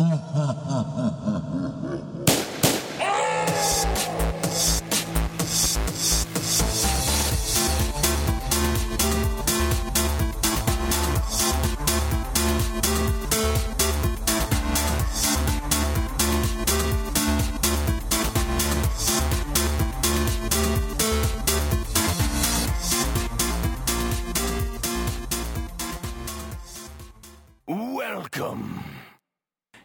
[0.00, 1.09] Ha ha ha ha.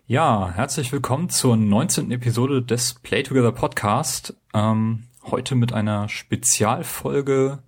[0.08, 2.12] Ja, herzlich willkommen zur 19.
[2.12, 4.40] Episode des Play Together Podcast.
[4.54, 7.64] Ähm, heute mit einer Spezialfolge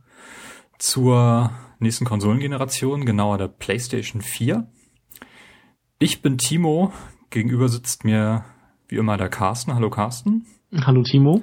[0.77, 1.49] zur
[1.79, 4.69] nächsten Konsolengeneration, genauer der PlayStation 4.
[5.97, 6.93] Ich bin Timo,
[7.31, 8.45] gegenüber sitzt mir
[8.87, 9.73] wie immer der Carsten.
[9.73, 10.45] Hallo Carsten.
[10.85, 11.41] Hallo Timo.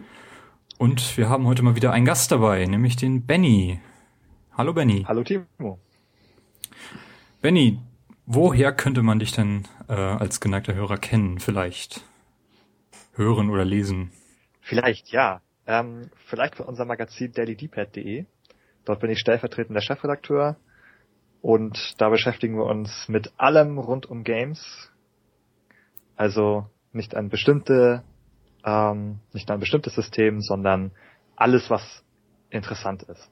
[0.78, 3.80] Und wir haben heute mal wieder einen Gast dabei, nämlich den Benny.
[4.56, 5.02] Hallo Benny.
[5.08, 5.80] Hallo Timo.
[7.42, 7.80] Benny,
[8.26, 11.38] Woher könnte man dich denn äh, als geneigter Hörer kennen?
[11.38, 12.02] Vielleicht
[13.14, 14.10] hören oder lesen?
[14.60, 15.40] Vielleicht, ja.
[15.66, 18.26] Ähm, vielleicht von unserem Magazin dailydpad.de.
[18.84, 20.56] Dort bin ich stellvertretender Chefredakteur
[21.40, 24.90] und da beschäftigen wir uns mit allem rund um Games.
[26.16, 28.02] Also nicht ein bestimmte,
[28.64, 30.92] ähm, nicht ein bestimmtes System, sondern
[31.36, 32.04] alles, was
[32.50, 33.30] interessant ist.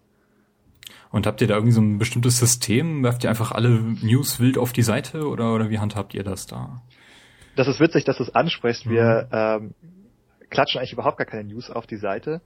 [1.11, 3.03] Und habt ihr da irgendwie so ein bestimmtes System?
[3.03, 6.47] Werft ihr einfach alle News wild auf die Seite oder, oder wie handhabt ihr das
[6.47, 6.83] da?
[7.57, 8.89] Das ist witzig, dass du es ansprichst.
[8.89, 9.65] Wir mhm.
[9.67, 9.75] ähm,
[10.49, 12.41] klatschen eigentlich überhaupt gar keine News auf die Seite.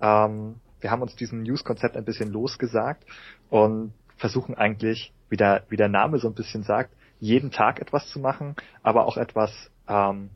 [0.00, 3.04] Ähm, wir haben uns diesem News-Konzept ein bisschen losgesagt
[3.48, 8.08] und versuchen eigentlich, wie der, wie der Name so ein bisschen sagt, jeden Tag etwas
[8.08, 10.30] zu machen, aber auch etwas, ähm,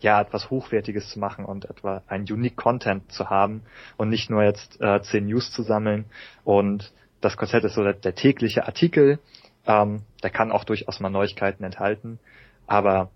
[0.00, 3.62] ja, etwas Hochwertiges zu machen und etwa ein Unique Content zu haben
[3.96, 6.04] und nicht nur jetzt äh, zehn News zu sammeln
[6.44, 9.18] und das Konzept ist so der, der tägliche Artikel.
[9.66, 12.18] Ähm, der kann auch durchaus mal Neuigkeiten enthalten,
[12.66, 13.10] aber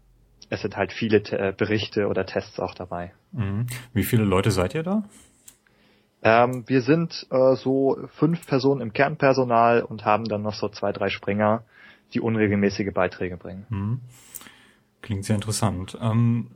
[0.51, 3.13] es sind halt viele Te äh, Berichte oder Tests auch dabei.
[3.33, 3.67] Mhm.
[3.93, 5.05] Wie viele Leute seid ihr da?
[6.23, 10.93] Ähm, wir sind äh, so fünf Personen im Kernpersonal und haben dann noch so zwei,
[10.93, 11.65] drei Springer,
[12.15, 13.67] die unregelmäßige Beiträge bringen.
[13.71, 14.01] Mhm.
[15.01, 15.99] Klingt sehr interessant.
[16.01, 16.49] Ähm,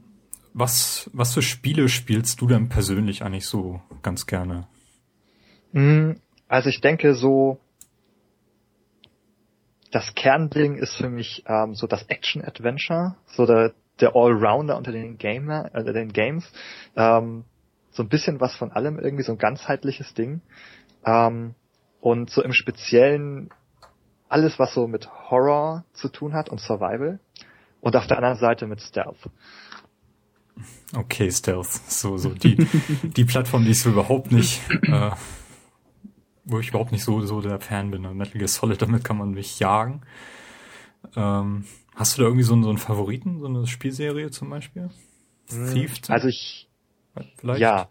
[0.57, 4.67] was, was für Spiele spielst du denn persönlich eigentlich so ganz gerne?
[5.73, 6.19] Mhm.
[6.49, 7.61] Also ich denke so,
[9.93, 15.19] das Kernding ist für mich ähm, so das Action-Adventure, so der, der Allrounder unter den
[15.19, 16.51] Gamer, äh, den Games.
[16.97, 17.45] Ähm,
[17.91, 20.41] so ein bisschen was von allem, irgendwie so ein ganzheitliches Ding.
[21.05, 21.55] Ähm,
[22.01, 23.51] und so im Speziellen
[24.31, 27.21] alles, was so mit Horror zu tun hat und Survival.
[27.83, 29.29] Und auf der anderen Seite mit Stealth.
[30.95, 31.69] Okay, Stealth.
[31.89, 32.57] So, so die,
[33.03, 35.11] die Plattform, die ich so überhaupt nicht äh,
[36.47, 38.03] wo ich überhaupt nicht so, so der Fan bin.
[38.17, 40.03] Metal Gear Solid, damit kann man mich jagen.
[41.17, 41.65] Ähm,
[41.95, 44.91] hast du da irgendwie so einen, so einen Favoriten, so eine Spielserie zum Beispiel?
[45.51, 46.01] Hm, Thief?
[46.09, 46.69] Also ich,
[47.37, 47.61] Vielleicht?
[47.61, 47.89] ja,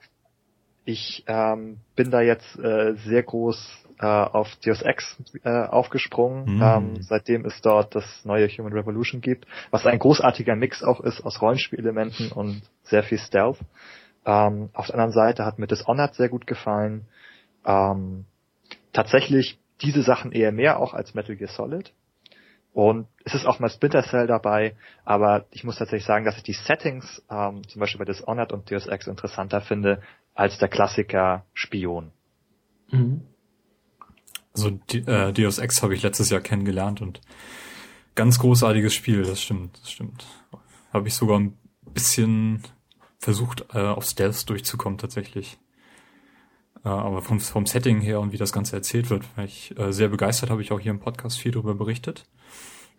[0.85, 6.61] ich ähm, bin da jetzt äh, sehr groß äh, auf Deus Ex äh, aufgesprungen, mm.
[6.61, 11.25] ähm, seitdem es dort das neue Human Revolution gibt, was ein großartiger Mix auch ist
[11.25, 13.59] aus Rollenspielelementen und sehr viel Stealth.
[14.25, 17.05] Ähm, auf der anderen Seite hat mir Dishonored sehr gut gefallen.
[17.65, 18.25] Ähm,
[18.91, 21.93] tatsächlich diese Sachen eher mehr auch als Metal Gear Solid.
[22.73, 24.75] Und es ist auch mal Splinter Cell dabei,
[25.05, 28.69] aber ich muss tatsächlich sagen, dass ich die Settings, ähm, zum Beispiel bei Dishonored und
[28.69, 30.01] Deus Ex interessanter finde,
[30.33, 32.11] als der Klassiker Spion.
[32.91, 33.21] Mhm.
[34.55, 37.21] Also äh, Deus Ex habe ich letztes Jahr kennengelernt und
[38.15, 40.25] ganz großartiges Spiel, das stimmt, das stimmt.
[40.93, 41.57] Habe ich sogar ein
[41.93, 42.63] bisschen
[43.19, 45.57] versucht, äh, auf Stealth durchzukommen tatsächlich.
[46.85, 49.91] Äh, aber vom, vom Setting her und wie das Ganze erzählt wird, war ich äh,
[49.91, 52.25] sehr begeistert, habe ich auch hier im Podcast viel darüber berichtet.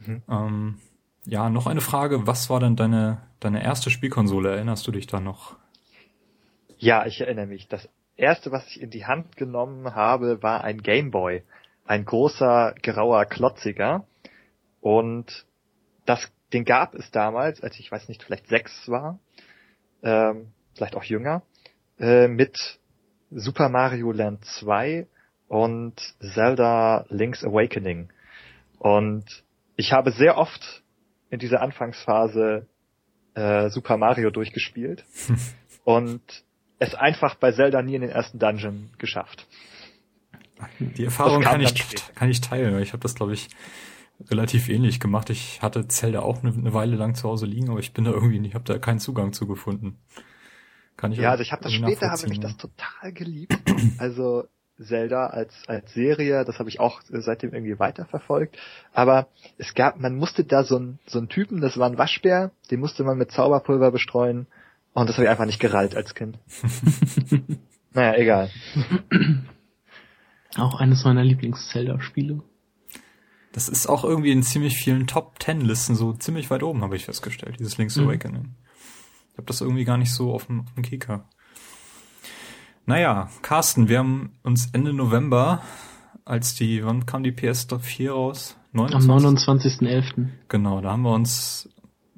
[0.00, 0.22] Mhm.
[0.28, 0.78] Ähm,
[1.24, 2.26] ja, noch eine Frage.
[2.26, 4.54] Was war denn deine, deine erste Spielkonsole?
[4.54, 5.56] Erinnerst du dich da noch?
[6.78, 7.68] Ja, ich erinnere mich.
[7.68, 11.42] Das erste, was ich in die Hand genommen habe, war ein Gameboy.
[11.84, 14.06] Ein großer, grauer, klotziger.
[14.80, 15.46] Und
[16.04, 19.18] das, den gab es damals, als ich weiß nicht, vielleicht sechs war,
[20.02, 21.42] ähm, vielleicht auch jünger,
[21.98, 22.56] äh, mit
[23.30, 25.06] Super Mario Land 2
[25.48, 25.94] und
[26.34, 28.10] Zelda Link's Awakening.
[28.78, 29.44] Und
[29.76, 30.82] ich habe sehr oft
[31.30, 32.66] in dieser Anfangsphase
[33.34, 35.04] äh, Super Mario durchgespielt
[35.84, 36.22] und
[36.78, 39.46] es einfach bei Zelda nie in den ersten Dungeon geschafft.
[40.78, 41.74] Die Erfahrung kann ich,
[42.14, 43.48] kann ich teilen, ich habe das, glaube ich,
[44.30, 45.28] relativ ähnlich gemacht.
[45.28, 48.12] Ich hatte Zelda auch eine, eine, Weile lang zu Hause liegen, aber ich bin da
[48.12, 49.98] irgendwie nicht, habe da keinen Zugang zu gefunden.
[50.96, 53.58] Kann ich ja, also ich habe das später habe ich das total geliebt.
[53.98, 54.44] Also
[54.78, 58.56] Zelda als, als Serie, das habe ich auch seitdem irgendwie weiterverfolgt.
[58.92, 59.28] Aber
[59.58, 62.80] es gab, man musste da so einen so einen Typen, das war ein Waschbär, den
[62.80, 64.46] musste man mit Zauberpulver bestreuen
[64.96, 66.38] und das habe ich einfach nicht gerallt als Kind.
[67.92, 68.50] naja, egal.
[70.56, 72.42] Auch eines meiner Lieblings-Zelda-Spiele.
[73.52, 77.56] Das ist auch irgendwie in ziemlich vielen Top-Ten-Listen so ziemlich weit oben, habe ich festgestellt,
[77.58, 78.08] dieses Link's mhm.
[78.08, 78.54] Awakening.
[79.32, 81.28] Ich habe das irgendwie gar nicht so auf dem, auf dem Kika.
[82.86, 85.60] Naja, Carsten, wir haben uns Ende November,
[86.24, 88.56] als die, wann kam die PS4 raus?
[88.72, 89.10] 29?
[89.10, 90.28] Am 29.11.
[90.48, 91.68] Genau, da haben wir uns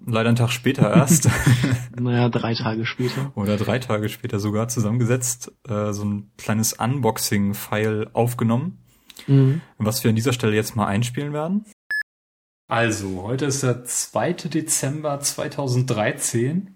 [0.09, 1.29] leider einen Tag später erst.
[1.99, 3.33] naja, drei Tage später.
[3.35, 8.79] Oder drei Tage später sogar zusammengesetzt, äh, so ein kleines Unboxing-File aufgenommen,
[9.27, 9.61] mhm.
[9.79, 11.65] was wir an dieser Stelle jetzt mal einspielen werden.
[12.69, 14.33] Also, heute ist der 2.
[14.33, 16.75] Dezember 2013.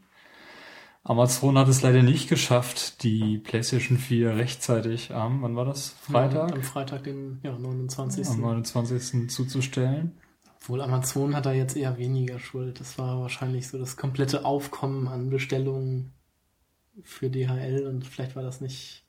[1.04, 5.96] Amazon hat es leider nicht geschafft, die PlayStation 4 rechtzeitig am, wann war das?
[6.00, 6.50] Freitag?
[6.50, 8.26] Ja, am Freitag, den ja, 29.
[8.28, 9.28] Am 29.
[9.28, 10.12] zuzustellen.
[10.62, 12.78] Obwohl Amazon hat da jetzt eher weniger Schuld.
[12.78, 16.12] Das war wahrscheinlich so das komplette Aufkommen an Bestellungen
[17.02, 19.04] für DHL und vielleicht war das nicht.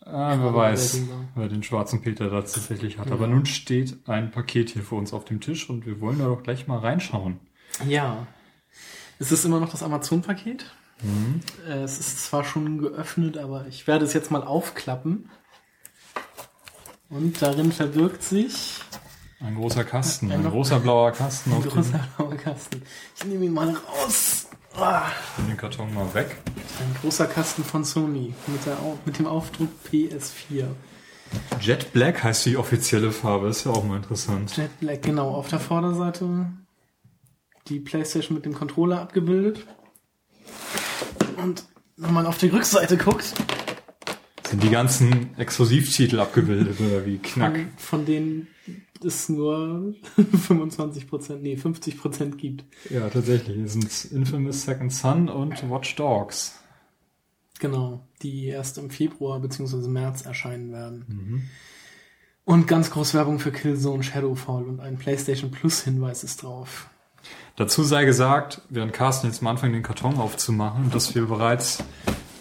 [0.00, 1.00] Ah, wer weiß,
[1.34, 3.06] wer den schwarzen Peter da tatsächlich hat.
[3.06, 3.14] Ja.
[3.14, 6.26] Aber nun steht ein Paket hier für uns auf dem Tisch und wir wollen da
[6.26, 7.40] doch gleich mal reinschauen.
[7.88, 8.26] Ja.
[9.18, 10.70] Es ist immer noch das Amazon-Paket.
[11.02, 11.40] Mhm.
[11.66, 15.30] Es ist zwar schon geöffnet, aber ich werde es jetzt mal aufklappen.
[17.08, 18.80] Und darin verbirgt sich
[19.40, 21.52] ein großer Kasten, ein, ein großer blauer Kasten.
[21.54, 22.82] Ein großer blauer Kasten.
[23.16, 24.48] Ich nehme ihn mal raus.
[24.74, 25.06] Ah.
[25.38, 26.36] Nimm den Karton mal weg.
[26.80, 30.66] Ein großer Kasten von Sony mit, der, mit dem Aufdruck PS4.
[31.60, 34.56] Jet Black heißt die offizielle Farbe, ist ja auch mal interessant.
[34.56, 35.30] Jet Black, genau.
[35.30, 36.46] Auf der Vorderseite
[37.68, 39.66] die PlayStation mit dem Controller abgebildet.
[41.36, 41.64] Und
[41.96, 43.34] wenn man auf die Rückseite guckt,
[44.48, 47.54] sind die ganzen Exklusivtitel abgebildet oder wie Knack?
[47.54, 48.48] Von, von denen
[49.04, 52.64] es nur 25% nee 50% gibt.
[52.90, 53.58] Ja, tatsächlich.
[53.58, 56.58] Es sind Infamous Second Son und Watch Dogs.
[57.58, 59.88] Genau, die erst im Februar bzw.
[59.88, 61.04] März erscheinen werden.
[61.08, 61.42] Mhm.
[62.44, 66.88] Und ganz groß Werbung für Killzone Shadowfall und ein PlayStation Plus Hinweis ist drauf.
[67.56, 71.82] Dazu sei gesagt, während Carsten jetzt am Anfang den Karton aufzumachen, dass wir bereits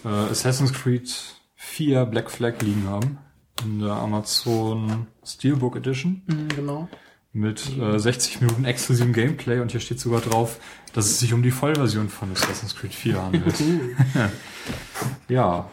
[0.03, 1.11] äh, Assassin's Creed
[1.55, 3.17] 4 Black Flag liegen haben
[3.63, 6.21] in der Amazon Steelbook Edition.
[6.27, 6.89] Mhm, genau.
[7.33, 10.59] Mit äh, 60 Minuten exklusivem Gameplay und hier steht sogar drauf,
[10.93, 13.55] dass es sich um die Vollversion von Assassin's Creed 4 handelt.
[15.27, 15.69] ja.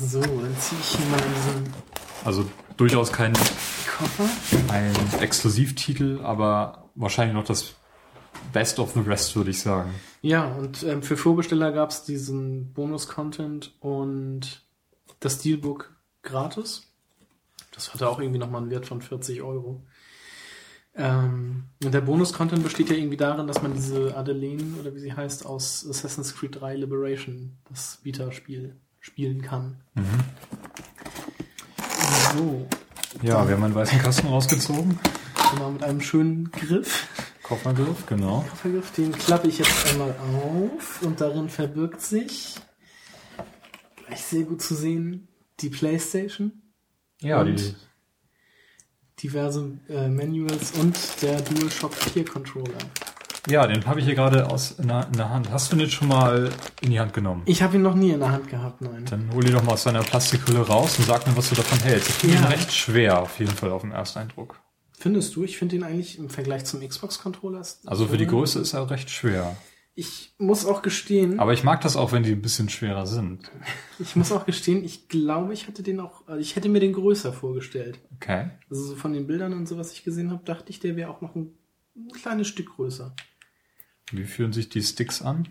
[0.00, 1.72] So, dann ziehe ich hier mal diesen.
[2.24, 2.44] Also
[2.76, 4.28] durchaus kein Koffer.
[4.68, 7.74] Ein Exklusivtitel, aber wahrscheinlich noch das
[8.52, 9.94] Best of the Rest, würde ich sagen.
[10.20, 14.62] Ja, und ähm, für Vorbesteller gab es diesen Bonus-Content und
[15.20, 16.87] das Steelbook gratis.
[17.78, 19.80] Das hatte auch irgendwie nochmal einen Wert von 40 Euro.
[20.96, 25.12] Ähm, und der Bonus-Content besteht ja irgendwie darin, dass man diese Adeline, oder wie sie
[25.12, 29.76] heißt, aus Assassin's Creed 3 Liberation, das Vita-Spiel, spielen kann.
[29.94, 30.04] Mhm.
[32.36, 32.66] So.
[33.22, 34.98] Ja, wir haben einen weißen Kasten rausgezogen.
[35.54, 37.06] Genau, mit einem schönen Griff.
[37.44, 38.44] Koffergriff, genau.
[38.50, 42.56] Koffergriff, den klappe ich jetzt einmal auf und darin verbirgt sich,
[44.04, 45.28] gleich sehr gut zu sehen,
[45.60, 46.60] die Playstation.
[47.20, 47.74] Ja, die
[49.22, 52.78] diverse äh, Manuals und der DualShock 4 Controller.
[53.48, 55.50] Ja, den habe ich hier gerade aus in der, in der, Hand.
[55.50, 56.50] Hast du den jetzt schon mal
[56.82, 57.42] in die Hand genommen?
[57.46, 59.04] Ich habe ihn noch nie in der Hand gehabt, nein.
[59.08, 61.78] Dann hol ihn doch mal aus deiner Plastikhülle raus und sag mir, was du davon
[61.80, 62.10] hältst.
[62.10, 62.42] Ich finde ja.
[62.42, 64.60] ihn recht schwer, auf jeden Fall auf den ersten Eindruck.
[64.98, 65.44] Findest du?
[65.44, 67.62] Ich finde ihn eigentlich im Vergleich zum Xbox-Controller.
[67.86, 69.56] Also für die Größe ist er recht schwer.
[69.98, 71.40] Ich muss auch gestehen.
[71.40, 73.50] Aber ich mag das auch, wenn die ein bisschen schwerer sind.
[73.98, 76.92] Ich muss auch gestehen, ich glaube, ich hatte den auch, also ich hätte mir den
[76.92, 77.98] größer vorgestellt.
[78.14, 78.50] Okay.
[78.70, 81.10] Also so von den Bildern und so, was ich gesehen habe, dachte ich, der wäre
[81.10, 81.50] auch noch ein,
[81.96, 83.12] ein kleines Stück größer.
[84.12, 85.48] Wie fühlen sich die Sticks an?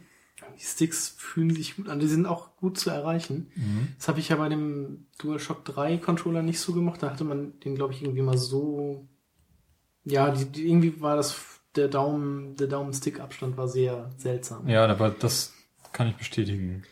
[0.57, 1.99] Die Sticks fühlen sich gut an.
[1.99, 3.51] Die sind auch gut zu erreichen.
[3.55, 3.89] Mhm.
[3.97, 7.03] Das habe ich ja bei dem DualShock 3 Controller nicht so gemacht.
[7.03, 9.09] Da hatte man den, glaube ich, irgendwie mal so.
[10.05, 14.67] Ja, die, die, irgendwie war das der Daumen, der Daumen-Stick-Abstand war sehr seltsam.
[14.67, 15.53] Ja, aber das
[15.93, 16.83] kann ich bestätigen.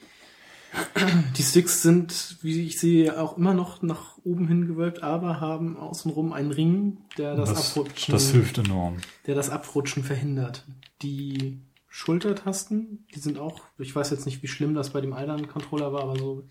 [1.37, 5.77] Die Sticks sind, wie ich sehe, auch immer noch nach oben hin gewölbt, aber haben
[5.77, 8.11] außenrum einen Ring, der das, das Abrutschen.
[8.11, 8.97] Das hilft enorm.
[9.25, 10.65] Der das Abrutschen verhindert.
[11.01, 15.47] Die Schultertasten, die sind auch, ich weiß jetzt nicht, wie schlimm das bei dem anderen
[15.47, 16.43] Controller war, aber so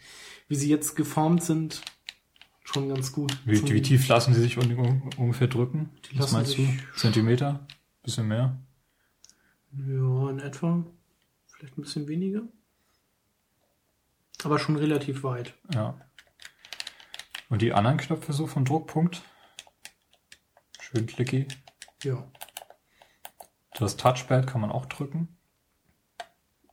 [0.49, 1.83] wie sie jetzt geformt sind,
[2.63, 3.37] schon ganz gut.
[3.45, 5.91] Wie, wie tief lassen sie sich ungefähr drücken?
[6.11, 6.67] Die Was meinst du?
[6.97, 7.67] Zentimeter?
[8.05, 8.57] Bisschen mehr?
[9.73, 10.85] Ja, in etwa.
[11.47, 12.43] Vielleicht ein bisschen weniger.
[14.45, 15.55] Aber schon relativ weit.
[15.73, 15.99] Ja.
[17.49, 19.23] Und die anderen Knöpfe so vom Druckpunkt?
[20.79, 21.49] Schön clicky.
[22.03, 22.31] Ja.
[23.73, 25.29] Das Touchpad kann man auch drücken.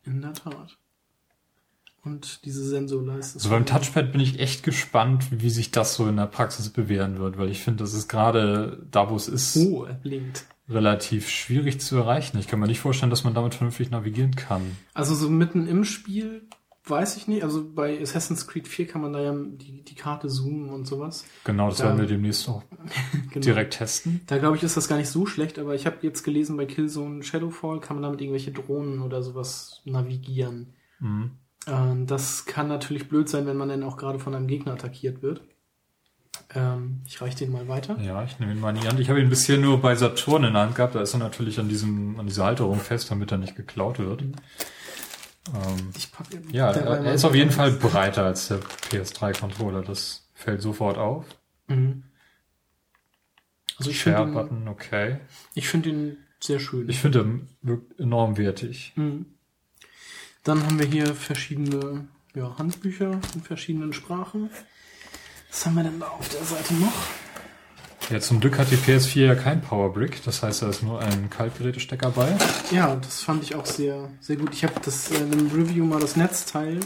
[0.04, 0.78] In der Tat.
[2.04, 3.38] Und diese Sensorleiste.
[3.38, 7.20] Also beim Touchpad bin ich echt gespannt, wie sich das so in der Praxis bewähren
[7.20, 10.46] wird, weil ich finde, das ist gerade da, wo es ist, Oh, er blinkt.
[10.72, 12.38] Relativ schwierig zu erreichen.
[12.40, 14.62] Ich kann mir nicht vorstellen, dass man damit vernünftig navigieren kann.
[14.94, 16.48] Also so mitten im Spiel
[16.86, 17.44] weiß ich nicht.
[17.44, 21.26] Also bei Assassin's Creed 4 kann man da ja die, die Karte zoomen und sowas.
[21.44, 22.64] Genau, das Da- werden wir demnächst auch
[23.32, 23.44] Genau.
[23.44, 24.22] direkt testen.
[24.28, 26.66] Da glaube ich, ist das gar nicht so schlecht, aber ich habe jetzt gelesen, bei
[26.66, 30.74] Killzone Shadowfall kann man damit irgendwelche Drohnen oder sowas navigieren.
[31.00, 31.32] Mhm.
[31.68, 35.22] Ähm, das kann natürlich blöd sein, wenn man dann auch gerade von einem Gegner attackiert
[35.22, 35.42] wird.
[36.54, 37.98] Ähm, ich reiche den mal weiter.
[38.02, 39.00] Ja, ich nehme ihn mal in die Hand.
[39.00, 40.96] Ich habe ihn bisher nur bei Saturn in der Hand gehabt.
[40.96, 44.22] Da ist er natürlich an diesem, an dieser Halterung fest, damit er nicht geklaut wird.
[44.22, 44.34] Mhm.
[45.54, 47.52] Ähm, Ich pack ja, dabei er ist auf jeden.
[47.52, 49.82] Fall breiter als der PS3-Controller.
[49.82, 51.26] Das fällt sofort auf.
[51.68, 52.04] Mhm.
[53.78, 55.20] Also ich finde ihn, Share-Button, okay.
[55.56, 56.88] ich find ihn sehr schön.
[56.90, 58.94] Ich finde, er wirkt enorm wertig.
[58.96, 59.26] Mhm.
[60.44, 64.50] Dann haben wir hier verschiedene ja, Handbücher in verschiedenen Sprachen.
[65.52, 66.94] Was haben wir denn da auf der Seite noch?
[68.10, 70.24] Ja, zum Glück hat die PS4 ja kein Powerbrick.
[70.24, 72.36] Das heißt, da ist nur ein Kaltgerätestecker bei.
[72.72, 74.54] Ja, das fand ich auch sehr, sehr gut.
[74.54, 76.80] Ich habe das äh, einem Review mal das Netzteil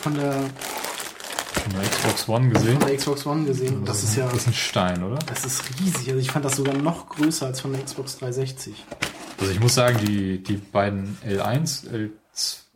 [0.00, 2.78] von der, Von der Xbox One gesehen.
[2.78, 3.76] von der Xbox One gesehen.
[3.78, 5.18] Und das ist ja, Das ist ein Stein, oder?
[5.26, 6.08] das ist riesig.
[6.08, 8.84] Also ich fand das sogar noch größer als von der Xbox 360.
[9.40, 12.12] Also ich muss sagen, die, die beiden L1, L,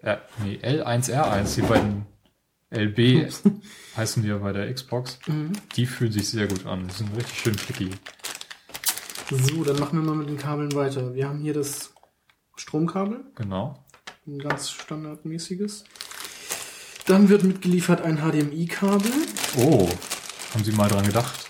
[0.03, 2.07] äh, nee, L1R1, die beiden
[2.71, 3.31] LB
[3.97, 5.53] heißen die ja bei der Xbox, Mhm.
[5.77, 6.87] die fühlen sich sehr gut an.
[6.89, 7.91] Die sind richtig schön flicky.
[9.31, 11.15] So, dann machen wir mal mit den Kabeln weiter.
[11.15, 11.93] Wir haben hier das
[12.57, 13.25] Stromkabel.
[13.37, 13.85] Genau.
[14.27, 15.85] Ein ganz standardmäßiges.
[17.07, 19.11] Dann wird mitgeliefert ein HDMI-Kabel.
[19.57, 19.89] Oh,
[20.53, 21.47] haben sie mal dran gedacht?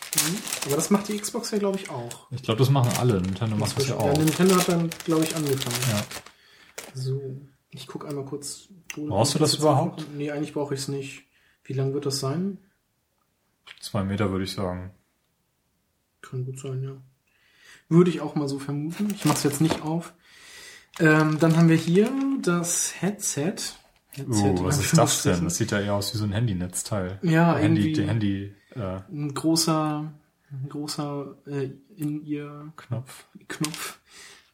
[0.66, 2.28] Aber das macht die Xbox ja, glaube ich, auch.
[2.30, 3.20] Ich glaube, das machen alle.
[3.20, 4.16] Nintendo macht das ja Ja, auch.
[4.18, 5.76] Nintendo hat dann, glaube ich, angefangen.
[5.90, 6.04] Ja.
[6.94, 7.20] So,
[7.78, 8.68] ich gucke einmal kurz.
[8.94, 10.06] Brauchst du das überhaupt?
[10.16, 11.24] Nee, eigentlich brauche ich es nicht.
[11.64, 12.58] Wie lang wird das sein?
[13.80, 14.90] Zwei Meter würde ich sagen.
[16.22, 16.96] Kann gut sein, ja.
[17.88, 19.10] Würde ich auch mal so vermuten.
[19.14, 20.12] Ich mache es jetzt nicht auf.
[20.98, 22.10] Ähm, dann haben wir hier
[22.42, 23.54] das Headset.
[24.10, 25.44] Headset Oh, was ist das denn?
[25.44, 27.18] Das sieht ja eher aus wie so ein Handynetzteil.
[27.22, 30.12] Ja, Handy, irgendwie- Handy äh, Ein großer,
[30.50, 33.26] ein großer äh, in ihr Knopf.
[33.46, 34.00] Knopf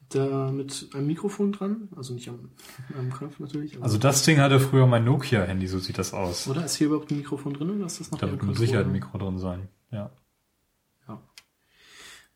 [0.09, 1.89] da mit einem Mikrofon dran.
[1.95, 2.49] Also nicht am,
[2.97, 3.81] am Knopf natürlich.
[3.81, 6.47] Also das Ding hatte früher mein Nokia-Handy, so sieht das aus.
[6.47, 8.85] oder ist hier überhaupt ein Mikrofon drin oder ist das noch Da wird mit Sicherheit
[8.85, 8.91] ein?
[8.91, 9.67] Mikro drin sein.
[9.91, 10.11] Ja.
[11.07, 11.21] Ja.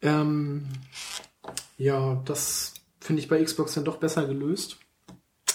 [0.02, 0.66] Ähm,
[1.78, 4.78] ja, das finde ich bei Xbox dann doch besser gelöst.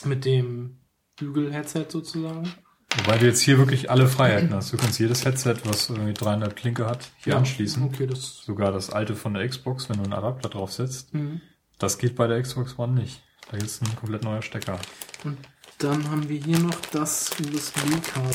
[0.04, 0.76] Mit dem
[1.16, 2.52] Bügel-Headset sozusagen.
[2.96, 4.72] Wobei du jetzt hier wirklich alle Freiheiten hast.
[4.72, 7.82] Du kannst jedes Headset, was irgendwie 300 Klinke hat, hier Ja, anschließen.
[7.82, 8.44] Okay, das.
[8.44, 11.12] Sogar das alte von der Xbox, wenn du einen Adapter drauf setzt.
[11.14, 11.40] Mhm.
[11.78, 13.22] Das geht bei der Xbox One nicht.
[13.50, 14.78] Da ist ein komplett neuer Stecker.
[15.24, 15.38] Und
[15.78, 18.34] dann haben wir hier noch das USB-Kabel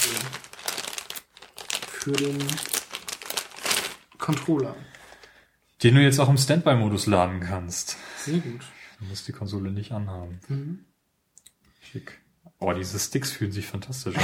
[1.91, 2.38] für den
[4.17, 4.75] Controller.
[5.84, 7.98] Den du jetzt auch im Standby-Modus laden kannst.
[8.17, 8.62] Sehr gut.
[9.00, 10.39] Du musst die Konsole nicht anhaben.
[10.50, 10.86] Mhm.
[11.79, 12.19] Schick.
[12.62, 14.24] Oh, diese Sticks fühlen sich fantastisch an.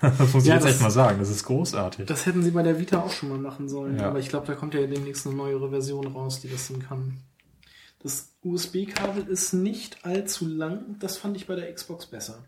[0.18, 1.20] das muss ich Ja, jetzt das- echt mal sagen.
[1.20, 2.06] Das ist großartig.
[2.06, 3.98] Das hätten sie bei der Vita auch schon mal machen sollen.
[3.98, 4.08] Ja.
[4.08, 7.18] Aber ich glaube, da kommt ja demnächst eine neuere Version raus, die das dann kann.
[8.04, 10.96] Das USB-Kabel ist nicht allzu lang.
[11.00, 12.44] Das fand ich bei der Xbox besser.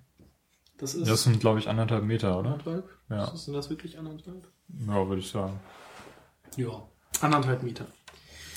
[0.78, 2.50] Das ist Das sind, glaube ich, anderthalb Meter, oder?
[2.52, 2.88] anderthalb.
[3.08, 3.34] Ja.
[3.34, 4.46] Sind das wirklich anderthalb?
[4.86, 5.58] Ja, würde ich sagen.
[6.56, 6.82] Ja.
[7.22, 7.86] Anderthalb Meter.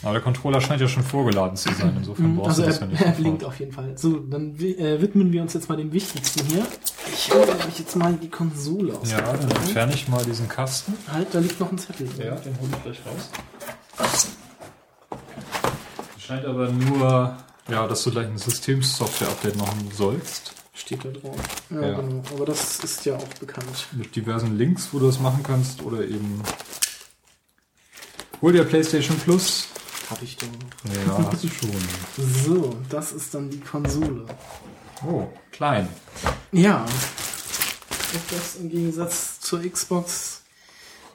[0.03, 1.93] Aber der Controller scheint ja schon vorgeladen zu sein.
[1.97, 3.01] Insofern brauchst Also du das er, ja nicht.
[3.01, 3.97] er blinkt auf jeden Fall.
[3.97, 6.65] So, dann äh, widmen wir uns jetzt mal dem Wichtigsten hier.
[7.13, 9.11] Ich hole nämlich jetzt mal die Konsole aus.
[9.11, 10.93] Ja, dann entferne ich mal diesen Kasten.
[11.11, 12.07] Halt, da liegt noch ein Zettel.
[12.07, 12.17] drin.
[12.45, 14.27] den hole ich gleich raus.
[16.29, 17.35] Scheint aber nur,
[17.69, 20.53] ja, dass du gleich ein Systemsoftware-Update machen sollst.
[20.75, 21.35] Steht da drauf.
[21.71, 21.99] Ja, Ja.
[22.01, 22.21] genau.
[22.35, 23.87] Aber das ist ja auch bekannt.
[23.93, 25.81] Mit diversen Links, wo du das machen kannst.
[25.81, 26.43] Oder eben
[28.43, 29.69] hol dir PlayStation Plus.
[30.11, 30.45] Hab ich doch.
[30.93, 31.71] Ja, hast du schon.
[32.45, 34.27] So, das ist dann die Konsole.
[35.03, 35.89] Oh, klein.
[36.51, 36.85] Ja.
[38.13, 40.41] Etwas im Gegensatz zur Xbox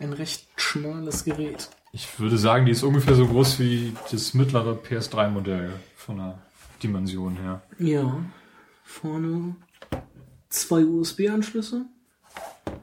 [0.00, 1.68] ein recht schmales Gerät.
[1.94, 6.42] Ich würde sagen, die ist ungefähr so groß wie das mittlere PS3-Modell von der
[6.82, 7.62] Dimension her.
[7.78, 8.20] Ja.
[8.82, 9.54] Vorne
[10.48, 11.86] zwei USB-Anschlüsse.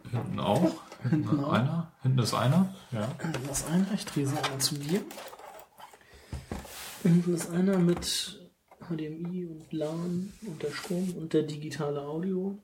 [0.09, 0.61] Hinten auch.
[1.01, 1.51] Hinten, Hinten auch.
[1.51, 1.91] einer.
[2.01, 2.73] Hinten ist einer.
[2.93, 3.13] Ja.
[3.49, 5.01] Das eine, ich drehe sie einmal zu dir.
[7.03, 8.39] Hinten ist einer mit
[8.87, 12.57] HDMI und LAN und der Strom und der digitale Audio.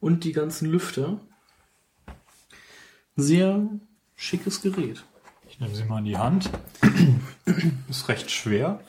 [0.00, 1.20] Und die ganzen Lüfter.
[3.14, 3.68] Sehr
[4.22, 5.04] schickes Gerät.
[5.48, 6.50] Ich nehme sie mal in die Hand.
[7.88, 8.80] Ist recht schwer.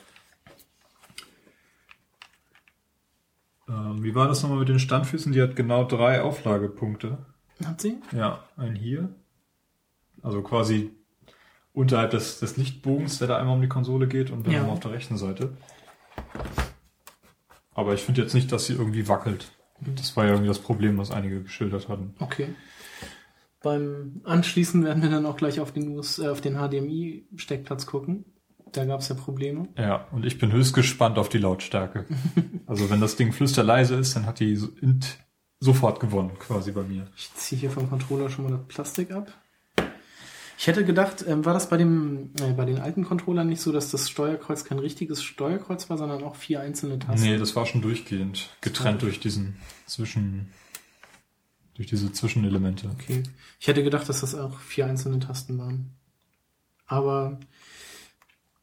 [3.68, 5.32] Ähm, wie war das nochmal mit den Standfüßen?
[5.32, 7.18] Die hat genau drei Auflagepunkte.
[7.64, 7.98] Hat sie?
[8.12, 9.08] Ja, ein hier.
[10.22, 10.90] Also quasi
[11.72, 14.64] unterhalb des, des Lichtbogens, der da einmal um die Konsole geht und dann ja.
[14.64, 15.56] auf der rechten Seite.
[17.74, 19.50] Aber ich finde jetzt nicht, dass sie irgendwie wackelt.
[19.80, 22.14] Das war ja irgendwie das Problem, was einige geschildert hatten.
[22.20, 22.54] Okay.
[23.64, 28.26] Beim Anschließen werden wir dann auch gleich auf den, US, äh, auf den HDMI-Steckplatz gucken.
[28.72, 29.68] Da gab es ja Probleme.
[29.78, 32.04] Ja, und ich bin höchst gespannt auf die Lautstärke.
[32.66, 34.60] also wenn das Ding flüsterleise ist, dann hat die
[35.60, 37.06] sofort gewonnen, quasi bei mir.
[37.16, 39.32] Ich ziehe hier vom Controller schon mal das Plastik ab.
[40.58, 43.72] Ich hätte gedacht, ähm, war das bei dem äh, bei den alten Controllern nicht so,
[43.72, 47.26] dass das Steuerkreuz kein richtiges Steuerkreuz war, sondern auch vier einzelne Tasten?
[47.26, 49.56] Nee, das war schon durchgehend, getrennt durch diesen
[49.86, 50.50] zwischen
[51.74, 52.88] durch diese Zwischenelemente.
[52.88, 53.22] Okay.
[53.58, 55.94] Ich hätte gedacht, dass das auch vier einzelne Tasten waren.
[56.86, 57.40] Aber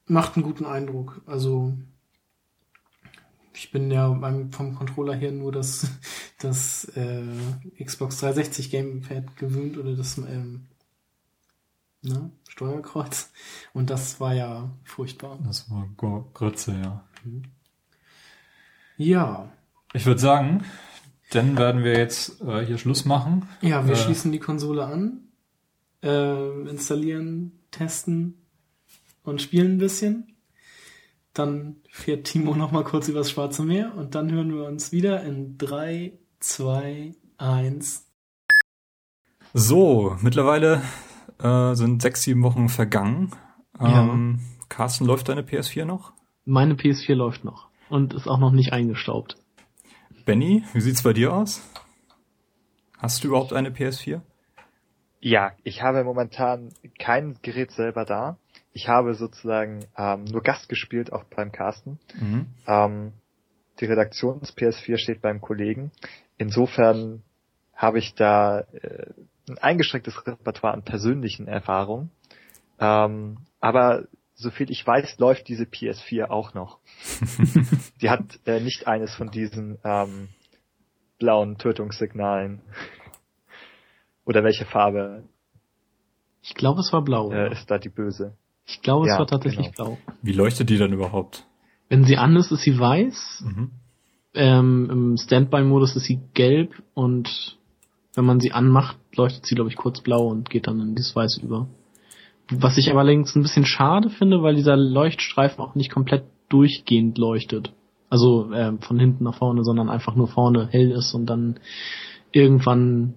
[0.05, 1.21] macht einen guten Eindruck.
[1.25, 1.73] Also
[3.53, 5.87] ich bin ja beim, vom Controller her nur das,
[6.39, 7.23] das äh,
[7.83, 10.67] Xbox 360 Gamepad gewöhnt oder das ähm,
[12.01, 13.31] ne, Steuerkreuz.
[13.73, 15.37] Und das war ja furchtbar.
[15.43, 15.87] Das war
[16.33, 17.03] Grütze, ja.
[17.23, 17.43] Mhm.
[18.97, 19.51] Ja.
[19.93, 20.63] Ich würde sagen,
[21.31, 23.47] dann werden wir jetzt äh, hier Schluss machen.
[23.61, 25.29] Ja, wir äh, schließen die Konsole an,
[26.03, 28.35] äh, installieren, testen
[29.23, 30.35] und spielen ein bisschen.
[31.33, 35.23] Dann fährt Timo noch mal kurz übers Schwarze Meer und dann hören wir uns wieder
[35.23, 38.07] in 3, 2, 1.
[39.53, 40.81] So, mittlerweile
[41.39, 43.31] äh, sind sechs, sieben Wochen vergangen.
[43.79, 44.65] Ähm, ja.
[44.67, 46.13] Carsten, läuft deine PS4 noch?
[46.43, 49.37] Meine PS4 läuft noch und ist auch noch nicht eingestaubt.
[50.31, 51.61] Benny, wie sieht's bei dir aus?
[52.99, 54.21] Hast du überhaupt eine PS4?
[55.19, 58.37] Ja, ich habe momentan kein Gerät selber da.
[58.71, 61.99] Ich habe sozusagen ähm, nur Gast gespielt, auch beim Carsten.
[62.17, 62.45] Mhm.
[62.65, 63.11] Ähm,
[63.81, 65.91] die Redaktions-PS4 steht beim Kollegen.
[66.37, 67.23] Insofern
[67.75, 69.07] habe ich da äh,
[69.49, 72.09] ein eingeschränktes Repertoire an persönlichen Erfahrungen.
[72.79, 74.07] Ähm, aber
[74.41, 76.79] soviel ich weiß, läuft diese PS4 auch noch.
[78.01, 80.29] Die hat äh, nicht eines von diesen ähm,
[81.19, 82.61] blauen Tötungssignalen.
[84.25, 85.23] Oder welche Farbe?
[86.41, 87.31] Ich glaube, es war blau.
[87.31, 88.35] Äh, ist da die böse?
[88.65, 89.91] Ich glaube, es ja, war tatsächlich genau.
[89.91, 89.97] blau.
[90.21, 91.45] Wie leuchtet die dann überhaupt?
[91.89, 93.43] Wenn sie an ist, ist sie weiß.
[93.45, 93.71] Mhm.
[94.33, 97.57] Ähm, Im Standby-Modus ist sie gelb und
[98.15, 101.15] wenn man sie anmacht, leuchtet sie, glaube ich, kurz blau und geht dann in dieses
[101.15, 101.67] Weiß über.
[102.51, 107.71] Was ich allerdings ein bisschen schade finde, weil dieser Leuchtstreifen auch nicht komplett durchgehend leuchtet.
[108.09, 111.59] Also äh, von hinten nach vorne, sondern einfach nur vorne hell ist und dann
[112.31, 113.13] irgendwann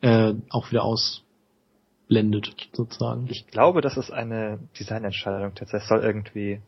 [0.00, 3.28] äh, auch wieder ausblendet, sozusagen.
[3.30, 5.52] Ich glaube, das ist eine Designentscheidung.
[5.54, 6.60] Das soll irgendwie,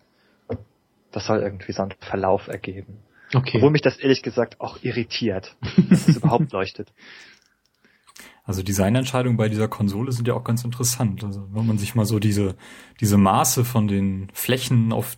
[1.11, 2.99] das soll irgendwie so einen Verlauf ergeben.
[3.35, 3.57] Okay.
[3.57, 5.57] Obwohl mich das ehrlich gesagt auch irritiert,
[5.91, 6.93] dass es überhaupt leuchtet.
[8.45, 11.25] Also Designentscheidungen bei dieser Konsole sind ja auch ganz interessant.
[11.25, 12.57] Also wenn man sich mal so diese,
[13.01, 15.17] diese Maße von den Flächen auf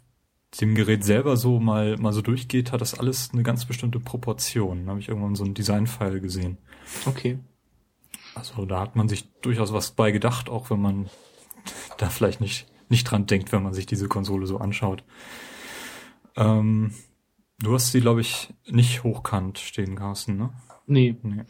[0.61, 4.85] dem Gerät selber so mal, mal so durchgeht, hat das alles eine ganz bestimmte Proportion.
[4.85, 6.59] Da habe ich irgendwann so einen Designfile gesehen.
[7.05, 7.41] Okay.
[8.37, 11.11] Also da hat man sich durchaus was bei gedacht, auch wenn man
[11.99, 15.03] da vielleicht nicht, nicht dran denkt, wenn man sich diese Konsole so anschaut.
[16.37, 16.95] Ähm,
[17.59, 20.51] du hast sie, glaube ich, nicht hochkant stehen, Carsten, ne?
[20.87, 21.17] Nee.
[21.23, 21.43] nee.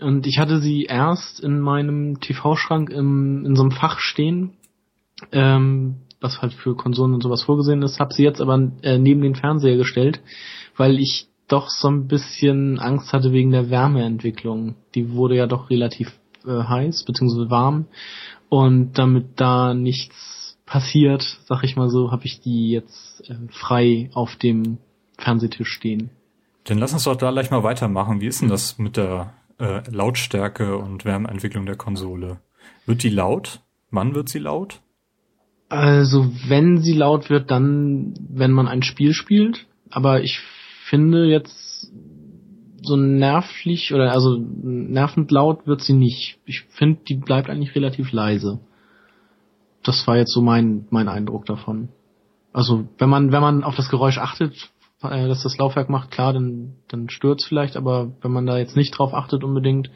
[0.00, 4.54] Und ich hatte sie erst in meinem TV-Schrank im, in so einem Fach stehen,
[5.32, 9.22] ähm, was halt für Konsolen und sowas vorgesehen ist, habe sie jetzt aber äh, neben
[9.22, 10.20] den Fernseher gestellt,
[10.76, 14.76] weil ich doch so ein bisschen Angst hatte wegen der Wärmeentwicklung.
[14.94, 16.12] Die wurde ja doch relativ
[16.46, 17.86] äh, heiß beziehungsweise warm
[18.48, 24.10] und damit da nichts passiert, sag ich mal so, habe ich die jetzt äh, frei
[24.14, 24.78] auf dem
[25.18, 26.10] Fernsehtisch stehen.
[26.64, 28.20] Dann lass uns doch da gleich mal weitermachen.
[28.20, 32.40] Wie ist denn das mit der äh, Lautstärke und Wärmeentwicklung der Konsole?
[32.86, 33.60] Wird die laut?
[33.90, 34.80] Wann wird sie laut?
[35.68, 39.66] Also wenn sie laut wird, dann wenn man ein Spiel spielt.
[39.90, 40.40] Aber ich
[40.88, 41.92] finde jetzt
[42.82, 46.38] so nervlich oder also nervend laut wird sie nicht.
[46.44, 48.60] Ich finde, die bleibt eigentlich relativ leise.
[49.82, 51.88] Das war jetzt so mein mein Eindruck davon.
[52.52, 54.70] Also wenn man wenn man auf das Geräusch achtet,
[55.02, 58.76] äh, dass das Laufwerk macht, klar, dann, dann stört's vielleicht, aber wenn man da jetzt
[58.76, 59.90] nicht drauf achtet unbedingt,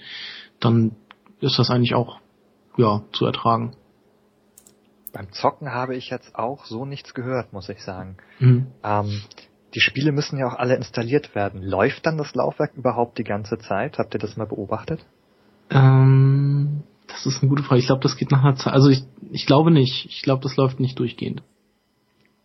[0.61, 0.97] dann
[1.41, 2.21] ist das eigentlich auch,
[2.77, 3.77] ja, zu ertragen.
[5.13, 8.17] Beim Zocken habe ich jetzt auch so nichts gehört, muss ich sagen.
[8.41, 8.67] Mhm.
[8.83, 9.23] Ähm,
[9.75, 11.63] die Spiele müssen ja auch alle installiert werden.
[11.63, 13.99] Läuft dann das Laufwerk überhaupt die ganze Zeit?
[13.99, 15.05] Habt ihr das mal beobachtet?
[15.71, 17.81] Ähm, Das ist eine gute Frage.
[17.81, 18.73] Ich glaube, das geht nach einer Zeit.
[18.73, 20.07] Also ich, ich glaube nicht.
[20.07, 21.43] Ich glaube, das läuft nicht durchgehend.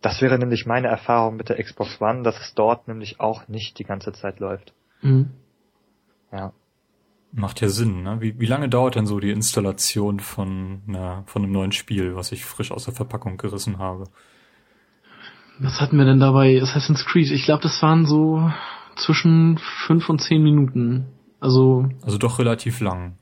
[0.02, 3.78] Das wäre nämlich meine Erfahrung mit der Xbox One, dass es dort nämlich auch nicht
[3.78, 4.72] die ganze Zeit läuft.
[5.02, 5.30] Mhm.
[6.32, 6.52] Ja.
[7.32, 8.20] Macht ja Sinn, ne?
[8.20, 12.32] Wie, wie lange dauert denn so die Installation von, einer, von einem neuen Spiel, was
[12.32, 14.04] ich frisch aus der Verpackung gerissen habe?
[15.60, 16.60] Was hatten wir denn dabei?
[16.60, 17.30] Assassin's Creed.
[17.30, 18.50] Ich glaube, das waren so
[18.96, 21.06] zwischen fünf und zehn Minuten.
[21.38, 21.88] Also.
[22.02, 23.16] Also doch relativ lang.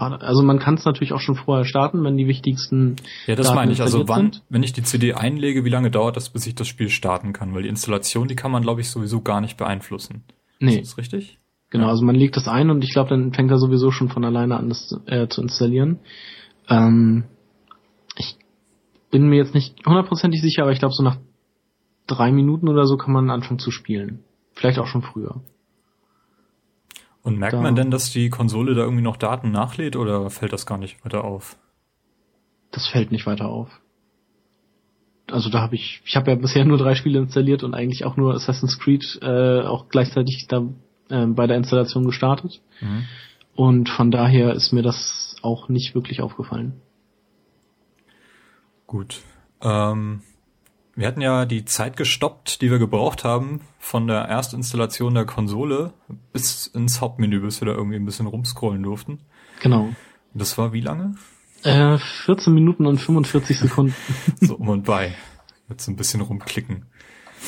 [0.00, 2.96] Also man kann es natürlich auch schon vorher starten, wenn die wichtigsten.
[3.26, 3.80] Ja, das Daten meine ich.
[3.80, 4.42] Also wann, sind.
[4.48, 7.54] wenn ich die CD einlege, wie lange dauert das, bis ich das Spiel starten kann?
[7.54, 10.24] Weil die Installation, die kann man, glaube ich, sowieso gar nicht beeinflussen.
[10.60, 10.76] Nee.
[10.76, 11.38] Ist das richtig?
[11.70, 11.90] Genau, ja.
[11.90, 14.56] also man legt das ein und ich glaube, dann fängt er sowieso schon von alleine
[14.56, 15.98] an, das äh, zu installieren.
[16.68, 17.24] Ähm,
[18.16, 18.36] ich
[19.10, 21.18] bin mir jetzt nicht hundertprozentig sicher, aber ich glaube, so nach
[22.06, 24.24] drei Minuten oder so kann man anfangen zu spielen.
[24.54, 25.42] Vielleicht auch schon früher.
[27.22, 30.52] Und merkt da, man denn, dass die Konsole da irgendwie noch Daten nachlädt oder fällt
[30.52, 31.56] das gar nicht weiter auf?
[32.70, 33.68] Das fällt nicht weiter auf.
[35.30, 38.16] Also da habe ich, ich habe ja bisher nur drei Spiele installiert und eigentlich auch
[38.16, 40.62] nur Assassin's Creed äh, auch gleichzeitig da
[41.10, 42.60] äh, bei der Installation gestartet.
[42.80, 43.04] Mhm.
[43.54, 46.80] Und von daher ist mir das auch nicht wirklich aufgefallen.
[48.86, 49.20] Gut.
[49.60, 50.22] Ähm,
[50.98, 55.92] wir hatten ja die Zeit gestoppt, die wir gebraucht haben von der Erstinstallation der Konsole
[56.32, 59.20] bis ins Hauptmenü, bis wir da irgendwie ein bisschen rumscrollen durften.
[59.62, 59.90] Genau.
[60.34, 61.14] Das war wie lange?
[61.62, 63.94] Äh, 14 Minuten und 45 Sekunden.
[64.40, 65.14] so um und bei.
[65.68, 66.86] Mit so ein bisschen rumklicken.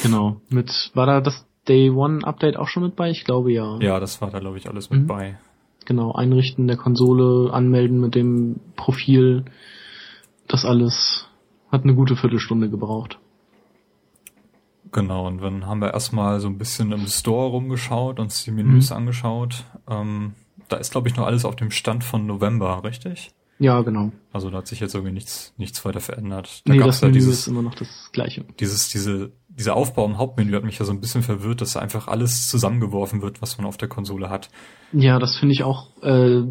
[0.04, 0.40] Genau.
[0.48, 3.10] Mit, war da das Day One Update auch schon mit bei?
[3.10, 3.78] Ich glaube ja.
[3.80, 5.06] Ja, das war da glaube ich alles mit mhm.
[5.08, 5.38] bei.
[5.86, 9.46] Genau, Einrichten der Konsole, anmelden mit dem Profil,
[10.46, 11.26] das alles
[11.72, 13.18] hat eine gute Viertelstunde gebraucht.
[14.92, 18.90] Genau, und dann haben wir erstmal so ein bisschen im Store rumgeschaut, uns die Menüs
[18.90, 18.96] mhm.
[18.96, 19.64] angeschaut.
[19.88, 20.34] Ähm,
[20.68, 23.30] da ist, glaube ich, noch alles auf dem Stand von November, richtig?
[23.60, 24.10] Ja, genau.
[24.32, 26.62] Also da hat sich jetzt irgendwie nichts, nichts weiter verändert.
[26.64, 28.44] Da nee, das Menü dieses, ist immer noch das gleiche.
[28.58, 32.08] Dieses, diese, dieser Aufbau im Hauptmenü hat mich ja so ein bisschen verwirrt, dass einfach
[32.08, 34.48] alles zusammengeworfen wird, was man auf der Konsole hat.
[34.92, 36.42] Ja, das finde ich auch, äh,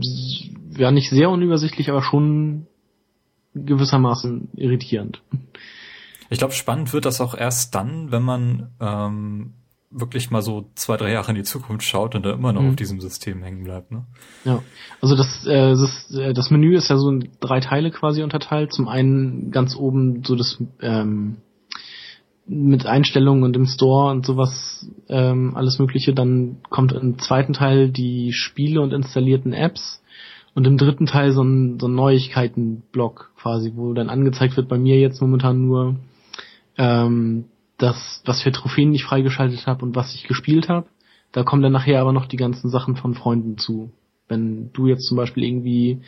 [0.78, 2.68] ja nicht sehr unübersichtlich, aber schon
[3.56, 5.24] gewissermaßen irritierend.
[6.30, 9.54] Ich glaube, spannend wird das auch erst dann, wenn man ähm,
[9.92, 12.70] wirklich mal so zwei, drei Jahre in die Zukunft schaut und da immer noch mhm.
[12.70, 13.92] auf diesem System hängen bleibt.
[13.92, 14.06] Ne?
[14.46, 14.62] Ja,
[15.02, 18.72] also das, äh, das, äh, das Menü ist ja so in drei Teile quasi unterteilt.
[18.72, 21.38] Zum einen ganz oben so das ähm,
[22.46, 26.14] mit Einstellungen und im Store und sowas ähm, alles Mögliche.
[26.14, 30.04] Dann kommt im zweiten Teil die Spiele und installierten Apps
[30.54, 34.78] und im dritten Teil so ein, so ein Neuigkeitenblock quasi, wo dann angezeigt wird bei
[34.78, 35.96] mir jetzt momentan nur
[36.80, 37.46] ähm,
[37.78, 40.88] das, was für Trophäen ich freigeschaltet habe und was ich gespielt habe.
[41.32, 43.92] Da kommen dann nachher aber noch die ganzen Sachen von Freunden zu.
[44.28, 46.02] Wenn du jetzt zum Beispiel irgendwie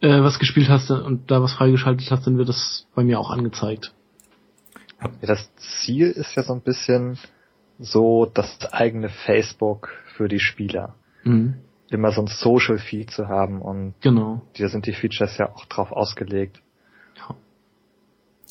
[0.00, 3.30] äh, was gespielt hast und da was freigeschaltet hast, dann wird das bei mir auch
[3.30, 3.94] angezeigt.
[5.22, 7.18] Das Ziel ist ja so ein bisschen
[7.78, 10.94] so das eigene Facebook für die Spieler.
[11.24, 11.54] Mhm.
[11.90, 14.42] Immer so ein Social Feed zu haben und genau.
[14.58, 16.60] da sind die Features ja auch drauf ausgelegt.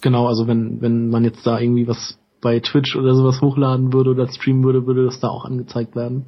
[0.06, 4.12] Genau, also wenn, wenn man jetzt da irgendwie was bei Twitch oder sowas hochladen würde
[4.12, 6.28] oder streamen würde, würde das da auch angezeigt werden.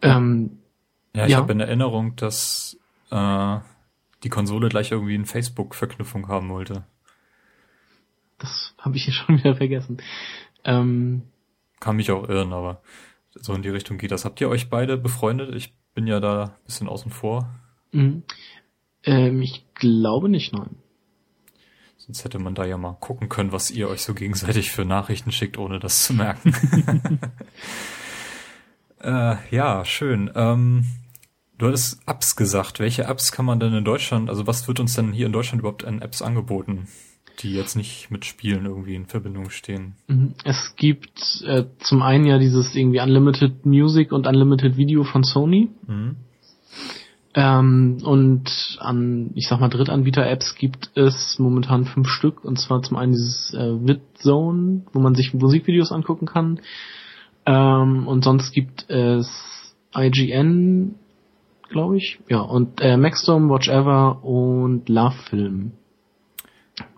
[0.00, 0.60] Ähm,
[1.14, 1.36] ja, ich ja.
[1.36, 2.78] habe in Erinnerung, dass
[3.10, 3.58] äh,
[4.24, 6.86] die Konsole gleich irgendwie eine Facebook-Verknüpfung haben wollte.
[8.38, 9.98] Das habe ich hier schon wieder vergessen.
[10.64, 11.24] Ähm,
[11.78, 12.80] Kann mich auch irren, aber
[13.34, 14.24] so in die Richtung geht das.
[14.24, 15.54] Habt ihr euch beide befreundet?
[15.54, 17.50] Ich bin ja da ein bisschen außen vor.
[17.92, 18.22] Mhm.
[19.04, 20.76] Ähm, ich glaube nicht, nein.
[22.08, 25.30] Sonst hätte man da ja mal gucken können, was ihr euch so gegenseitig für Nachrichten
[25.30, 26.54] schickt, ohne das zu merken.
[29.02, 30.30] äh, ja, schön.
[30.34, 30.86] Ähm,
[31.58, 32.80] du hattest Apps gesagt.
[32.80, 35.60] Welche Apps kann man denn in Deutschland, also was wird uns denn hier in Deutschland
[35.60, 36.88] überhaupt an Apps angeboten,
[37.40, 39.96] die jetzt nicht mit Spielen irgendwie in Verbindung stehen?
[40.06, 40.32] Mhm.
[40.44, 45.68] Es gibt äh, zum einen ja dieses irgendwie Unlimited Music und Unlimited Video von Sony.
[45.86, 46.16] Mhm.
[47.34, 52.44] Ähm, und an, ich sag mal, Drittanbieter-Apps gibt es momentan fünf Stück.
[52.44, 56.60] Und zwar zum einen dieses äh, VidZone, wo man sich Musikvideos angucken kann.
[57.46, 60.94] Ähm, und sonst gibt es IGN,
[61.68, 62.18] glaube ich.
[62.28, 65.72] Ja, und äh, Maxdome, Watch Ever und Lovefilm.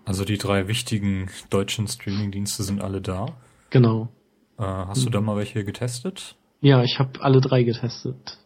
[0.05, 3.27] Also die drei wichtigen deutschen Streaming-Dienste sind alle da.
[3.69, 4.09] Genau.
[4.57, 6.35] Äh, hast du da mal welche getestet?
[6.61, 8.37] Ja, ich habe alle drei getestet.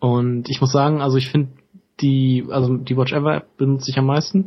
[0.00, 1.50] Und ich muss sagen, also ich finde
[2.00, 4.46] die, also die Watch Ever App benutze ich am meisten.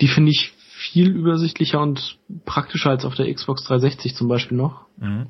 [0.00, 4.86] Die finde ich viel übersichtlicher und praktischer als auf der Xbox 360 zum Beispiel noch.
[4.96, 5.26] Mhm.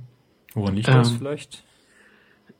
[0.54, 1.64] Woran liegt das ähm, vielleicht?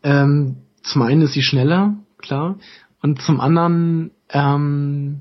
[0.03, 2.59] Ähm, zum einen ist sie schneller, klar.
[3.03, 5.20] Und zum anderen, ähm,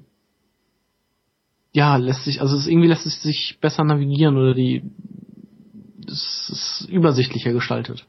[1.73, 4.83] ja, lässt sich, also es irgendwie lässt es sich besser navigieren oder die,
[6.07, 8.07] es ist übersichtlicher gestaltet.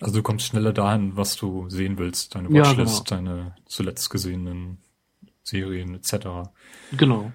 [0.00, 3.30] Also du kommst schneller dahin, was du sehen willst, deine Watchlist, ja, genau.
[3.30, 4.78] deine zuletzt gesehenen
[5.42, 6.50] Serien etc.
[6.96, 7.32] Genau.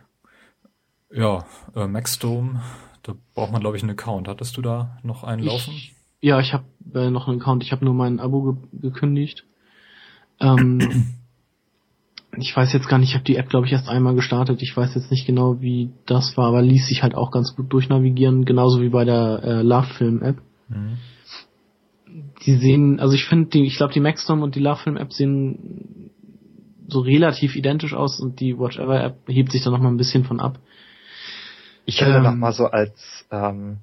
[1.12, 1.46] Ja,
[1.76, 2.62] äh, Maxdome,
[3.04, 4.28] da braucht man glaube ich einen Account.
[4.28, 5.74] Hattest du da noch einen ich, laufen?
[6.22, 7.64] Ja, ich habe äh, noch einen Account.
[7.64, 9.46] Ich habe nur mein Abo ge gekündigt.
[10.40, 11.16] Ähm,
[12.38, 14.62] ich weiß jetzt gar nicht, ich habe die App glaube ich erst einmal gestartet.
[14.62, 17.74] Ich weiß jetzt nicht genau, wie das war, aber ließ sich halt auch ganz gut
[17.74, 20.42] durchnavigieren, genauso wie bei der äh, Love Film App.
[20.70, 20.98] Mhm.
[22.46, 25.14] Die sehen, also ich finde, die, ich glaube, die Maxdome und die Love Film App
[25.14, 26.12] sehen
[26.88, 30.26] so relativ identisch aus und die Watchever App hebt sich da noch mal ein bisschen
[30.26, 30.60] von ab.
[31.86, 33.78] Ich hätte ähm, noch mal so als ähm,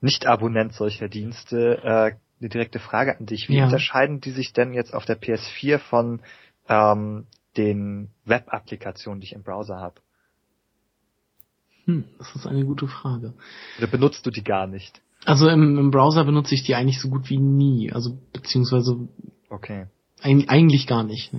[0.00, 3.48] Nicht-Abonnent solcher Dienste äh, eine direkte Frage an dich.
[3.48, 3.64] Wie ja.
[3.64, 6.20] unterscheiden die sich denn jetzt auf der PS4 von
[6.68, 10.00] ähm, den Web-Applikationen, die ich im Browser habe?
[11.86, 13.34] Hm, das ist eine gute Frage.
[13.78, 15.02] Oder benutzt du die gar nicht?
[15.24, 17.92] Also im, im Browser benutze ich die eigentlich so gut wie nie.
[17.92, 19.08] Also beziehungsweise
[19.48, 19.86] okay.
[20.20, 21.32] Ein, eigentlich gar nicht.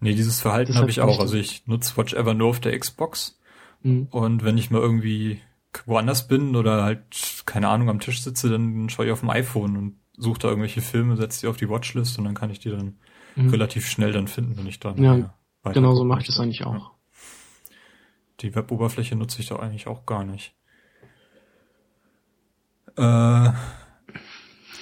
[0.00, 1.20] Nee, dieses Verhalten habe ich auch.
[1.20, 3.38] Also ich nutze Watch Ever nur auf der Xbox.
[3.82, 4.08] Mhm.
[4.10, 5.40] Und wenn ich mal irgendwie
[5.84, 9.76] woanders bin oder halt, keine Ahnung, am Tisch sitze, dann schaue ich auf dem iPhone
[9.76, 12.70] und suche da irgendwelche Filme, setze die auf die Watchlist und dann kann ich die
[12.70, 12.96] dann
[13.34, 13.50] mhm.
[13.50, 15.34] relativ schnell dann finden, wenn ich da Ja,
[15.64, 16.74] genau so mache ich das eigentlich auch.
[16.74, 16.90] Ja.
[18.40, 20.54] Die Web-Oberfläche nutze ich da eigentlich auch gar nicht.
[22.96, 23.50] Äh,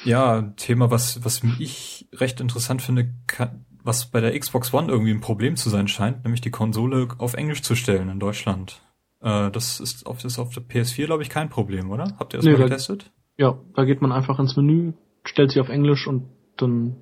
[0.04, 5.12] ja, Thema, was, was ich recht interessant finde, kann, was bei der Xbox One irgendwie
[5.12, 8.82] ein Problem zu sein scheint, nämlich die Konsole auf Englisch zu stellen in Deutschland.
[9.20, 12.14] Äh, das ist auf, das ist auf der PS4, glaube ich, kein Problem, oder?
[12.18, 13.10] Habt ihr das nee, mal getestet?
[13.36, 14.92] Da, ja, da geht man einfach ins Menü,
[15.24, 16.96] stellt sie auf Englisch und dann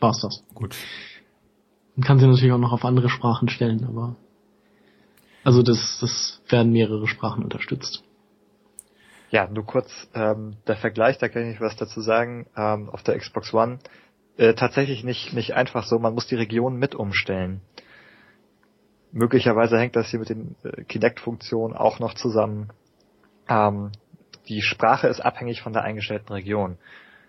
[0.00, 0.44] war's das.
[0.54, 0.76] Gut.
[1.96, 4.16] Man kann sie natürlich auch noch auf andere Sprachen stellen, aber
[5.44, 8.04] also das, das werden mehrere Sprachen unterstützt.
[9.30, 12.46] Ja, nur kurz ähm, der Vergleich, da kann ich was dazu sagen.
[12.56, 13.78] Ähm, auf der Xbox One
[14.36, 15.98] äh, tatsächlich nicht nicht einfach so.
[15.98, 17.60] Man muss die Region mit umstellen.
[19.12, 22.70] Möglicherweise hängt das hier mit den äh, Kinect-Funktionen auch noch zusammen.
[23.48, 23.92] Ähm,
[24.48, 26.78] die Sprache ist abhängig von der eingestellten Region.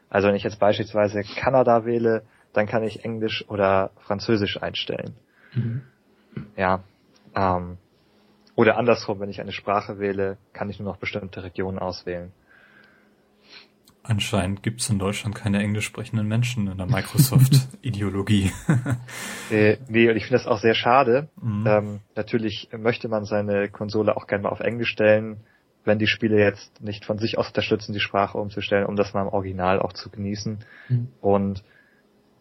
[0.10, 5.16] Also wenn ich jetzt beispielsweise Kanada wähle, dann kann ich Englisch oder Französisch einstellen.
[5.54, 5.84] Mhm.
[6.56, 6.84] Ja.
[7.36, 7.78] Ähm,
[8.60, 12.34] oder andersrum, wenn ich eine Sprache wähle, kann ich nur noch bestimmte Regionen auswählen.
[14.04, 18.52] Anscheinend gibt es in Deutschland keine englisch sprechenden Menschen in der Microsoft-Ideologie.
[19.50, 21.30] äh, nee, und ich finde das auch sehr schade.
[21.42, 21.66] Mhm.
[21.66, 25.38] Ähm, natürlich möchte man seine Konsole auch gerne mal auf Englisch stellen,
[25.86, 29.22] wenn die Spiele jetzt nicht von sich aus unterstützen, die Sprache umzustellen, um das mal
[29.22, 30.66] im Original auch zu genießen.
[30.90, 31.08] Mhm.
[31.22, 31.64] Und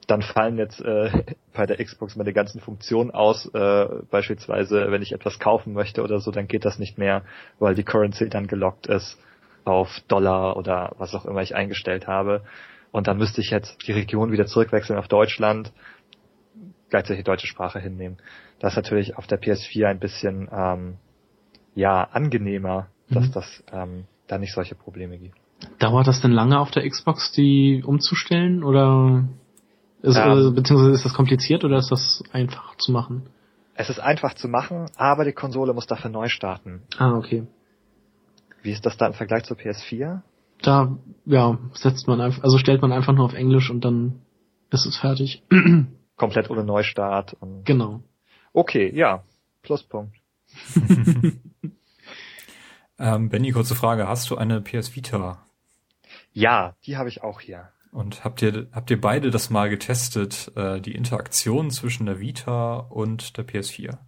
[0.08, 1.10] dann fallen jetzt äh,
[1.54, 3.46] bei der Xbox meine ganzen Funktionen aus.
[3.54, 7.22] Äh, beispielsweise, wenn ich etwas kaufen möchte oder so, dann geht das nicht mehr,
[7.60, 9.16] weil die Currency dann gelockt ist
[9.64, 12.42] auf Dollar oder was auch immer ich eingestellt habe.
[12.90, 15.72] Und dann müsste ich jetzt die Region wieder zurückwechseln auf Deutschland,
[16.88, 18.16] gleichzeitig die deutsche Sprache hinnehmen.
[18.60, 20.96] Das ist natürlich auf der PS4 ein bisschen ähm,
[21.74, 23.14] ja angenehmer, mhm.
[23.14, 25.36] dass das ähm, da nicht solche Probleme gibt.
[25.78, 29.28] Dauert das denn lange auf der Xbox, die umzustellen oder
[30.02, 33.28] ist, ähm, beziehungsweise ist das kompliziert oder ist das einfach zu machen?
[33.74, 36.82] Es ist einfach zu machen, aber die Konsole muss dafür neu starten.
[36.98, 37.46] Ah, okay.
[38.62, 40.22] Wie ist das da im Vergleich zur PS4?
[40.62, 44.20] Da, ja, setzt man einfach, also stellt man einfach nur auf Englisch und dann
[44.70, 45.42] ist es fertig.
[46.16, 47.34] Komplett ohne Neustart.
[47.34, 48.02] Und genau.
[48.52, 49.22] Okay, ja.
[49.62, 50.16] Pluspunkt.
[52.98, 54.08] ähm, Benny, kurze Frage.
[54.08, 55.44] Hast du eine PS Vita?
[56.32, 57.68] Ja, die habe ich auch hier.
[57.92, 62.76] Und habt ihr, habt ihr beide das mal getestet, äh, die Interaktion zwischen der Vita
[62.76, 63.98] und der PS4?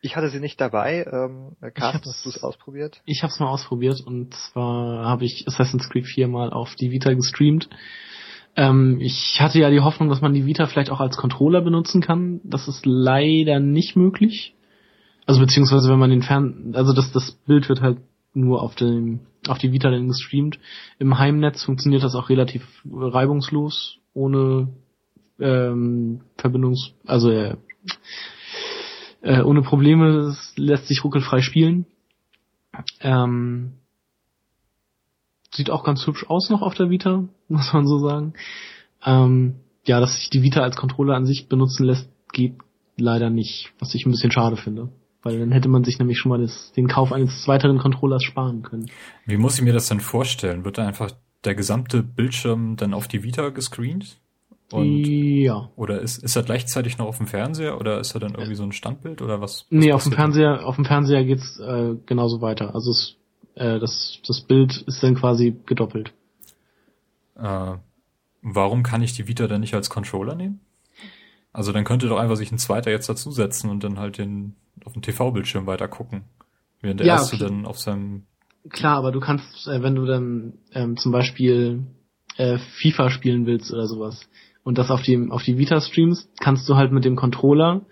[0.00, 1.04] Ich hatte sie nicht dabei.
[1.10, 3.02] Ähm, Carsten, hast du es ausprobiert?
[3.04, 6.90] Ich habe es mal ausprobiert und zwar habe ich Assassin's Creed 4 mal auf die
[6.90, 7.68] Vita gestreamt.
[8.56, 12.00] Ähm, ich hatte ja die Hoffnung, dass man die Vita vielleicht auch als Controller benutzen
[12.00, 12.40] kann.
[12.44, 14.54] Das ist leider nicht möglich.
[15.26, 17.98] Also beziehungsweise wenn man den Fern, also das, das Bild wird halt
[18.34, 20.58] nur auf dem auf die Vita dann gestreamt.
[20.98, 24.68] Im Heimnetz funktioniert das auch relativ reibungslos, ohne
[25.40, 27.56] ähm, Verbindungs, also äh,
[29.22, 31.86] äh, ohne Probleme, es lässt sich ruckelfrei spielen.
[33.00, 33.72] Ähm,
[35.52, 38.34] sieht auch ganz hübsch aus noch auf der Vita, muss man so sagen.
[39.04, 39.56] Ähm,
[39.86, 42.54] ja, dass sich die Vita als Controller an sich benutzen lässt, geht
[42.96, 44.90] leider nicht, was ich ein bisschen schade finde.
[45.22, 48.62] Weil dann hätte man sich nämlich schon mal das, den Kauf eines weiteren Controllers sparen
[48.62, 48.90] können.
[49.26, 50.64] Wie muss ich mir das denn vorstellen?
[50.64, 51.10] Wird da einfach
[51.44, 54.18] der gesamte Bildschirm dann auf die Vita gescreent?
[54.70, 55.70] Und, ja.
[55.76, 58.64] Oder ist, ist er gleichzeitig noch auf dem Fernseher oder ist er dann irgendwie so
[58.64, 59.62] ein Standbild oder was?
[59.62, 62.74] was nee, auf dem Fernseher, auf dem Fernseher geht's äh, genauso weiter.
[62.74, 63.16] Also es,
[63.54, 66.12] äh, das, das Bild ist dann quasi gedoppelt.
[67.36, 67.76] Äh,
[68.42, 70.60] warum kann ich die Vita dann nicht als Controller nehmen?
[71.52, 74.92] Also dann könnte doch einfach sich ein zweiter jetzt dazusetzen und dann halt den auf
[74.92, 76.24] dem TV-Bildschirm weiter gucken.
[76.80, 77.44] Während der ja, erste okay.
[77.44, 78.26] dann auf seinem
[78.70, 81.86] Klar, aber du kannst, äh, wenn du dann ähm, zum Beispiel
[82.36, 84.28] äh, FIFA spielen willst oder sowas,
[84.68, 87.86] und das auf die, auf die Vita streamst, kannst du halt mit dem Controller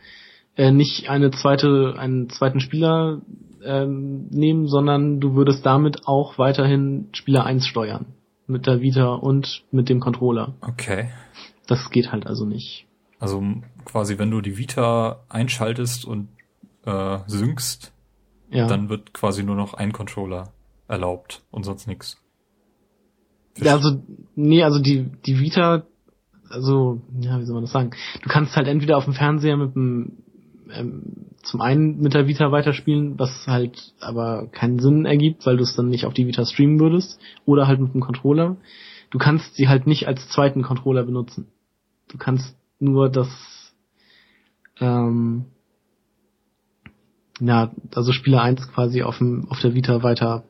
[0.56, 3.22] äh, nicht eine zweite, einen zweiten Spieler
[3.64, 8.06] ähm, nehmen, sondern du würdest damit auch weiterhin Spieler 1 steuern.
[8.46, 10.54] Mit der Vita und mit dem Controller.
[10.60, 11.08] Okay.
[11.66, 12.85] Das geht halt also nicht.
[13.18, 13.42] Also
[13.84, 16.28] quasi, wenn du die Vita einschaltest und
[16.84, 17.92] äh, synkst,
[18.50, 18.66] ja.
[18.66, 20.52] dann wird quasi nur noch ein Controller
[20.88, 22.18] erlaubt und sonst nichts.
[23.56, 24.02] Ja, also,
[24.34, 25.86] nee, also die, die Vita
[26.50, 27.90] also, ja, wie soll man das sagen?
[28.22, 30.18] Du kannst halt entweder auf dem Fernseher mit dem,
[30.72, 31.02] ähm,
[31.42, 35.76] zum einen mit der Vita weiterspielen, was halt aber keinen Sinn ergibt, weil du es
[35.76, 38.56] dann nicht auf die Vita streamen würdest, oder halt mit dem Controller.
[39.10, 41.48] Du kannst sie halt nicht als zweiten Controller benutzen.
[42.08, 43.28] Du kannst nur das,
[44.80, 45.46] ähm,
[47.40, 50.44] ja, also Spieler 1 quasi auf dem, auf der Vita weiter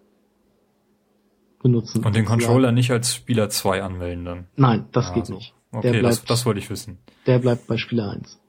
[1.62, 2.04] benutzen.
[2.04, 4.46] Und den Controller nicht als Spieler 2 anmelden dann?
[4.56, 5.34] Nein, das ja, geht so.
[5.34, 5.54] nicht.
[5.72, 6.98] Okay, bleibt, das, das wollte ich wissen.
[7.26, 8.40] Der bleibt bei Spieler 1.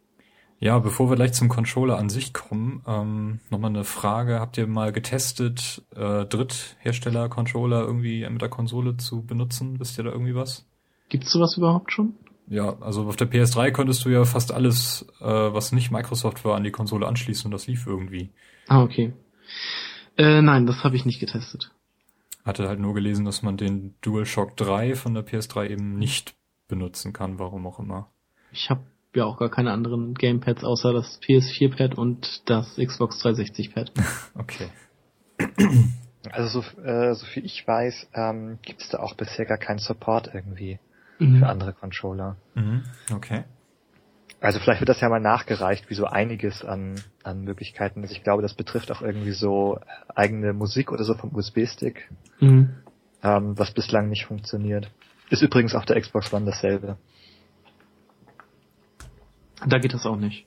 [0.60, 4.40] Ja, bevor wir gleich zum Controller an sich kommen, ähm, nochmal eine Frage.
[4.40, 9.80] Habt ihr mal getestet, äh, Dritthersteller-Controller irgendwie mit der Konsole zu benutzen?
[9.80, 10.66] Wisst ihr da irgendwie was?
[11.10, 12.16] Gibt's sowas überhaupt schon?
[12.50, 16.56] Ja, also auf der PS3 konntest du ja fast alles, äh, was nicht Microsoft war,
[16.56, 18.30] an die Konsole anschließen und das lief irgendwie.
[18.68, 19.14] Ah, okay.
[20.18, 21.72] Äh, nein, das habe ich nicht getestet.
[22.46, 26.36] Hatte halt nur gelesen, dass man den DualShock 3 von der PS3 eben nicht
[26.70, 28.10] benutzen kann, warum auch immer.
[28.54, 28.82] Ich habe
[29.14, 33.92] ja auch gar keine anderen Gamepads außer das PS4-Pad und das Xbox 360-Pad.
[34.36, 34.70] okay.
[36.32, 39.80] Also so, äh, so viel ich weiß, ähm, gibt es da auch bisher gar keinen
[39.80, 40.80] Support irgendwie
[41.20, 41.40] mhm.
[41.40, 42.38] für andere Controller.
[42.56, 42.84] Mhm.
[43.14, 43.44] Okay.
[44.40, 48.12] Also vielleicht wird das ja mal nachgereicht, wie so einiges an, an Möglichkeiten ist.
[48.12, 49.80] Ich glaube, das betrifft auch irgendwie so
[50.14, 52.76] eigene Musik oder so vom USB-Stick, mhm.
[53.24, 54.92] ähm, was bislang nicht funktioniert.
[55.30, 56.98] Ist übrigens auf der Xbox One dasselbe.
[59.66, 60.46] Da geht das auch nicht.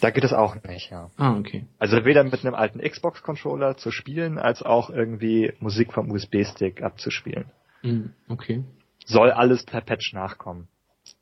[0.00, 1.10] Da geht es auch nicht, ja.
[1.16, 1.66] Ah, okay.
[1.78, 7.46] Also weder mit einem alten Xbox-Controller zu spielen, als auch irgendwie Musik vom USB-Stick abzuspielen.
[7.82, 8.64] Mm, okay.
[9.06, 10.68] Soll alles per Patch nachkommen.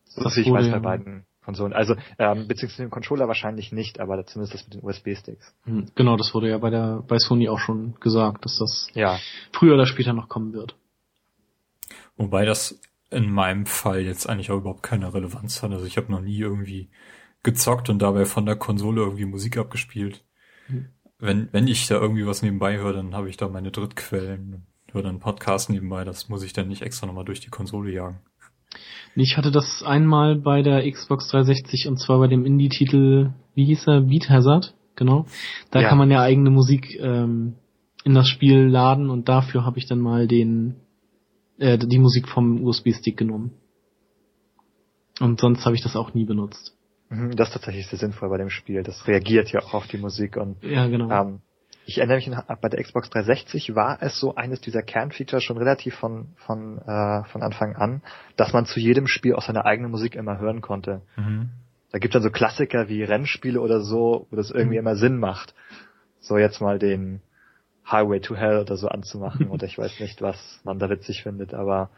[0.04, 0.72] So das ich weiß ja.
[0.72, 1.72] bei beiden Konsolen.
[1.72, 5.54] Also ähm, beziehungsweise dem Controller wahrscheinlich nicht, aber zumindest das mit den USB-Sticks.
[5.64, 9.18] Mm, genau, das wurde ja bei der bei Sony auch schon gesagt, dass das ja.
[9.52, 10.76] früher oder später noch kommen wird.
[12.18, 12.78] Wobei das
[13.10, 15.70] in meinem Fall jetzt eigentlich auch überhaupt keine Relevanz hat.
[15.72, 16.90] Also ich habe noch nie irgendwie
[17.42, 20.24] gezockt und dabei von der Konsole irgendwie Musik abgespielt.
[20.68, 20.90] Mhm.
[21.18, 25.02] Wenn, wenn ich da irgendwie was nebenbei höre, dann habe ich da meine Drittquellen, höre
[25.02, 28.20] dann Podcast nebenbei, das muss ich dann nicht extra nochmal durch die Konsole jagen.
[29.14, 33.86] Ich hatte das einmal bei der Xbox 360 und zwar bei dem Indie-Titel, wie hieß
[33.88, 35.26] er, Beat Hazard, genau.
[35.70, 35.88] Da ja.
[35.88, 37.54] kann man ja eigene Musik ähm,
[38.04, 40.76] in das Spiel laden und dafür habe ich dann mal den
[41.58, 43.52] äh, die Musik vom USB-Stick genommen.
[45.20, 46.76] Und sonst habe ich das auch nie benutzt.
[47.08, 48.82] Mhm, das ist tatsächlich sehr sinnvoll bei dem Spiel.
[48.82, 51.10] Das reagiert ja auch auf die Musik und ja, genau.
[51.10, 51.40] Ähm,
[51.88, 55.94] ich erinnere mich bei der Xbox 360 war es so eines dieser Kernfeatures schon relativ
[55.94, 58.02] von von äh, von Anfang an,
[58.36, 61.00] dass man zu jedem Spiel auch seine eigene Musik immer hören konnte.
[61.16, 61.48] Mhm.
[61.90, 64.80] Da gibt dann so Klassiker wie Rennspiele oder so, wo das irgendwie mhm.
[64.80, 65.54] immer Sinn macht.
[66.20, 67.22] So jetzt mal den
[67.90, 71.54] Highway to Hell oder so anzumachen oder ich weiß nicht, was man da witzig findet,
[71.54, 71.88] aber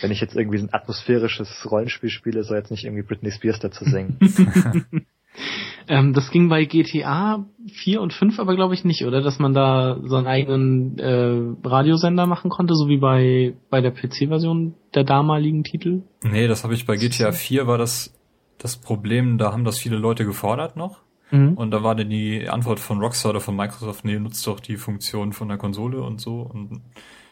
[0.00, 3.84] wenn ich jetzt irgendwie ein atmosphärisches Rollenspiel spiele, soll jetzt nicht irgendwie Britney Spears dazu
[3.84, 4.18] singen.
[5.88, 9.20] ähm, das ging bei GTA 4 und 5 aber glaube ich nicht, oder?
[9.20, 13.90] Dass man da so einen eigenen äh, Radiosender machen konnte, so wie bei, bei der
[13.90, 16.02] PC-Version der damaligen Titel?
[16.22, 18.14] Nee, das habe ich bei GTA 4 war das
[18.58, 20.98] das Problem, da haben das viele Leute gefordert noch.
[21.30, 21.54] Mhm.
[21.54, 24.76] Und da war dann die Antwort von Rockstar oder von Microsoft, nee, nutzt doch die
[24.76, 26.40] Funktion von der Konsole und so.
[26.40, 26.80] Und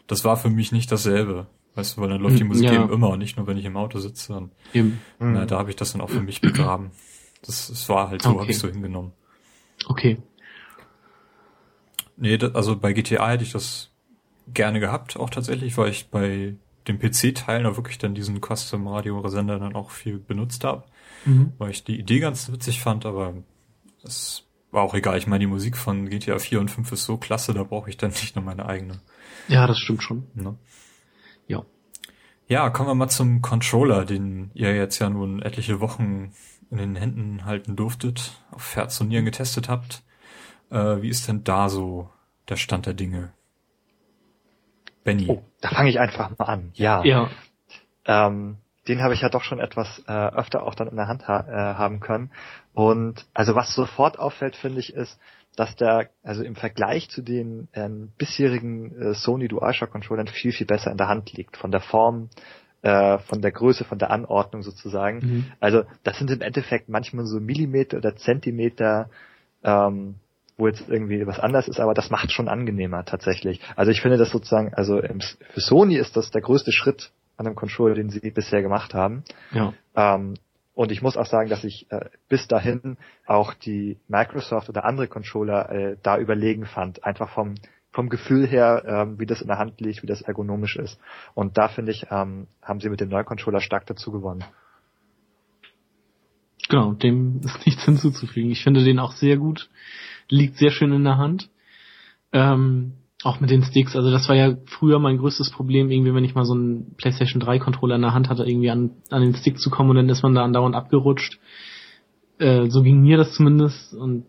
[0.07, 1.47] das war für mich nicht dasselbe.
[1.75, 2.73] Weißt du, weil dann läuft die mhm, Musik ja.
[2.73, 4.35] eben immer, nicht nur wenn ich im Auto sitze.
[4.35, 4.99] Und, eben.
[5.19, 5.47] Na, mhm.
[5.47, 6.91] da habe ich das dann auch für mich begraben.
[7.45, 8.39] Das, das war halt so, okay.
[8.39, 9.13] habe ich so hingenommen.
[9.87, 10.17] Okay.
[12.17, 13.91] Nee, das, also bei GTA hätte ich das
[14.53, 16.55] gerne gehabt, auch tatsächlich, weil ich bei
[16.87, 20.85] den PC-Teilen auch wirklich dann diesen Custom-Radio-Sender dann auch viel benutzt habe.
[21.25, 21.53] Mhm.
[21.57, 23.33] Weil ich die Idee ganz witzig fand, aber
[24.01, 25.17] das war auch egal.
[25.17, 27.97] Ich meine, die Musik von GTA 4 und 5 ist so klasse, da brauche ich
[27.97, 29.01] dann nicht nur meine eigene.
[29.47, 30.27] Ja, das stimmt schon.
[30.33, 30.55] Ne?
[31.47, 31.63] Ja.
[32.47, 36.31] Ja, kommen wir mal zum Controller, den ihr jetzt ja nun etliche Wochen
[36.69, 40.03] in den Händen halten durftet, auf Herz und Nieren getestet habt.
[40.69, 42.09] Äh, wie ist denn da so
[42.49, 43.31] der Stand der Dinge?
[45.03, 45.27] Benny.
[45.29, 46.71] Oh, da fange ich einfach mal an.
[46.73, 47.03] Ja.
[47.03, 47.29] ja.
[48.05, 48.57] Ähm,
[48.87, 51.45] den habe ich ja doch schon etwas äh, öfter auch dann in der Hand ha
[51.47, 52.31] äh, haben können.
[52.73, 55.19] Und also was sofort auffällt, finde ich, ist,
[55.55, 60.67] dass der also im Vergleich zu den ähm, bisherigen äh, Sony DualShock Controllern viel viel
[60.67, 62.29] besser in der Hand liegt von der Form,
[62.81, 65.19] äh, von der Größe, von der Anordnung sozusagen.
[65.19, 65.45] Mhm.
[65.59, 69.09] Also das sind im Endeffekt manchmal so Millimeter oder Zentimeter,
[69.63, 70.15] ähm,
[70.57, 73.61] wo jetzt irgendwie was anders ist, aber das macht schon angenehmer tatsächlich.
[73.75, 77.45] Also ich finde das sozusagen, also im, für Sony ist das der größte Schritt an
[77.45, 79.23] einem Controller, den sie bisher gemacht haben.
[79.51, 79.73] Ja.
[79.95, 80.33] Ähm,
[80.73, 85.07] und ich muss auch sagen, dass ich äh, bis dahin auch die Microsoft oder andere
[85.07, 87.03] Controller äh, da überlegen fand.
[87.03, 87.55] Einfach vom,
[87.97, 90.99] vom Gefühl her, ähm, wie das in der Hand liegt, wie das ergonomisch ist.
[91.33, 94.43] Und da finde ich, ähm, haben sie mit dem neuen Controller stark dazu gewonnen.
[96.69, 98.51] Genau, dem ist nichts hinzuzufügen.
[98.51, 99.71] Ich finde den auch sehr gut.
[100.29, 101.49] Liegt sehr schön in der Hand.
[102.33, 102.93] Ähm,
[103.23, 106.35] auch mit den Sticks, also das war ja früher mein größtes Problem, irgendwie, wenn ich
[106.35, 109.57] mal so einen PlayStation 3 Controller in der Hand hatte, irgendwie an, an den Stick
[109.57, 111.39] zu kommen und dann ist man da andauernd abgerutscht.
[112.37, 114.25] Äh, so ging mir das zumindest und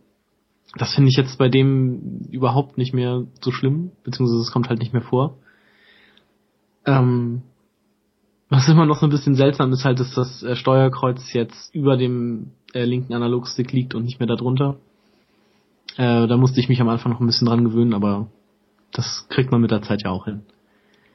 [0.76, 4.80] das finde ich jetzt bei dem überhaupt nicht mehr so schlimm, beziehungsweise es kommt halt
[4.80, 5.36] nicht mehr vor.
[6.84, 7.42] Ähm,
[8.50, 11.96] was immer noch so ein bisschen seltsam ist halt, dass das äh, Steuerkreuz jetzt über
[11.96, 14.76] dem äh, linken Analogstick liegt und nicht mehr darunter.
[15.96, 18.28] Äh, da musste ich mich am Anfang noch ein bisschen dran gewöhnen, aber
[18.92, 20.42] das kriegt man mit der Zeit ja auch hin.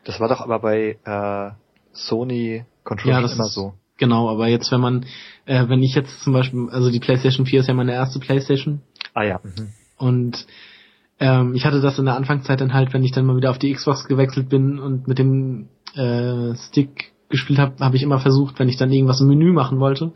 [0.04, 1.51] Das war doch aber bei äh,
[1.93, 3.74] Sony Controller ja, immer so.
[3.97, 5.06] Genau, aber jetzt wenn man,
[5.45, 8.82] äh, wenn ich jetzt zum Beispiel, also die PlayStation 4 ist ja meine erste PlayStation.
[9.14, 9.39] Ah ja.
[9.43, 9.70] Mhm.
[9.97, 10.47] Und
[11.20, 13.59] ähm, ich hatte das in der Anfangszeit dann halt, wenn ich dann mal wieder auf
[13.59, 18.59] die Xbox gewechselt bin und mit dem äh, Stick gespielt habe, habe ich immer versucht,
[18.59, 20.11] wenn ich dann irgendwas im Menü machen wollte,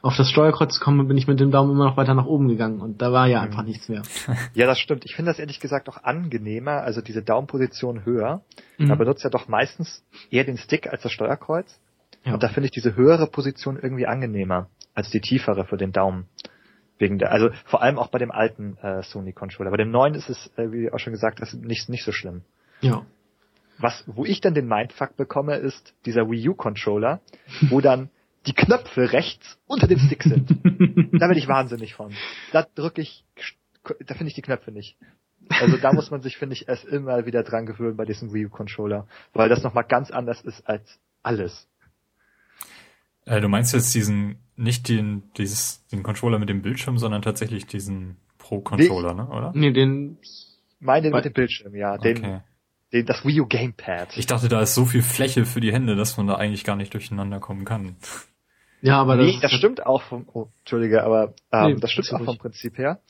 [0.00, 2.48] auf das Steuerkreuz zu kommen, bin ich mit dem Daumen immer noch weiter nach oben
[2.48, 3.44] gegangen und da war ja mhm.
[3.46, 4.02] einfach nichts mehr.
[4.54, 5.04] Ja, das stimmt.
[5.04, 8.42] Ich finde das ehrlich gesagt auch angenehmer, also diese Daumenposition höher.
[8.78, 8.88] Mhm.
[8.88, 11.78] Da benutzt ja doch meistens eher den Stick als das Steuerkreuz.
[12.24, 12.34] Ja.
[12.34, 16.26] Und da finde ich diese höhere Position irgendwie angenehmer als die tiefere für den Daumen.
[17.02, 19.72] Wegen der, also vor allem auch bei dem alten äh, Sony Controller.
[19.72, 22.42] Bei dem neuen ist es, äh, wie auch schon gesagt, ist nicht, nicht so schlimm.
[22.80, 23.04] Ja.
[23.78, 27.20] Was, wo ich dann den Mindfuck bekomme, ist dieser Wii U Controller,
[27.62, 28.08] wo dann
[28.46, 30.48] die Knöpfe rechts unter dem Stick sind.
[31.20, 32.12] da bin ich wahnsinnig von.
[32.52, 33.24] Da drücke ich,
[34.06, 34.96] da finde ich die Knöpfe nicht.
[35.48, 38.46] Also da muss man sich, finde ich, erst immer wieder dran gewöhnen bei diesem Wii
[38.46, 41.66] U Controller, weil das nochmal ganz anders ist als alles.
[43.24, 47.66] Äh, du meinst jetzt diesen, nicht den, dieses, den Controller mit dem Bildschirm, sondern tatsächlich
[47.66, 49.52] diesen Pro-Controller, ne, oder?
[49.54, 50.18] Nee, den,
[50.78, 52.40] meine mit dem Bildschirm, ja, den, okay.
[52.92, 54.16] den, das Wii U Gamepad.
[54.16, 56.76] Ich dachte, da ist so viel Fläche für die Hände, dass man da eigentlich gar
[56.76, 57.96] nicht durcheinander kommen kann.
[58.80, 62.12] Ja, aber nee, das, das stimmt auch vom, oh, Entschuldige, aber ähm, nee, das stimmt
[62.12, 63.00] auch vom Prinzip her.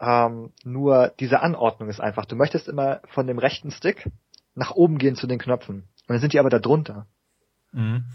[0.00, 2.24] Ähm, nur diese Anordnung ist einfach.
[2.24, 4.10] Du möchtest immer von dem rechten Stick
[4.54, 5.76] nach oben gehen zu den Knöpfen.
[5.76, 7.06] Und dann sind die aber da drunter.
[7.72, 8.04] Mhm.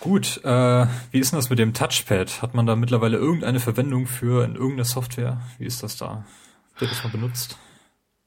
[0.00, 2.42] Gut, äh, wie ist denn das mit dem Touchpad?
[2.42, 5.40] Hat man da mittlerweile irgendeine Verwendung für in irgendeiner Software?
[5.58, 6.26] Wie ist das da?
[6.78, 7.58] Wird das mal benutzt?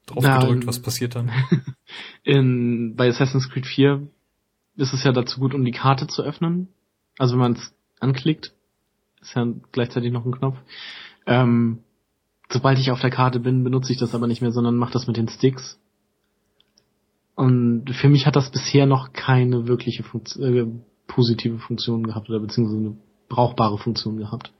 [0.07, 1.31] Draufgedrückt, was passiert dann?
[2.23, 4.07] In, bei Assassin's Creed 4
[4.77, 6.69] ist es ja dazu gut, um die Karte zu öffnen.
[7.17, 8.53] Also wenn man es anklickt,
[9.21, 10.57] ist ja gleichzeitig noch ein Knopf.
[11.25, 11.79] Ähm,
[12.49, 15.07] sobald ich auf der Karte bin, benutze ich das aber nicht mehr, sondern mache das
[15.07, 15.79] mit den Sticks.
[17.35, 20.65] Und für mich hat das bisher noch keine wirkliche Funktion, äh,
[21.07, 22.97] positive Funktion gehabt oder beziehungsweise eine
[23.29, 24.51] brauchbare Funktion gehabt.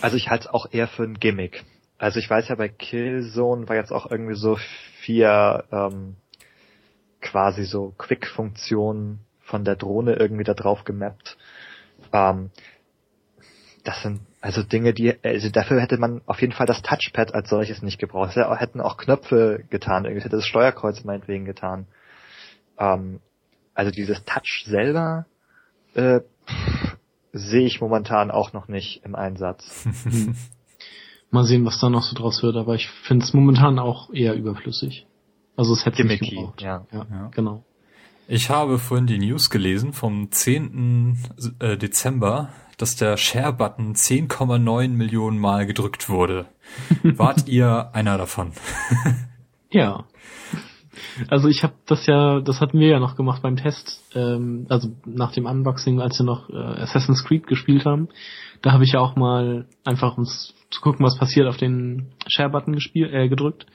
[0.00, 1.64] Also ich halte es auch eher für ein Gimmick.
[1.98, 4.58] Also ich weiß ja bei Killzone war jetzt auch irgendwie so
[5.00, 6.16] vier ähm,
[7.20, 11.36] quasi so Quick-Funktionen von der Drohne irgendwie da drauf gemappt.
[12.12, 12.50] Ähm,
[13.84, 17.48] das sind also Dinge, die, also dafür hätte man auf jeden Fall das Touchpad als
[17.48, 18.36] solches nicht gebraucht.
[18.36, 21.86] Es hätten auch Knöpfe getan, irgendwie hätte das Steuerkreuz meinetwegen getan.
[22.78, 23.20] Ähm,
[23.72, 25.26] also dieses Touch selber
[25.94, 26.20] äh,
[27.32, 29.86] sehe ich momentan auch noch nicht im Einsatz.
[31.30, 34.34] Mal sehen, was da noch so draus wird, aber ich finde es momentan auch eher
[34.34, 35.06] überflüssig.
[35.56, 36.62] Also es hätte nicht gebraucht.
[36.62, 36.86] Ja.
[36.92, 37.64] ja, ja, genau.
[38.26, 41.18] Ich habe vorhin die News gelesen vom 10.
[41.58, 46.46] Äh, Dezember, dass der Share-Button 10,9 Millionen Mal gedrückt wurde.
[47.02, 48.52] Wart ihr einer davon?
[49.70, 50.04] ja.
[51.28, 54.88] Also ich habe das ja, das hatten wir ja noch gemacht beim Test, ähm, also
[55.04, 58.08] nach dem Unboxing, als wir noch äh, Assassin's Creed gespielt haben.
[58.62, 62.74] Da habe ich ja auch mal einfach uns zu gucken, was passiert, auf den Share-Button
[62.74, 63.66] gespielt, äh, gedrückt.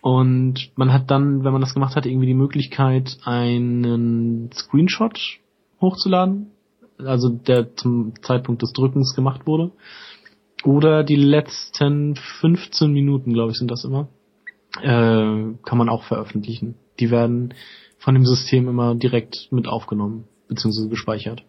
[0.00, 5.18] Und man hat dann, wenn man das gemacht hat, irgendwie die Möglichkeit, einen Screenshot
[5.80, 6.50] hochzuladen,
[6.98, 9.70] also der zum Zeitpunkt des Drückens gemacht wurde.
[10.64, 14.08] Oder die letzten 15 Minuten, glaube ich, sind das immer,
[14.80, 16.76] äh, kann man auch veröffentlichen.
[16.98, 17.54] Die werden
[17.98, 21.44] von dem System immer direkt mit aufgenommen, beziehungsweise gespeichert.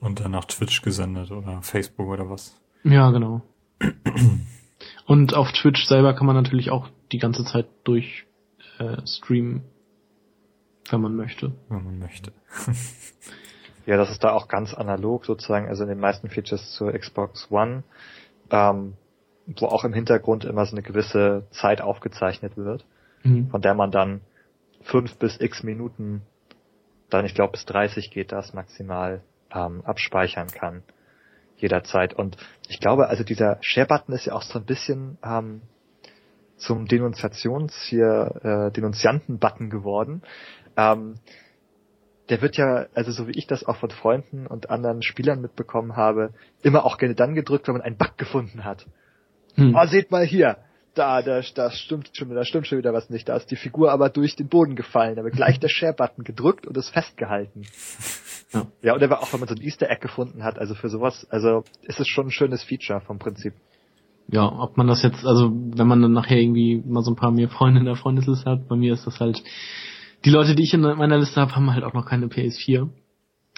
[0.00, 2.60] Und dann nach Twitch gesendet oder Facebook oder was?
[2.82, 3.42] Ja, genau.
[5.06, 8.26] Und auf Twitch selber kann man natürlich auch die ganze Zeit durch
[8.78, 9.62] äh, streamen,
[10.90, 11.52] wenn man möchte.
[11.68, 12.32] Wenn man möchte.
[13.86, 17.50] ja, das ist da auch ganz analog sozusagen, also in den meisten Features zur Xbox
[17.50, 17.84] One,
[18.50, 18.94] ähm,
[19.46, 22.84] wo auch im Hintergrund immer so eine gewisse Zeit aufgezeichnet wird,
[23.22, 23.48] mhm.
[23.48, 24.20] von der man dann
[24.82, 26.22] fünf bis x Minuten,
[27.10, 29.22] dann ich glaube bis 30 geht das maximal,
[29.52, 30.82] ähm, abspeichern kann
[31.56, 32.14] jederzeit.
[32.14, 32.36] Und
[32.68, 35.62] ich glaube, also dieser Share-Button ist ja auch so ein bisschen ähm,
[36.56, 40.22] zum Denunziations hier äh, Denunzianten-Button geworden.
[40.76, 41.16] Ähm,
[42.30, 45.96] der wird ja, also so wie ich das auch von Freunden und anderen Spielern mitbekommen
[45.96, 46.32] habe,
[46.62, 48.86] immer auch gerne dann gedrückt, wenn man einen Bug gefunden hat.
[49.54, 49.74] Hm.
[49.74, 50.58] Oh, seht mal hier,
[50.94, 53.28] da, da, da stimmt schon, da stimmt schon wieder was nicht.
[53.28, 55.16] Da ist die Figur aber durch den Boden gefallen.
[55.16, 57.62] Da wird gleich der Share-Button gedrückt und ist festgehalten.
[58.52, 58.66] Ja.
[58.82, 61.64] ja, oder auch wenn man so ein Easter Egg gefunden hat, also für sowas, also
[61.82, 63.54] ist es schon ein schönes Feature vom Prinzip.
[64.28, 67.32] Ja, ob man das jetzt, also wenn man dann nachher irgendwie mal so ein paar
[67.32, 69.42] mehr Freunde in der Freundesliste hat, bei mir ist das halt,
[70.24, 72.88] die Leute, die ich in meiner Liste habe, haben halt auch noch keine PS4.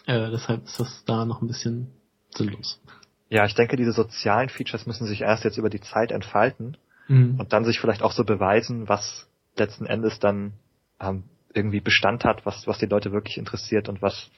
[0.06, 1.88] Äh, deshalb ist das da noch ein bisschen
[2.30, 2.80] sinnlos.
[3.28, 6.76] Ja, ich denke, diese sozialen Features müssen sich erst jetzt über die Zeit entfalten
[7.08, 7.40] mhm.
[7.40, 10.52] und dann sich vielleicht auch so beweisen, was letzten Endes dann
[11.00, 14.30] ähm, irgendwie Bestand hat, was, was die Leute wirklich interessiert und was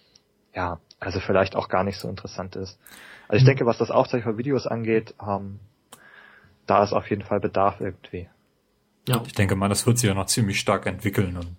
[0.55, 2.79] ja, also vielleicht auch gar nicht so interessant ist.
[3.29, 3.49] Also ich mhm.
[3.49, 5.61] denke, was das Aufzeichnen von Videos angeht, ähm,
[6.67, 8.29] da ist auf jeden Fall Bedarf irgendwie.
[9.07, 9.23] Ja.
[9.27, 11.57] Ich denke mal, das wird sich ja noch ziemlich stark entwickeln und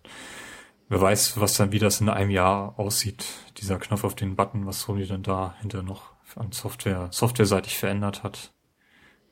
[0.87, 3.25] wer weiß, was dann, wie das in einem Jahr aussieht,
[3.57, 8.23] dieser Knopf auf den Button, was Sony dann da hinter noch an Software, softwareseitig verändert
[8.23, 8.53] hat.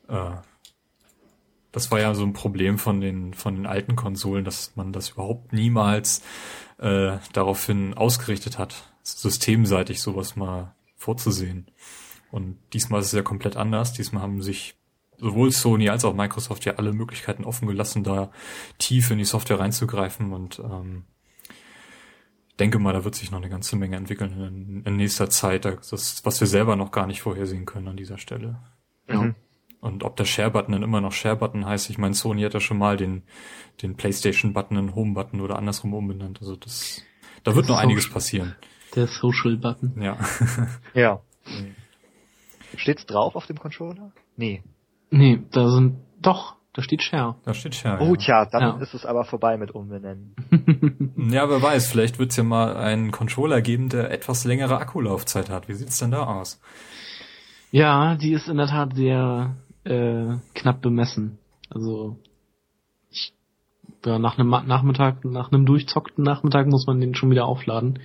[0.08, 0.36] Äh,
[1.72, 5.10] das war ja so ein Problem von den, von den alten Konsolen, dass man das
[5.10, 6.22] überhaupt niemals
[6.78, 11.70] äh, daraufhin ausgerichtet hat, systemseitig sowas mal vorzusehen.
[12.30, 13.92] Und diesmal ist es ja komplett anders.
[13.92, 14.74] Diesmal haben sich
[15.18, 18.30] sowohl Sony als auch Microsoft ja alle Möglichkeiten offen gelassen, da
[18.78, 21.04] tief in die Software reinzugreifen und ähm,
[22.58, 26.24] denke mal, da wird sich noch eine ganze Menge entwickeln in, in nächster Zeit, das,
[26.24, 28.60] was wir selber noch gar nicht vorhersehen können an dieser Stelle.
[29.08, 29.34] Ja.
[29.80, 32.78] Und ob der Share-Button dann immer noch Share-Button heißt, ich meine, Sony hat ja schon
[32.78, 33.22] mal den,
[33.80, 36.40] den PlayStation-Button in Home-Button oder andersrum umbenannt.
[36.40, 37.02] Also das,
[37.44, 38.56] da wird noch einiges passieren.
[38.96, 40.02] Der Social-Button.
[40.02, 40.18] Ja.
[40.94, 41.20] ja.
[42.76, 44.12] Steht's drauf auf dem Controller?
[44.36, 44.62] Nee.
[45.10, 47.34] Nee, da sind, doch, da steht Share.
[47.44, 48.00] Da steht Share.
[48.00, 48.20] Oh, ja.
[48.20, 48.76] tja, dann ja.
[48.80, 50.36] ist es aber vorbei mit Umbenennen.
[51.16, 55.68] ja, wer weiß, vielleicht wird's ja mal einen Controller geben, der etwas längere Akkulaufzeit hat.
[55.68, 56.60] Wie sieht's denn da aus?
[57.72, 61.38] Ja, die ist in der Tat sehr äh, knapp bemessen.
[61.68, 62.16] Also
[63.10, 63.34] ich,
[64.06, 67.98] ja, nach einem Nachmittag, nach einem durchzockten Nachmittag muss man den schon wieder aufladen.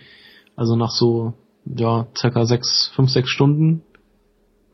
[0.56, 3.84] Also nach so ja circa sechs, fünf, sechs Stunden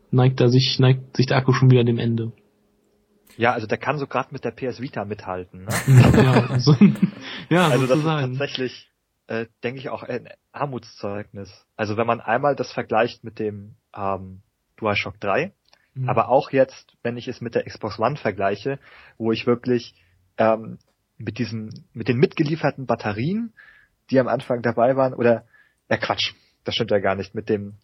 [0.10, 2.32] neigt er sich, neigt sich der Akku schon wieder dem Ende.
[3.40, 5.64] Ja, also der kann so gerade mit der PS Vita mithalten.
[5.64, 5.70] Ne?
[6.24, 6.76] ja, also,
[7.48, 8.92] ja, also das ist tatsächlich,
[9.28, 11.50] äh, denke ich, auch ein Armutszeugnis.
[11.78, 14.42] Also wenn man einmal das vergleicht mit dem ähm,
[14.76, 15.54] DualShock 3,
[15.94, 16.10] mhm.
[16.10, 18.78] aber auch jetzt, wenn ich es mit der Xbox One vergleiche,
[19.18, 19.96] wo ich wirklich
[20.38, 20.78] ähm,
[21.18, 23.54] mit diesem, mit den mitgelieferten Batterien,
[24.10, 25.46] die am Anfang dabei waren, oder
[25.90, 26.34] ja Quatsch,
[26.66, 27.78] das stimmt ja gar nicht, mit dem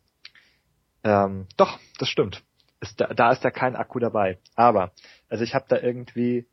[1.06, 2.44] ähm, doch, das stimmt.
[2.86, 4.38] Ist da, da ist ja kein Akku dabei.
[4.56, 4.92] Aber,
[5.30, 6.46] also ich habe da irgendwie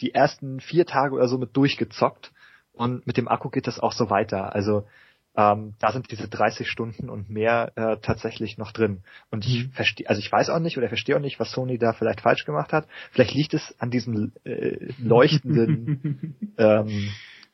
[0.00, 2.32] die ersten vier Tage oder so mit durchgezockt
[2.72, 4.54] und mit dem Akku geht das auch so weiter.
[4.54, 4.86] Also
[5.34, 9.02] ähm, da sind diese 30 Stunden und mehr äh, tatsächlich noch drin.
[9.30, 9.70] Und ich mhm.
[9.72, 12.44] verstehe, also ich weiß auch nicht oder verstehe auch nicht, was Sony da vielleicht falsch
[12.44, 12.86] gemacht hat.
[13.10, 17.10] Vielleicht liegt es an diesem äh, leuchtenden ähm,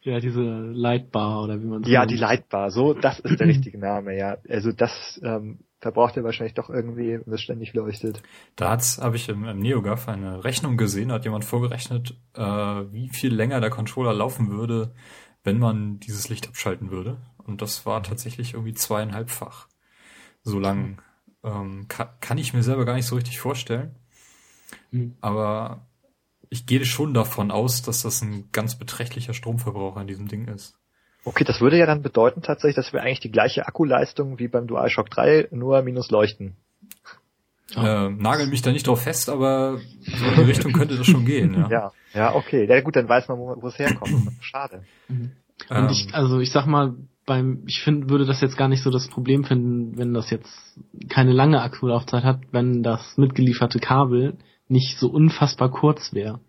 [0.08, 3.78] ja, diese Lightbar oder wie man so Ja, die Lightbar, so, das ist der richtige
[3.78, 4.38] Name, ja.
[4.48, 8.22] Also das ähm, verbraucht er wahrscheinlich doch irgendwie, wenn es ständig leuchtet.
[8.56, 13.34] Da habe ich im, im NeoGAF eine Rechnung gesehen, hat jemand vorgerechnet, äh, wie viel
[13.34, 14.94] länger der Controller laufen würde,
[15.44, 17.18] wenn man dieses Licht abschalten würde.
[17.36, 19.68] Und das war tatsächlich irgendwie zweieinhalbfach.
[20.42, 21.00] So lang
[21.44, 23.94] ähm, kann, kann ich mir selber gar nicht so richtig vorstellen.
[24.90, 25.16] Mhm.
[25.20, 25.87] Aber
[26.50, 30.74] ich gehe schon davon aus, dass das ein ganz beträchtlicher Stromverbrauch an diesem Ding ist.
[31.24, 34.66] Okay, das würde ja dann bedeuten tatsächlich, dass wir eigentlich die gleiche Akkuleistung wie beim
[34.66, 36.56] DualShock 3 nur minus leuchten.
[37.76, 41.26] Äh, nagel mich da nicht drauf fest, aber so in die Richtung könnte das schon
[41.26, 41.52] gehen.
[41.52, 42.66] Ja, ja, ja okay.
[42.66, 44.14] Ja gut, dann weiß man, wo, wo es herkommt.
[44.40, 44.84] Schade.
[45.08, 45.32] Mhm.
[45.68, 46.94] Und ähm, ich, also ich sag mal,
[47.26, 50.78] beim, ich finde, würde das jetzt gar nicht so das Problem finden, wenn das jetzt
[51.10, 54.38] keine lange Akkulaufzeit hat, wenn das mitgelieferte Kabel
[54.68, 56.40] nicht so unfassbar kurz wäre.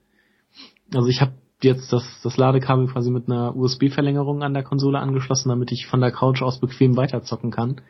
[0.94, 5.50] Also ich habe jetzt das, das Ladekabel quasi mit einer USB-Verlängerung an der Konsole angeschlossen,
[5.50, 7.82] damit ich von der Couch aus bequem weiterzocken kann.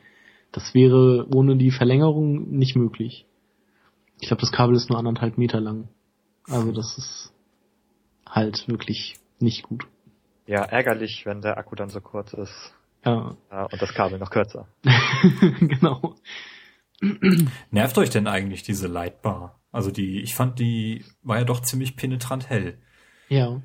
[0.51, 3.25] Das wäre ohne die Verlängerung nicht möglich.
[4.19, 5.87] Ich glaube, das Kabel ist nur anderthalb Meter lang.
[6.47, 7.33] Also das ist
[8.27, 9.87] halt wirklich nicht gut.
[10.47, 12.73] Ja, ärgerlich, wenn der Akku dann so kurz ist.
[13.05, 13.35] Ja.
[13.51, 14.67] ja und das Kabel noch kürzer.
[15.59, 16.15] genau.
[17.71, 19.58] Nervt euch denn eigentlich diese Lightbar?
[19.71, 22.77] Also die, ich fand die war ja doch ziemlich penetrant hell.
[23.29, 23.61] Ja.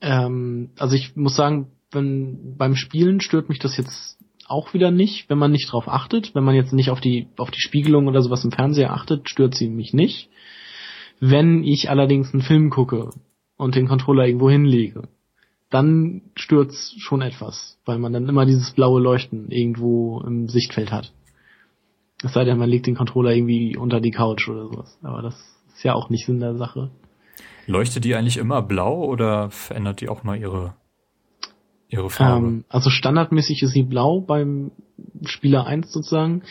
[0.00, 5.30] Ähm, also ich muss sagen, wenn beim Spielen stört mich das jetzt auch wieder nicht,
[5.30, 6.34] wenn man nicht drauf achtet.
[6.34, 9.54] Wenn man jetzt nicht auf die, auf die Spiegelung oder sowas im Fernseher achtet, stört
[9.54, 10.28] sie mich nicht.
[11.20, 13.10] Wenn ich allerdings einen Film gucke
[13.56, 15.08] und den Controller irgendwo hinlege,
[15.70, 21.12] dann stört's schon etwas, weil man dann immer dieses blaue Leuchten irgendwo im Sichtfeld hat.
[22.24, 24.98] Es sei denn, man legt den Controller irgendwie unter die Couch oder sowas.
[25.02, 25.34] Aber das
[25.74, 26.90] ist ja auch nicht Sinn der Sache.
[27.66, 30.74] Leuchtet die eigentlich immer blau oder verändert die auch mal ihre
[31.88, 32.46] ihre Farbe?
[32.46, 34.72] Ähm, also standardmäßig ist sie blau beim
[35.24, 36.42] Spieler 1 sozusagen.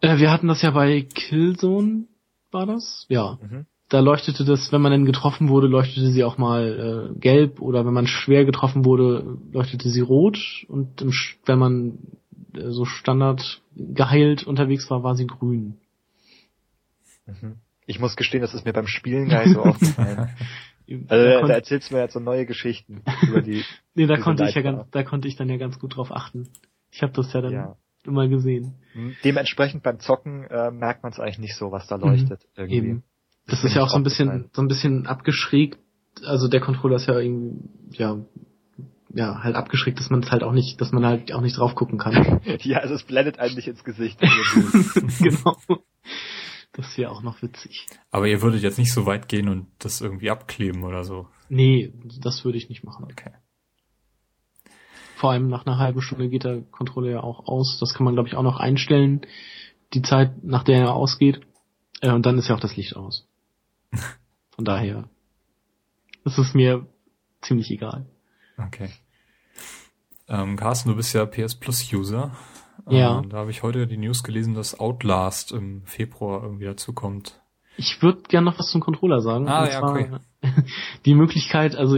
[0.00, 2.04] Äh, wir hatten das ja bei Killzone,
[2.50, 3.06] war das?
[3.08, 3.38] Ja.
[3.42, 3.66] Mhm.
[3.88, 7.86] Da leuchtete das, wenn man dann getroffen wurde, leuchtete sie auch mal äh, gelb oder
[7.86, 11.12] wenn man schwer getroffen wurde, leuchtete sie rot und im,
[11.46, 11.98] wenn man
[12.54, 15.78] so Standard geheilt unterwegs war, war sie grün.
[17.26, 17.56] Mhm.
[17.86, 20.30] Ich muss gestehen, das ist mir beim Spielen gar nicht so aufgefallen.
[21.08, 23.62] Also da, da erzählst du mir jetzt so neue Geschichten über die.
[23.94, 26.48] nee, da konnte ich ja ganz, da konnte ich dann ja ganz gut drauf achten.
[26.90, 27.76] Ich habe das ja dann ja.
[28.04, 28.74] immer gesehen.
[28.94, 29.14] Mhm.
[29.22, 32.62] Dementsprechend beim Zocken äh, merkt man es eigentlich nicht so, was da leuchtet mhm.
[32.62, 32.76] irgendwie.
[32.76, 33.02] Eben.
[33.46, 35.78] Das, das ist ja auch so ein bisschen, so ein bisschen abgeschrägt.
[36.24, 38.16] Also der Controller ist ja irgendwie, ja,
[39.10, 41.74] ja, halt abgeschrägt, dass man es halt auch nicht, dass man halt auch nicht drauf
[41.74, 42.40] gucken kann.
[42.60, 44.20] ja, also es blendet einem nicht ins Gesicht.
[45.20, 45.56] genau.
[46.72, 47.86] Das ist ja auch noch witzig.
[48.10, 51.26] Aber ihr würdet jetzt nicht so weit gehen und das irgendwie abkleben oder so.
[51.48, 53.04] Nee, das würde ich nicht machen.
[53.10, 53.32] Okay.
[55.16, 57.78] Vor allem nach einer halben Stunde geht der Controller ja auch aus.
[57.80, 59.22] Das kann man, glaube ich, auch noch einstellen.
[59.94, 61.40] Die Zeit, nach der er ausgeht.
[62.00, 63.26] Äh, und dann ist ja auch das Licht aus.
[64.54, 65.08] Von daher
[66.24, 66.86] ist es mir
[67.40, 68.06] ziemlich egal.
[68.58, 68.90] Okay.
[70.28, 72.32] Ähm, Carsten, du bist ja PS Plus User.
[72.88, 73.18] Ja.
[73.18, 77.40] Ähm, da habe ich heute die News gelesen, dass Outlast im Februar irgendwie dazukommt.
[77.76, 79.48] Ich würde gern noch was zum Controller sagen.
[79.48, 80.10] Ah, ja, okay.
[81.04, 81.96] Die Möglichkeit, also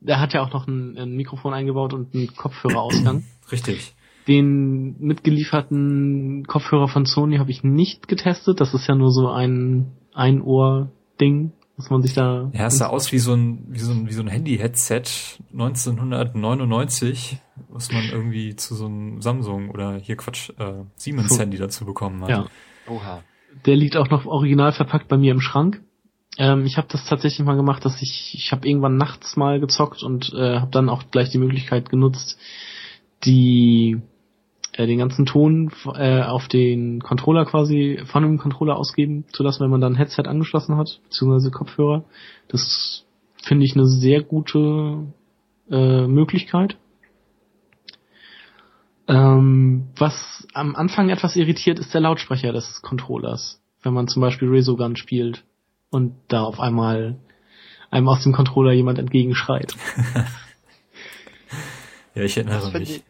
[0.00, 3.24] der hat ja auch noch ein, ein Mikrofon eingebaut und einen Kopfhörerausgang.
[3.52, 3.94] Richtig.
[4.26, 8.60] Den mitgelieferten Kopfhörer von Sony habe ich nicht getestet.
[8.60, 12.50] Das ist ja nur so ein Ein-Ohr-Ding was man sich da.
[12.52, 15.02] Ja, es sah aus wie so ein, wie so ein, wie so ein Handy-Headset
[15.52, 17.38] 1999,
[17.70, 22.22] was man irgendwie zu so einem Samsung oder hier Quatsch, äh, Siemens Handy dazu bekommen
[22.22, 22.28] hat.
[22.28, 22.46] Ja.
[22.86, 23.22] Oha.
[23.64, 25.80] Der liegt auch noch original verpackt bei mir im Schrank.
[26.36, 30.02] Ähm, ich habe das tatsächlich mal gemacht, dass ich, ich habe irgendwann nachts mal gezockt
[30.02, 32.38] und äh, habe dann auch gleich die Möglichkeit genutzt,
[33.24, 34.02] die
[34.72, 39.62] äh, den ganzen Ton äh, auf den Controller quasi von dem Controller ausgeben zu lassen,
[39.62, 42.04] wenn man dann ein Headset angeschlossen hat, beziehungsweise Kopfhörer.
[42.48, 43.04] Das
[43.42, 45.06] finde ich eine sehr gute
[45.70, 46.76] äh, Möglichkeit.
[49.08, 53.60] Ähm, was am Anfang etwas irritiert, ist der Lautsprecher des Controllers.
[53.82, 55.44] Wenn man zum Beispiel Resogun spielt
[55.90, 57.18] und da auf einmal
[57.90, 59.74] einem aus dem Controller jemand entgegenschreit.
[62.14, 63.02] ja, ich erinnere mich.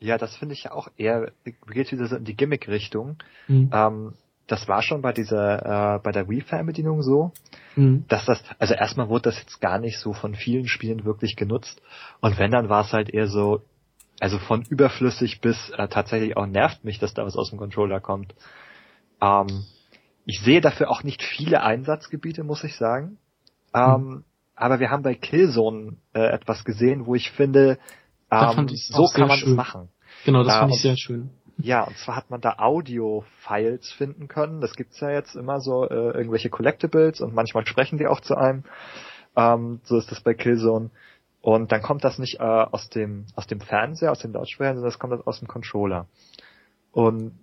[0.00, 3.18] Ja, das finde ich ja auch eher, geht wieder so in die Gimmick-Richtung.
[3.48, 3.70] Mhm.
[3.72, 4.14] Ähm,
[4.46, 7.32] das war schon bei dieser, äh, bei der Wii-Fernbedienung so,
[7.76, 8.04] mhm.
[8.08, 11.80] dass das, also erstmal wurde das jetzt gar nicht so von vielen Spielen wirklich genutzt.
[12.20, 13.62] Und wenn, dann war es halt eher so,
[14.18, 18.00] also von überflüssig bis äh, tatsächlich auch nervt mich, dass da was aus dem Controller
[18.00, 18.34] kommt.
[19.20, 19.64] Ähm,
[20.24, 23.18] ich sehe dafür auch nicht viele Einsatzgebiete, muss ich sagen.
[23.74, 24.24] Ähm, mhm.
[24.56, 27.78] Aber wir haben bei Killzone äh, etwas gesehen, wo ich finde,
[28.30, 29.50] ähm, so kann man schön.
[29.50, 29.88] es machen.
[30.24, 31.30] Genau, das äh, fand ich sehr schön.
[31.58, 34.60] Ja, und zwar hat man da Audio-Files finden können.
[34.60, 38.34] Das gibt's ja jetzt immer so äh, irgendwelche Collectibles und manchmal sprechen die auch zu
[38.34, 38.64] einem.
[39.36, 40.90] Ähm, so ist das bei Killzone.
[41.42, 44.90] Und dann kommt das nicht äh, aus dem aus dem Fernseher, aus dem Lautsprecher, sondern
[44.90, 46.06] das kommt aus dem Controller.
[46.92, 47.38] Und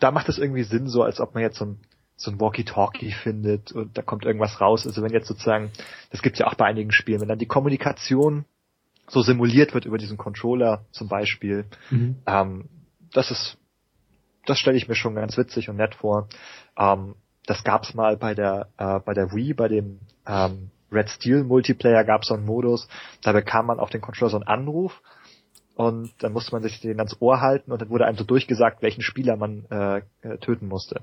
[0.00, 1.80] da macht es irgendwie Sinn, so als ob man jetzt so ein
[2.18, 4.86] so ein Walkie-Talkie findet und da kommt irgendwas raus.
[4.86, 5.70] Also wenn jetzt sozusagen,
[6.10, 8.46] das gibt's ja auch bei einigen Spielen, wenn dann die Kommunikation
[9.08, 11.66] so simuliert wird über diesen Controller zum Beispiel.
[11.90, 12.16] Mhm.
[12.26, 12.68] Ähm,
[13.12, 13.58] das ist
[14.46, 16.28] das stelle ich mir schon ganz witzig und nett vor.
[16.78, 21.44] Ähm, das gab's mal bei der äh, bei der Wii, bei dem ähm, Red Steel
[21.44, 22.88] Multiplayer gab's so einen Modus,
[23.22, 25.02] da bekam man auf den Controller so einen Anruf
[25.74, 28.82] und dann musste man sich den ans Ohr halten und dann wurde einem so durchgesagt,
[28.82, 31.02] welchen Spieler man äh, äh töten musste.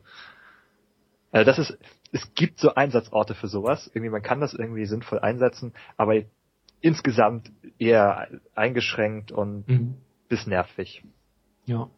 [1.32, 1.78] Also das ist,
[2.12, 3.89] es gibt so Einsatzorte für sowas.
[3.93, 6.16] Irgendwie man kann das irgendwie sinnvoll einsetzen, aber
[6.84, 9.95] insgesamt eher eingeschränkt und mhm.
[10.27, 11.03] bis nervig.
[11.65, 11.89] Ja.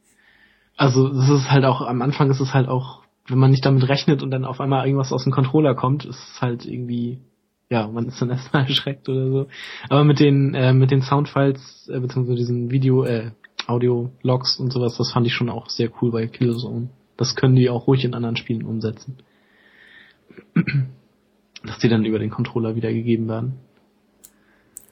[0.78, 3.90] Also es ist halt auch, am Anfang ist es halt auch, wenn man nicht damit
[3.90, 7.20] rechnet und dann auf einmal irgendwas aus dem Controller kommt, ist es halt irgendwie,
[7.70, 9.48] ja, man ist dann erstmal erschreckt oder so.
[9.90, 13.32] Aber mit den, äh, mit den Soundfiles, äh, beziehungsweise diesen Video, äh,
[13.66, 16.90] Audio-Logs und sowas, das fand ich schon auch sehr cool bei Killzone.
[17.18, 19.18] Das können die auch ruhig in anderen Spielen umsetzen.
[21.64, 23.54] Dass die dann über den Controller wiedergegeben werden.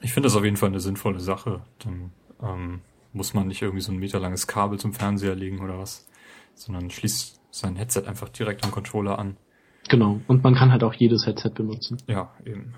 [0.04, 1.62] Ich finde das auf jeden Fall eine sinnvolle Sache.
[1.78, 2.80] Dann ähm,
[3.14, 6.06] muss man nicht irgendwie so ein meterlanges Kabel zum Fernseher legen oder was,
[6.54, 9.38] sondern schließt sein Headset einfach direkt am Controller an.
[9.88, 11.96] Genau, und man kann halt auch jedes Headset benutzen.
[12.06, 12.74] Ja, eben.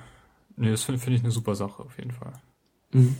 [0.56, 2.32] Nee, das finde find ich eine super Sache auf jeden Fall.
[2.92, 3.16] Mhm.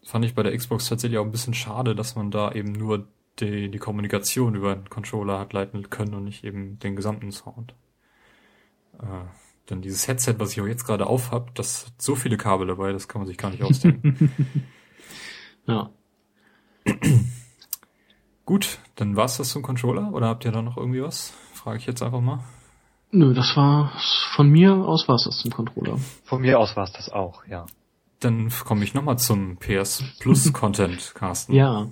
[0.00, 2.72] Das fand ich bei der Xbox tatsächlich auch ein bisschen schade, dass man da eben
[2.72, 3.06] nur
[3.38, 7.74] die, die Kommunikation über den Controller hat leiten können und nicht eben den gesamten Sound.
[9.00, 9.26] Äh,
[9.70, 12.66] denn dieses Headset, was ich auch jetzt gerade auf habe, das hat so viele Kabel
[12.66, 14.30] dabei, das kann man sich gar nicht ausdenken.
[15.66, 15.90] ja.
[18.44, 21.34] Gut, dann war's das zum Controller oder habt ihr da noch irgendwie was?
[21.52, 22.44] Frage ich jetzt einfach mal.
[23.10, 23.92] Nö, das war
[24.34, 25.98] von mir aus war's das zum Controller.
[26.24, 27.66] Von mir aus war's das auch, ja.
[28.20, 31.54] Dann komme ich nochmal zum PS Plus Content, Carsten.
[31.54, 31.88] Ja.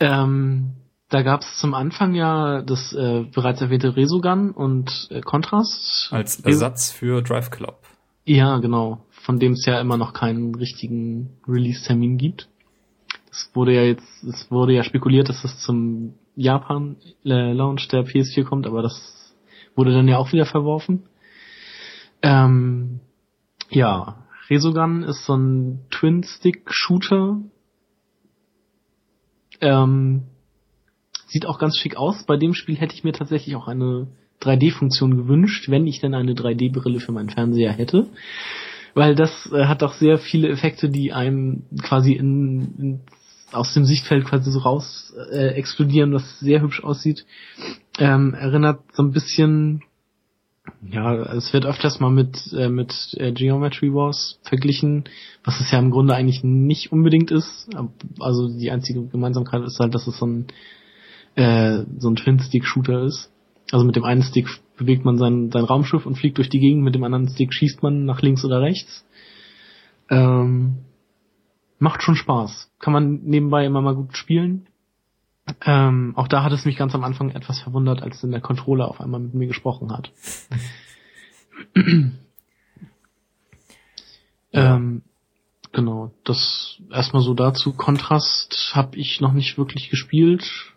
[0.00, 0.74] Ähm,
[1.14, 6.08] da gab es zum Anfang ja das äh, bereits erwähnte Resogun und äh, Contrast.
[6.10, 7.78] Als Ersatz für Drive Club.
[8.24, 9.06] Ja, genau.
[9.22, 12.48] Von dem es ja immer noch keinen richtigen Release-Termin gibt.
[13.30, 18.66] Es wurde ja jetzt, es wurde ja spekuliert, dass das zum Japan-Launch der PS4 kommt,
[18.66, 19.36] aber das
[19.76, 21.04] wurde dann ja auch wieder verworfen.
[22.22, 22.98] Ähm,
[23.70, 27.38] ja, Resogun ist so ein Twin-Stick-Shooter.
[29.60, 30.24] Ähm,
[31.26, 32.24] sieht auch ganz schick aus.
[32.24, 34.08] Bei dem Spiel hätte ich mir tatsächlich auch eine
[34.42, 38.08] 3D-Funktion gewünscht, wenn ich denn eine 3D-Brille für meinen Fernseher hätte
[38.94, 43.00] weil das äh, hat auch sehr viele Effekte, die einem quasi in, in
[43.52, 47.24] aus dem Sichtfeld quasi so raus äh, explodieren, was sehr hübsch aussieht.
[47.98, 49.82] Ähm, erinnert so ein bisschen,
[50.90, 55.04] ja, es wird öfters mal mit äh, mit äh, Geometry Wars verglichen,
[55.44, 57.68] was es ja im Grunde eigentlich nicht unbedingt ist.
[58.18, 60.46] Also die einzige Gemeinsamkeit ist halt, dass es so ein
[61.34, 63.30] äh, so ein Twin-Stick-Shooter ist.
[63.70, 66.82] Also mit dem einen Stick bewegt man sein, sein Raumschiff und fliegt durch die Gegend,
[66.82, 69.04] mit dem anderen Stick schießt man nach links oder rechts.
[70.10, 70.78] Ähm,
[71.78, 72.70] macht schon Spaß.
[72.78, 74.66] Kann man nebenbei immer mal gut spielen.
[75.64, 78.88] Ähm, auch da hat es mich ganz am Anfang etwas verwundert, als dann der Controller
[78.88, 80.10] auf einmal mit mir gesprochen hat.
[84.52, 84.76] ja.
[84.76, 85.02] ähm,
[85.72, 87.74] genau, das erstmal so dazu.
[87.74, 90.73] Kontrast habe ich noch nicht wirklich gespielt.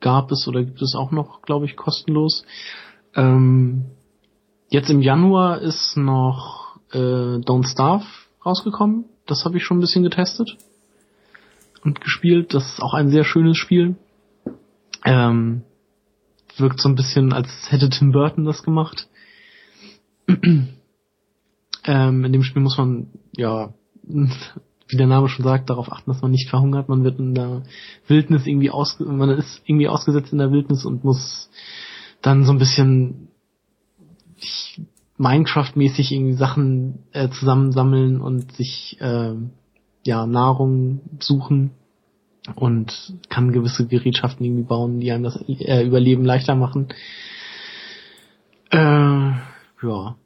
[0.00, 2.44] Gab es oder gibt es auch noch, glaube ich, kostenlos.
[3.14, 3.86] Ähm,
[4.68, 6.98] jetzt im Januar ist noch äh,
[7.38, 8.06] Don't Starve
[8.44, 9.04] rausgekommen.
[9.26, 10.56] Das habe ich schon ein bisschen getestet
[11.84, 12.54] und gespielt.
[12.54, 13.96] Das ist auch ein sehr schönes Spiel.
[15.04, 15.62] Ähm,
[16.56, 19.08] wirkt so ein bisschen, als hätte Tim Burton das gemacht.
[20.28, 20.68] ähm,
[21.84, 23.72] in dem Spiel muss man, ja,
[24.90, 26.88] wie der Name schon sagt, darauf achten, dass man nicht verhungert.
[26.88, 27.62] Man wird in der
[28.06, 31.50] Wildnis irgendwie aus, man ist irgendwie ausgesetzt in der Wildnis und muss
[32.22, 33.28] dann so ein bisschen
[35.18, 39.34] Minecraft-mäßig irgendwie Sachen äh, zusammensammeln und sich äh,
[40.04, 41.72] ja Nahrung suchen
[42.54, 46.88] und kann gewisse Gerätschaften irgendwie bauen, die einem das äh, Überleben leichter machen.
[48.70, 48.78] Äh,
[49.82, 50.16] ja,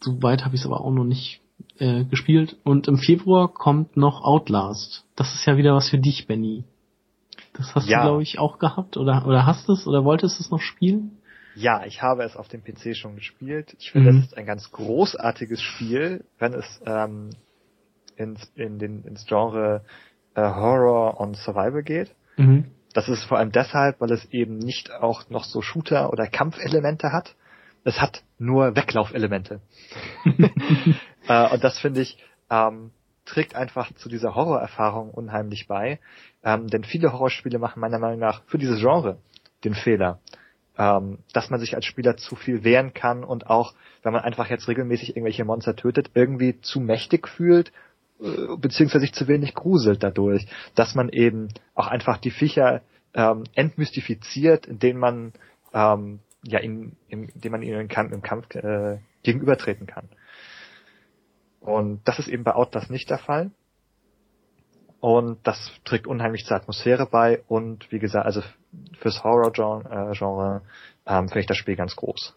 [0.00, 1.40] so weit habe ich es aber auch noch nicht
[1.78, 2.56] äh, gespielt.
[2.64, 5.04] Und im Februar kommt noch Outlast.
[5.16, 6.64] Das ist ja wieder was für dich, Benny.
[7.54, 7.98] Das hast ja.
[8.02, 11.18] du, glaube ich, auch gehabt oder oder hast es oder wolltest es noch spielen?
[11.54, 13.74] Ja, ich habe es auf dem PC schon gespielt.
[13.80, 14.18] Ich finde, mhm.
[14.18, 17.30] es ist ein ganz großartiges Spiel, wenn es ähm,
[18.16, 19.82] ins, in den, ins Genre
[20.34, 22.14] äh, Horror und Survival geht.
[22.36, 22.66] Mhm.
[22.92, 27.12] Das ist vor allem deshalb, weil es eben nicht auch noch so Shooter- oder Kampfelemente
[27.12, 27.34] hat.
[27.82, 29.60] Es hat nur Weglaufelemente.
[31.28, 32.18] äh, und das finde ich
[32.50, 32.90] ähm,
[33.28, 36.00] trägt einfach zu dieser Horrorerfahrung unheimlich bei.
[36.42, 39.18] Ähm, denn viele Horrorspiele machen meiner Meinung nach für dieses Genre
[39.64, 40.20] den Fehler,
[40.76, 44.48] ähm, dass man sich als Spieler zu viel wehren kann und auch, wenn man einfach
[44.48, 47.72] jetzt regelmäßig irgendwelche Monster tötet, irgendwie zu mächtig fühlt,
[48.20, 52.82] äh, beziehungsweise sich zu wenig gruselt dadurch, dass man eben auch einfach die Viecher
[53.14, 55.32] ähm, entmystifiziert, indem man
[55.74, 60.08] ähm, ja in, in, indem man ihnen im Kampf, im Kampf äh, gegenübertreten kann.
[61.60, 63.50] Und das ist eben bei Outlast nicht der Fall.
[65.00, 68.42] Und das trägt unheimlich zur Atmosphäre bei und wie gesagt, also
[68.98, 70.62] fürs Horror-Genre äh, Genre,
[71.06, 72.34] ähm, finde ich das Spiel ganz groß.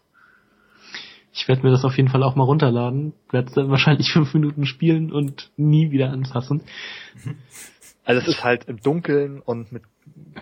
[1.32, 4.32] Ich werde mir das auf jeden Fall auch mal runterladen, werde es dann wahrscheinlich fünf
[4.34, 6.62] Minuten spielen und nie wieder anfassen.
[8.04, 9.84] Also es ist halt im Dunkeln und mit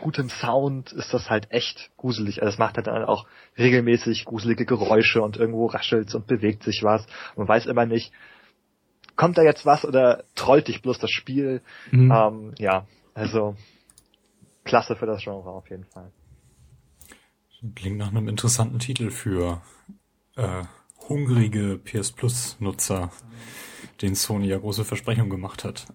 [0.00, 2.40] gutem Sound ist das halt echt gruselig.
[2.40, 3.26] Also es macht halt dann auch
[3.58, 7.06] regelmäßig gruselige Geräusche und irgendwo raschelt und bewegt sich was.
[7.36, 8.12] man weiß immer nicht,
[9.20, 11.60] kommt da jetzt was oder trollt dich bloß das Spiel?
[11.90, 12.10] Mhm.
[12.10, 13.54] Ähm, ja, also
[14.64, 16.10] klasse für das Genre auf jeden Fall.
[17.74, 19.60] Klingt nach einem interessanten Titel für
[20.36, 20.62] äh,
[21.06, 23.12] hungrige PS Plus Nutzer,
[24.00, 25.86] den Sony ja große Versprechungen gemacht hat.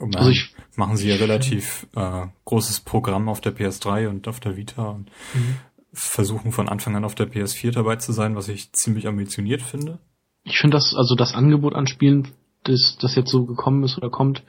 [0.00, 4.40] Und also ich, machen sie ja relativ äh, großes Programm auf der PS3 und auf
[4.40, 5.58] der Vita und mhm.
[5.92, 10.00] versuchen von Anfang an auf der PS4 dabei zu sein, was ich ziemlich ambitioniert finde.
[10.44, 12.28] Ich finde das, also das Angebot an Spielen,
[12.64, 14.42] das, das jetzt so gekommen ist oder kommt,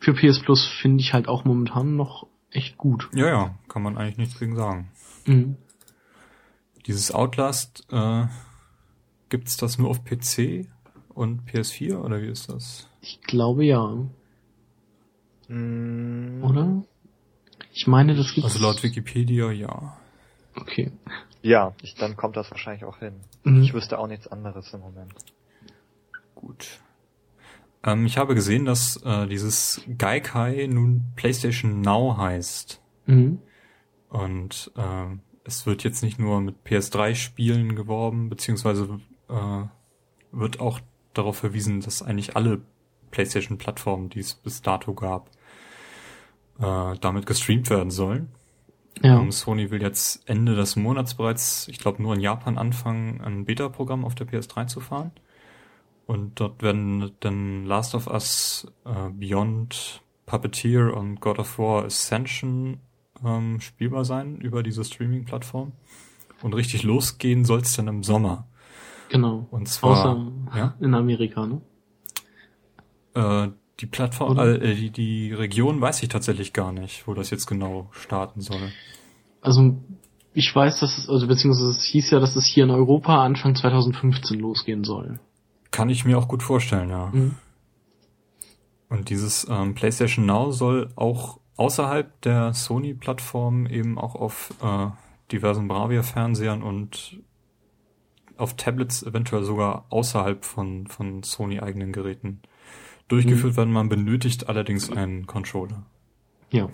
[0.00, 3.08] für PS Plus finde ich halt auch momentan noch echt gut.
[3.14, 4.90] Ja, ja, kann man eigentlich nichts gegen sagen.
[5.26, 5.56] Mhm.
[6.86, 8.26] Dieses Outlast, äh,
[9.28, 10.68] gibt's das nur auf PC
[11.08, 12.88] und PS4 oder wie ist das?
[13.00, 13.96] Ich glaube ja.
[15.48, 16.44] Mhm.
[16.44, 16.84] Oder?
[17.72, 18.52] Ich meine, das gibt's.
[18.52, 19.96] Also laut Wikipedia ja.
[20.54, 20.92] Okay.
[21.42, 23.14] Ja, ich, dann kommt das wahrscheinlich auch hin.
[23.44, 23.62] Mhm.
[23.62, 25.14] Ich wüsste auch nichts anderes im Moment.
[26.34, 26.80] Gut.
[27.84, 32.80] Ähm, ich habe gesehen, dass äh, dieses Gaikai nun PlayStation Now heißt.
[33.06, 33.40] Mhm.
[34.08, 39.64] Und äh, es wird jetzt nicht nur mit PS3-Spielen geworben, beziehungsweise äh,
[40.32, 40.80] wird auch
[41.14, 42.60] darauf verwiesen, dass eigentlich alle
[43.10, 45.30] PlayStation-Plattformen, die es bis dato gab,
[46.58, 48.32] äh, damit gestreamt werden sollen.
[49.02, 49.18] Ja.
[49.18, 53.44] Um, Sony will jetzt Ende des Monats bereits, ich glaube nur in Japan anfangen, ein
[53.44, 55.12] Beta-Programm auf der PS3 zu fahren.
[56.06, 62.80] Und dort werden dann Last of Us, äh, Beyond, Puppeteer und God of War Ascension
[63.24, 65.72] ähm, spielbar sein über diese Streaming-Plattform.
[66.42, 68.46] Und richtig losgehen soll es dann im Sommer.
[69.08, 69.46] Genau.
[69.50, 70.74] Und zwar Außer ja?
[70.80, 71.60] in Amerika, ne?
[73.14, 73.48] Äh,
[73.80, 77.88] die Plattform, äh, die, die Region weiß ich tatsächlich gar nicht, wo das jetzt genau
[77.92, 78.72] starten soll.
[79.42, 79.76] Also
[80.32, 83.54] ich weiß, dass es, also beziehungsweise es hieß ja, dass es hier in Europa Anfang
[83.54, 85.18] 2015 losgehen soll.
[85.70, 87.06] Kann ich mir auch gut vorstellen, ja.
[87.12, 87.34] Mhm.
[88.88, 94.88] Und dieses ähm, PlayStation Now soll auch außerhalb der Sony-Plattform eben auch auf äh,
[95.32, 97.18] diversen Bravia-Fernsehern und
[98.36, 102.42] auf Tablets eventuell sogar außerhalb von, von Sony-eigenen Geräten
[103.08, 103.56] durchgeführt mhm.
[103.56, 103.72] werden.
[103.72, 105.86] Man benötigt allerdings einen Controller.
[106.50, 106.68] Ja.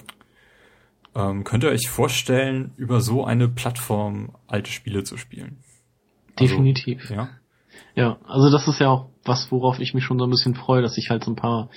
[1.14, 5.58] Ähm, könnt ihr euch vorstellen, über so eine Plattform alte Spiele zu spielen?
[6.36, 7.10] Also, Definitiv.
[7.10, 7.28] Ja.
[7.94, 10.82] Ja, also das ist ja auch was, worauf ich mich schon so ein bisschen freue,
[10.82, 11.68] dass ich halt so ein paar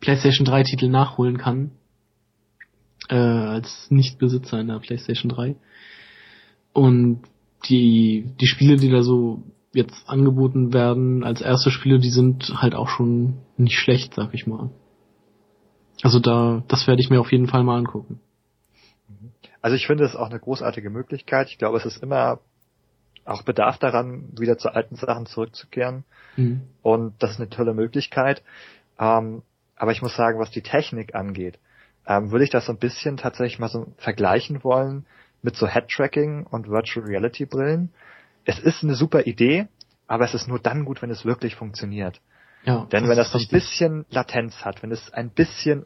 [0.00, 1.70] PlayStation 3 Titel nachholen kann.
[3.08, 5.56] Äh, als Nichtbesitzer einer PlayStation 3.
[6.72, 7.22] Und
[7.68, 9.42] die, die Spiele, die da so
[9.72, 14.46] jetzt angeboten werden als erste Spiele, die sind halt auch schon nicht schlecht, sag ich
[14.46, 14.70] mal.
[16.02, 18.20] Also da, das werde ich mir auf jeden Fall mal angucken.
[19.60, 21.48] Also ich finde es auch eine großartige Möglichkeit.
[21.48, 22.40] Ich glaube, es ist immer
[23.24, 26.04] auch Bedarf daran, wieder zu alten Sachen zurückzukehren.
[26.36, 26.62] Mhm.
[26.82, 28.42] Und das ist eine tolle Möglichkeit.
[28.98, 29.42] Ähm,
[29.76, 31.60] aber ich muss sagen, was die Technik angeht,
[32.06, 35.06] ähm, würde ich das so ein bisschen tatsächlich mal so vergleichen wollen
[35.40, 37.90] mit so Head-Tracking und Virtual Reality Brillen
[38.44, 39.68] es ist eine super Idee,
[40.06, 42.20] aber es ist nur dann gut, wenn es wirklich funktioniert.
[42.64, 45.84] Ja, Denn wenn das so ein bisschen Latenz hat, wenn es ein bisschen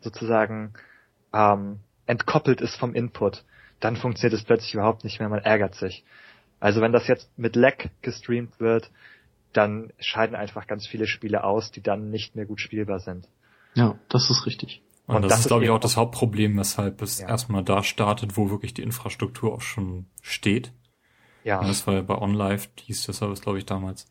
[0.00, 0.74] sozusagen
[1.32, 3.44] ähm, entkoppelt ist vom Input,
[3.80, 6.04] dann funktioniert es plötzlich überhaupt nicht mehr, man ärgert sich.
[6.58, 8.90] Also wenn das jetzt mit Lag gestreamt wird,
[9.52, 13.28] dann scheiden einfach ganz viele Spiele aus, die dann nicht mehr gut spielbar sind.
[13.74, 14.82] Ja, das ist richtig.
[15.06, 17.28] Und, Und das, das, ist, glaube ich, auch das Hauptproblem, weshalb es ja.
[17.28, 20.72] erstmal da startet, wo wirklich die Infrastruktur auch schon steht.
[21.46, 21.60] Ja.
[21.60, 24.08] Und das war ja bei OnLive, hieß der Service, glaube ich, damals,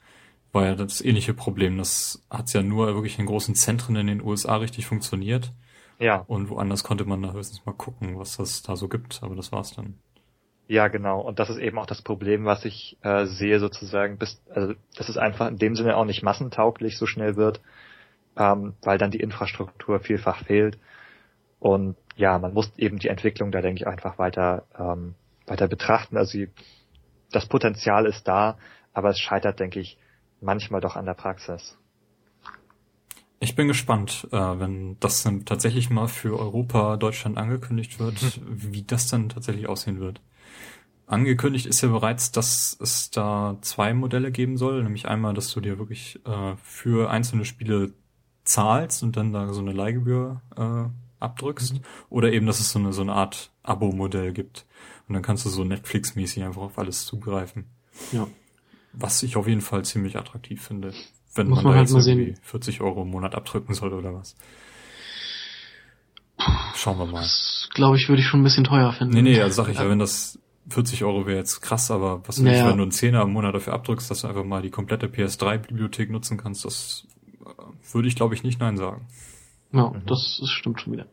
[0.54, 1.78] war ja das ähnliche Problem.
[1.78, 5.52] Das hat ja nur wirklich in großen Zentren in den USA richtig funktioniert.
[6.00, 6.24] Ja.
[6.28, 9.52] Und woanders konnte man da höchstens mal gucken, was das da so gibt, aber das
[9.52, 9.96] war's dann.
[10.70, 11.20] Ja, genau.
[11.20, 15.10] Und das ist eben auch das Problem, was ich äh, sehe sozusagen, bis, also dass
[15.10, 17.60] es einfach in dem Sinne auch nicht massentauglich so schnell wird,
[18.38, 20.80] ähm, weil dann die Infrastruktur vielfach fehlt.
[21.60, 25.16] Und ja, man muss eben die Entwicklung da, denke ich, einfach weiter, ähm,
[25.48, 26.16] weiter betrachten.
[26.16, 26.38] Also
[27.32, 28.58] das Potenzial ist da,
[28.94, 29.98] aber es scheitert, denke ich,
[30.42, 31.78] manchmal doch an der Praxis.
[33.40, 38.74] Ich bin gespannt, äh, wenn das dann tatsächlich mal für Europa, Deutschland angekündigt wird, mhm.
[38.74, 40.22] wie das dann tatsächlich aussehen wird.
[41.08, 45.62] Angekündigt ist ja bereits, dass es da zwei Modelle geben soll, nämlich einmal, dass du
[45.62, 47.94] dir wirklich äh, für einzelne Spiele
[48.46, 51.82] zahlst und dann da so eine Leihgebühr äh, abdrückst, mhm.
[52.10, 54.66] oder eben, dass es so eine, so eine Art Abo-Modell gibt.
[55.08, 57.66] Und dann kannst du so Netflix-mäßig einfach auf alles zugreifen.
[58.12, 58.28] Ja.
[58.94, 60.94] Was ich auf jeden Fall ziemlich attraktiv finde.
[61.36, 62.40] Wenn Muss man, man da halt jetzt mal irgendwie sehen.
[62.44, 64.36] 40 Euro im Monat abdrücken soll oder was.
[66.76, 67.22] Schauen wir mal.
[67.22, 69.14] Das, glaube ich, würde ich schon ein bisschen teuer finden.
[69.14, 70.40] Nee, nee, also sag ich ja, wenn das
[70.70, 72.70] 40 Euro wäre jetzt krass, aber was weiß ich, Naja.
[72.70, 76.10] wenn du einen Zehner im Monat dafür abdrückst, dass du einfach mal die komplette PS3-Bibliothek
[76.10, 77.06] nutzen kannst, das
[77.46, 79.08] äh, würde ich, glaube ich, nicht Nein sagen.
[79.72, 80.06] Ja, Mhm.
[80.06, 81.06] das, das stimmt schon wieder.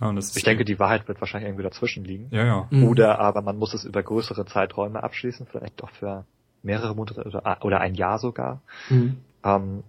[0.00, 2.28] Ja, und das Ich denke, die Wahrheit wird wahrscheinlich irgendwie dazwischen liegen.
[2.30, 2.68] Ja, ja.
[2.70, 2.84] Mhm.
[2.84, 6.24] Oder aber man muss es über größere Zeiträume abschließen, vielleicht auch für
[6.62, 8.62] mehrere Monate oder, oder ein Jahr sogar.
[8.88, 9.18] Mhm.
[9.44, 9.84] Ähm,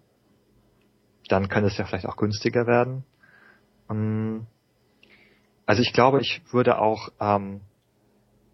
[1.28, 3.04] dann kann es ja vielleicht auch günstiger werden.
[3.90, 4.48] Ähm,
[5.66, 7.62] also ich glaube, ich würde auch ähm,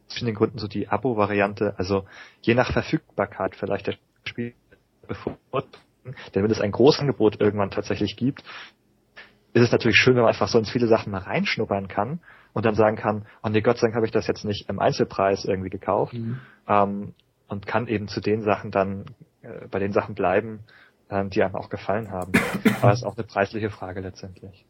[0.07, 2.05] aus vielen Gründen so die Abo-Variante, also
[2.41, 3.95] je nach Verfügbarkeit vielleicht der
[4.25, 4.53] Spiel
[5.07, 8.43] bevorzugen, denn wenn es ein Großangebot irgendwann tatsächlich gibt,
[9.53, 12.19] ist es natürlich schön, wenn man einfach so in viele Sachen mal reinschnuppern kann
[12.53, 14.79] und dann sagen kann, oh nee, Gott sei Dank habe ich das jetzt nicht im
[14.79, 16.39] Einzelpreis irgendwie gekauft Mhm.
[16.67, 17.13] ähm,
[17.47, 19.05] und kann eben zu den Sachen dann,
[19.41, 20.59] äh, bei den Sachen bleiben,
[21.09, 22.31] ähm, die einem auch gefallen haben.
[22.81, 24.65] Aber es ist auch eine preisliche Frage letztendlich.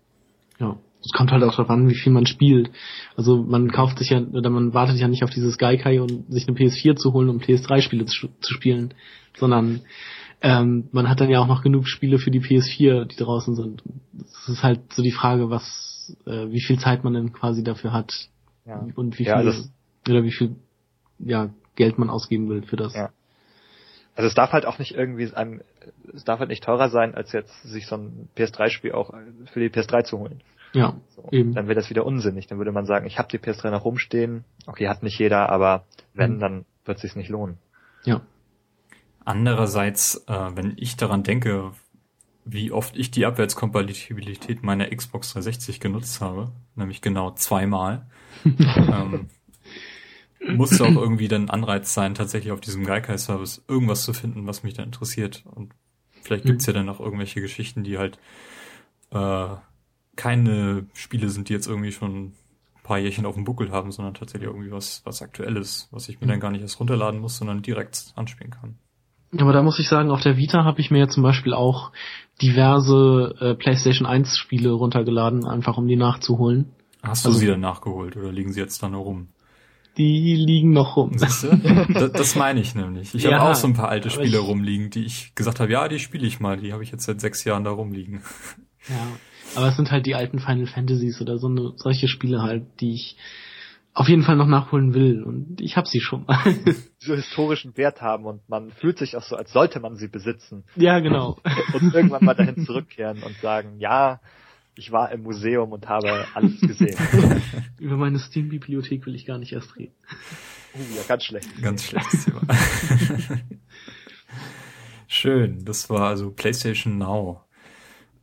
[0.59, 0.77] Ja.
[0.99, 2.71] Es kommt halt auch darauf an, wie viel man spielt.
[3.15, 6.47] Also man kauft sich ja, oder man wartet ja nicht auf dieses Gaikai und sich
[6.47, 8.93] eine PS4 zu holen, um PS3-Spiele zu, zu spielen,
[9.37, 9.81] sondern
[10.41, 13.83] ähm, man hat dann ja auch noch genug Spiele für die PS4, die draußen sind.
[14.19, 17.91] Es ist halt so die Frage, was, äh, wie viel Zeit man denn quasi dafür
[17.93, 18.13] hat
[18.65, 18.85] Ja.
[18.95, 19.71] und wie Ja, viel das-
[20.07, 20.55] oder wie viel
[21.19, 22.93] ja, Geld man ausgeben will für das.
[22.95, 23.09] Ja.
[24.15, 25.61] Also es darf halt auch nicht irgendwie einem,
[26.13, 29.13] es darf halt nicht teurer sein, als jetzt sich so ein PS3-Spiel auch
[29.51, 30.41] für die PS3 zu holen.
[30.73, 31.27] Ja, So.
[31.31, 31.53] Eben.
[31.53, 32.47] Dann wäre das wieder unsinnig.
[32.47, 34.43] Dann würde man sagen, ich habe die PS3 noch rumstehen.
[34.65, 36.39] Okay, hat nicht jeder, aber wenn, Mhm.
[36.39, 37.57] dann wird es sich nicht lohnen.
[38.05, 38.21] ja.
[39.27, 41.73] Andererseits, äh, wenn ich daran denke,
[42.45, 48.07] wie oft ich die Abwärtskompatibilität meiner Xbox 360 genutzt habe, nämlich genau zweimal,
[48.87, 49.29] ähm,
[50.49, 54.73] muss auch irgendwie dann Anreiz sein, tatsächlich auf diesem Gaikai-Service irgendwas zu finden, was mich
[54.73, 55.43] da interessiert.
[55.45, 55.73] Und
[56.21, 56.47] vielleicht Mhm.
[56.47, 58.19] gibt's ja dann auch irgendwelche Geschichten, die halt
[59.11, 59.55] äh,
[60.17, 62.37] keine Spiele sind, die jetzt irgendwie schon ein
[62.83, 66.27] paar Jährchen auf dem Buckel haben, sondern tatsächlich irgendwie was, was Aktuelles, was ich mir
[66.27, 66.29] Mhm.
[66.29, 68.79] dann gar nicht erst runterladen muss, sondern direkt anspielen kann.
[69.39, 71.91] Aber da muss ich sagen, auf der Vita habe ich mir ja zum Beispiel auch
[72.41, 76.71] diverse äh, PlayStation 1 Spiele runtergeladen, einfach um die nachzuholen.
[77.03, 79.27] Hast du Also- sie dann nachgeholt oder liegen sie jetzt da nur rum?
[79.97, 81.17] Die liegen noch rum.
[81.17, 81.55] Siehst du?
[81.93, 83.15] das, das meine ich nämlich.
[83.15, 85.71] Ich Ja, habe auch so ein paar alte Spiele ich- rumliegen, die ich gesagt habe,
[85.71, 86.57] ja, die spiele ich mal.
[86.57, 88.21] Die habe ich jetzt seit sechs Jahren da rumliegen.
[88.87, 89.07] Ja,
[89.55, 92.93] aber es sind halt die alten Final Fantasies oder so eine, solche Spiele halt, die
[92.93, 93.17] ich
[93.97, 96.37] auf jeden Fall noch nachholen will und ich habe sie schon mal.
[96.99, 100.65] So historischen Wert haben und man fühlt sich auch so, als sollte man sie besitzen.
[100.75, 101.37] ja, genau.
[101.73, 104.19] Und irgendwann mal dahin zurückkehren und sagen, ja,
[104.75, 106.97] ich war im Museum und habe alles gesehen.
[107.79, 109.93] Über meine Steam-Bibliothek will ich gar nicht erst reden.
[110.75, 111.61] Uh, ja, ganz schlecht.
[111.61, 112.41] Ganz schlechtes Thema.
[115.07, 117.46] Schön, das war also PlayStation Now.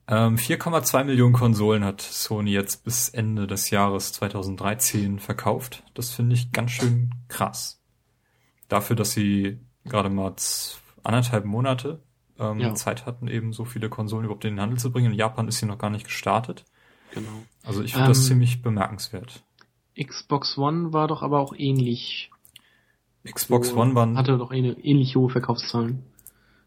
[0.06, 5.82] Ähm, 4,2 Millionen Konsolen hat Sony jetzt bis Ende des Jahres 2013 verkauft.
[5.94, 7.80] Das finde ich ganz schön krass.
[8.68, 10.34] Dafür, dass sie gerade mal
[11.02, 12.02] anderthalb Monate
[12.38, 12.74] ähm, Ja.
[12.74, 15.12] Zeit hatten, eben so viele Konsolen überhaupt in den Handel zu bringen.
[15.12, 16.64] In Japan ist sie noch gar nicht gestartet.
[17.12, 17.44] Genau.
[17.62, 19.42] Also ich finde das Ähm, ziemlich bemerkenswert.
[19.98, 22.30] Xbox One war doch aber auch ähnlich.
[23.24, 26.02] Xbox So, One waren Hatte doch ähnlich hohe Verkaufszahlen.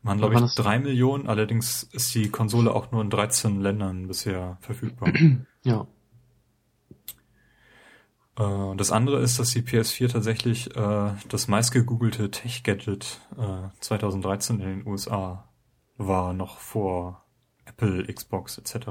[0.04, 1.28] Waren, glaube ich, das- drei Millionen.
[1.28, 5.12] Allerdings ist die Konsole auch nur in 13 Ländern bisher verfügbar.
[5.64, 5.86] Ja.
[8.38, 14.68] Äh, das andere ist, dass die PS4 tatsächlich äh, das meistgegoogelte Tech-Gadget äh, 2013 in
[14.80, 15.50] den USA
[15.98, 17.26] war, noch vor
[17.66, 18.88] Apple, Xbox etc.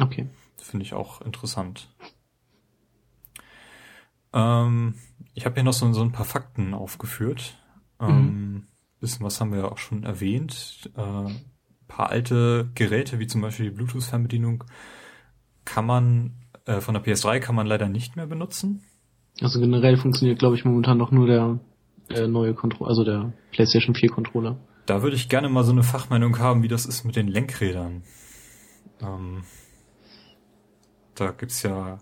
[0.00, 0.28] Okay.
[0.58, 1.88] Finde ich auch interessant.
[4.32, 4.94] Ähm,
[5.34, 7.56] ich habe hier noch so, so ein paar Fakten aufgeführt.
[8.00, 8.66] Ähm,
[9.04, 10.90] Bisschen was haben wir ja auch schon erwähnt.
[10.96, 11.30] Äh,
[11.88, 14.64] paar alte Geräte, wie zum Beispiel die Bluetooth-Fernbedienung,
[15.66, 16.32] kann man
[16.64, 18.82] äh, von der PS3 kann man leider nicht mehr benutzen.
[19.42, 21.58] Also generell funktioniert, glaube ich, momentan doch nur der
[22.08, 24.56] äh, neue Controller, also der PlayStation 4 Controller.
[24.86, 28.04] Da würde ich gerne mal so eine Fachmeinung haben, wie das ist mit den Lenkrädern.
[29.02, 29.42] Ähm,
[31.14, 31.98] da gibt's ja,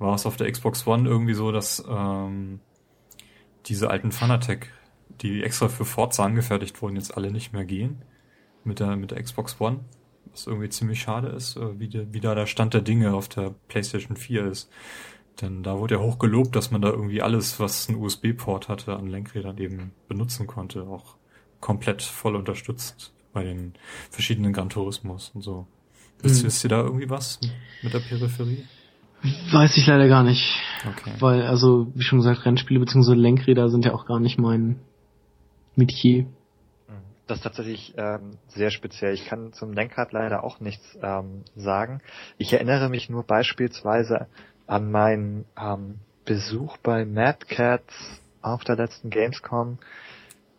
[0.00, 2.58] war es auf der Xbox One irgendwie so, dass ähm,
[3.66, 4.72] diese alten Fanatec,
[5.20, 8.02] die extra für Forza angefertigt wurden, jetzt alle nicht mehr gehen
[8.64, 9.80] mit der mit der Xbox One.
[10.30, 13.28] was irgendwie ziemlich schade ist, äh, wie, de, wie da der Stand der Dinge auf
[13.28, 14.70] der PlayStation 4 ist.
[15.40, 18.96] Denn da wurde ja hoch gelobt, dass man da irgendwie alles, was ein USB-Port hatte,
[18.96, 21.16] an Lenkrädern eben benutzen konnte, auch
[21.60, 23.72] komplett voll unterstützt bei den
[24.10, 25.66] verschiedenen Gran Turismos und so.
[26.20, 26.46] Wisst, mhm.
[26.46, 27.40] wisst ihr da irgendwie was
[27.82, 28.64] mit der Peripherie?
[29.52, 30.60] Weiß ich leider gar nicht.
[30.86, 31.12] Okay.
[31.20, 33.14] Weil, also, wie schon gesagt, Rennspiele bzw.
[33.14, 34.80] Lenkräder sind ja auch gar nicht mein
[35.76, 36.26] Metier.
[37.26, 39.14] Das ist tatsächlich ähm, sehr speziell.
[39.14, 42.00] Ich kann zum Lenkrad leider auch nichts ähm, sagen.
[42.36, 44.26] Ich erinnere mich nur beispielsweise
[44.66, 47.94] an meinen ähm, Besuch bei Mad Cats
[48.42, 49.78] auf der letzten Gamescom.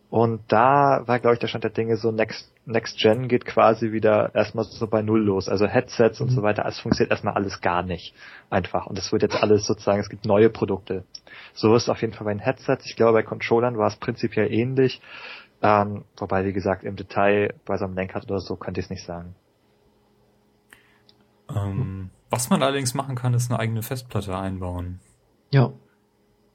[0.10, 3.92] Und da war, glaube ich, der Stand der Dinge so Next, Next Gen geht quasi
[3.92, 5.50] wieder erstmal so bei Null los.
[5.50, 6.46] Also Headsets und so mhm.
[6.46, 8.16] weiter, es funktioniert erstmal alles gar nicht.
[8.50, 8.86] Einfach.
[8.88, 11.04] Und es wird jetzt alles sozusagen, es gibt neue Produkte.
[11.54, 12.86] So ist es auf jeden Fall bei den Headsets.
[12.86, 15.02] Ich glaube, bei Controllern war es prinzipiell ähnlich.
[15.62, 18.90] Ähm, wobei, wie gesagt, im Detail bei so einem Lenkrad oder so könnte ich es
[18.90, 19.36] nicht sagen.
[21.54, 25.00] Ähm, was man allerdings machen kann, ist eine eigene Festplatte einbauen.
[25.52, 25.72] Ja,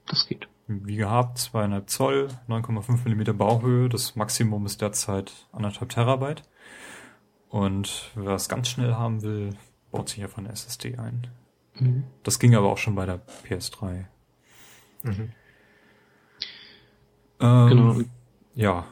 [0.07, 0.47] das geht.
[0.71, 3.89] Wie gehabt, zweieinhalb Zoll, 9,5 Millimeter Bauhöhe.
[3.89, 6.43] Das Maximum ist derzeit anderthalb Terabyte.
[7.49, 9.55] Und wer es ganz schnell haben will,
[9.91, 11.27] baut sich einfach eine SSD ein.
[11.73, 12.03] Mhm.
[12.21, 14.05] Das ging aber auch schon bei der PS3.
[15.01, 15.31] Mhm.
[17.39, 18.01] Ähm, genau.
[18.53, 18.85] Ja,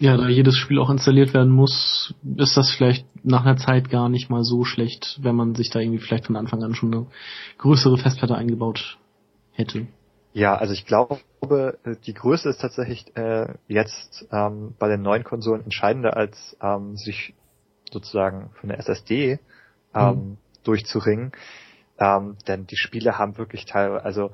[0.00, 4.08] ja, da jedes Spiel auch installiert werden muss, ist das vielleicht nach einer Zeit gar
[4.08, 7.06] nicht mal so schlecht, wenn man sich da irgendwie vielleicht von Anfang an schon eine
[7.58, 8.98] größere Festplatte eingebaut
[9.52, 9.88] hätte.
[10.32, 11.18] Ja, also ich glaube,
[12.04, 17.34] die Größe ist tatsächlich äh, jetzt ähm, bei den neuen Konsolen entscheidender, als ähm, sich
[17.90, 19.40] sozusagen für eine SSD
[19.94, 20.36] ähm, mhm.
[20.62, 21.32] durchzuringen.
[21.98, 24.30] Ähm, denn die Spiele haben wirklich teilweise, also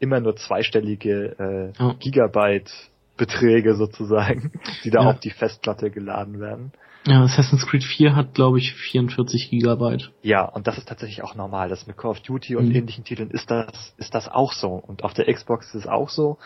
[0.00, 1.94] immer nur zweistellige äh, oh.
[1.98, 2.72] Gigabyte
[3.16, 4.52] Beträge sozusagen,
[4.84, 5.10] die da ja.
[5.10, 6.72] auf die Festplatte geladen werden.
[7.08, 10.12] Ja, Assassin's Creed 4 hat, glaube ich, 44 Gigabyte.
[10.20, 11.70] Ja, und das ist tatsächlich auch normal.
[11.70, 12.74] Das mit Call of Duty und mhm.
[12.74, 14.72] ähnlichen Titeln ist das, ist das auch so.
[14.74, 16.36] Und auf der Xbox ist es auch so.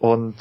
[0.00, 0.36] Und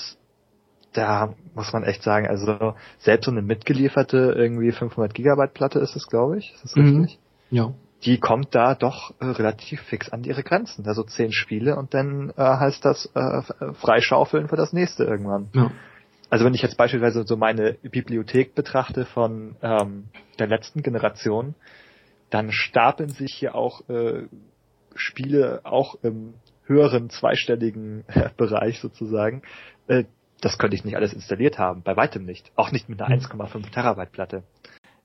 [0.93, 5.95] da muss man echt sagen, also selbst so eine mitgelieferte irgendwie 500 Gigabyte Platte ist
[5.95, 6.53] es, glaube ich.
[6.55, 7.01] Ist das mhm.
[7.01, 7.19] richtig?
[7.51, 7.73] Ja.
[8.03, 10.87] Die kommt da doch äh, relativ fix an ihre Grenzen.
[10.87, 13.41] Also zehn Spiele und dann äh, heißt das äh,
[13.73, 15.49] freischaufeln für das nächste irgendwann.
[15.53, 15.71] Ja
[16.29, 20.05] also wenn ich jetzt beispielsweise so meine Bibliothek betrachte von ähm,
[20.39, 21.55] der letzten Generation,
[22.29, 24.27] dann stapeln sich hier auch äh,
[24.95, 26.33] Spiele auch im
[26.65, 28.03] höheren zweistelligen
[28.37, 29.41] Bereich sozusagen.
[29.87, 30.05] Äh,
[30.41, 32.51] das könnte ich nicht alles installiert haben, bei weitem nicht.
[32.55, 33.71] Auch nicht mit einer 1,5 hm.
[33.71, 34.43] Terabyte Platte.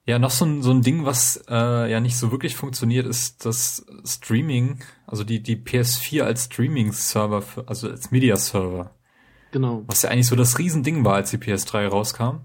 [0.04, 3.46] Ja, noch so ein, so ein Ding, was äh, ja nicht so wirklich funktioniert, ist
[3.46, 8.90] das Streaming, also die, die PS4 als Streaming-Server, also als Media-Server.
[9.52, 9.84] Genau.
[9.86, 12.40] Was ja eigentlich so das Riesending war, als die PS3 rauskam.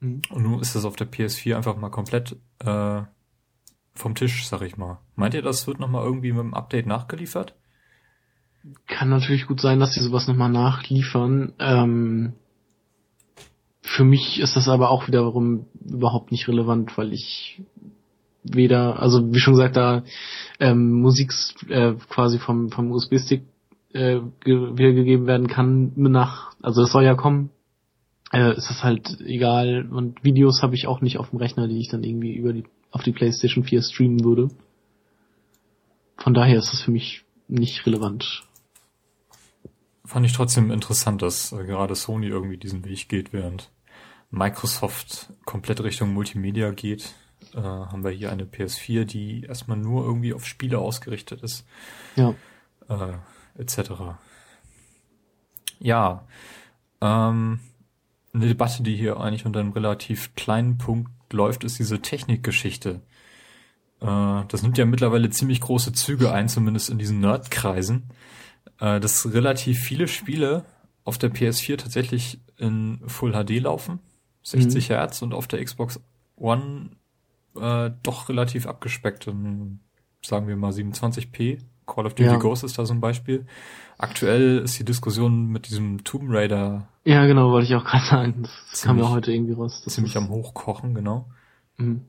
[0.00, 0.22] Mhm.
[0.30, 3.02] Und nun ist das auf der PS4 einfach mal komplett äh,
[3.94, 4.98] vom Tisch, sag ich mal.
[5.16, 7.54] Meint ihr, das wird nochmal irgendwie mit dem Update nachgeliefert?
[8.86, 11.52] Kann natürlich gut sein, dass sie sowas nochmal nachliefern.
[11.58, 12.32] Ähm,
[13.82, 17.62] für mich ist das aber auch wiederum überhaupt nicht relevant, weil ich
[18.42, 20.04] weder, also wie schon gesagt, da
[20.60, 21.32] ähm, Musik
[21.68, 23.42] äh, quasi vom, vom USB-Stick
[23.94, 27.50] äh, wiedergegeben werden kann nach, also es soll ja kommen,
[28.32, 29.88] äh, ist das halt egal.
[29.90, 32.64] Und Videos habe ich auch nicht auf dem Rechner, die ich dann irgendwie über die
[32.90, 34.48] auf die PlayStation 4 streamen würde.
[36.16, 38.44] Von daher ist das für mich nicht relevant.
[40.04, 43.70] Fand ich trotzdem interessant, dass äh, gerade Sony irgendwie diesen Weg geht, während
[44.30, 47.14] Microsoft komplett Richtung Multimedia geht.
[47.52, 51.66] Äh, haben wir hier eine PS4, die erstmal nur irgendwie auf Spiele ausgerichtet ist.
[52.16, 52.34] Ja.
[52.88, 53.18] Äh,
[53.56, 53.92] etc.
[55.78, 56.26] Ja,
[57.00, 57.60] ähm,
[58.32, 63.00] eine Debatte, die hier eigentlich unter einem relativ kleinen Punkt läuft, ist diese Technikgeschichte.
[64.00, 68.04] Äh, das nimmt ja mittlerweile ziemlich große Züge ein, zumindest in diesen Nerdkreisen,
[68.80, 70.64] äh, dass relativ viele Spiele
[71.04, 74.00] auf der PS4 tatsächlich in Full HD laufen,
[74.42, 74.94] 60 mhm.
[74.94, 76.00] Hertz und auf der Xbox
[76.36, 76.90] One
[77.56, 79.80] äh, doch relativ abgespeckt in,
[80.22, 82.36] sagen wir mal 27p Call of Duty ja.
[82.36, 83.46] Ghost ist da so ein Beispiel.
[83.98, 86.88] Aktuell ist die Diskussion mit diesem Tomb Raider.
[87.04, 88.42] Ja, genau, wollte ich auch gerade sagen.
[88.42, 89.82] Das ziemlich, kam ja heute irgendwie raus.
[89.84, 91.26] Das ziemlich am Hochkochen, genau.
[91.76, 92.02] Mhm.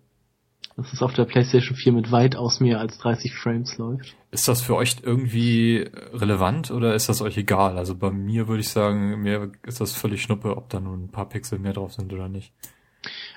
[0.77, 4.15] Dass es auf der PlayStation 4 mit weitaus mehr als 30 Frames läuft.
[4.31, 7.77] Ist das für euch irgendwie relevant oder ist das euch egal?
[7.77, 11.09] Also bei mir würde ich sagen, mir ist das völlig Schnuppe, ob da nur ein
[11.09, 12.51] paar Pixel mehr drauf sind oder nicht.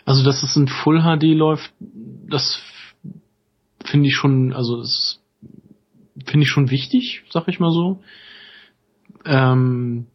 [0.05, 2.61] Also, dass es in Full HD läuft, das
[3.85, 5.21] finde ich schon, also es
[6.27, 8.03] finde ich schon wichtig, sag ich mal so.
[9.25, 10.07] Ähm,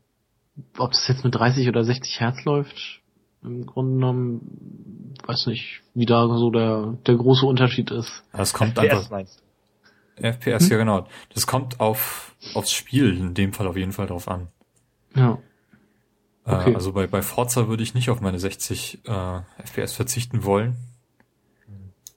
[0.78, 3.02] ob das jetzt mit 30 oder 60 Hertz läuft,
[3.44, 8.24] im Grunde genommen, weiß nicht, wie da so der, der große Unterschied ist.
[8.32, 9.34] Das kommt FPS einfach.
[10.16, 10.72] FPS, hm?
[10.72, 11.08] ja genau.
[11.34, 14.48] Das kommt auf, aufs Spiel in dem Fall auf jeden Fall drauf an.
[15.16, 15.40] Ja.
[16.46, 16.76] Äh, okay.
[16.76, 20.76] also bei, bei Forza würde ich nicht auf meine 60 äh, FPS verzichten wollen.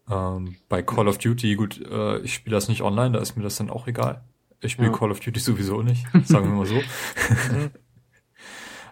[0.09, 3.43] Ähm, bei Call of Duty, gut, äh, ich spiele das nicht online, da ist mir
[3.43, 4.23] das dann auch egal.
[4.61, 4.97] Ich spiele ja.
[4.97, 6.81] Call of Duty sowieso nicht, sagen wir mal so.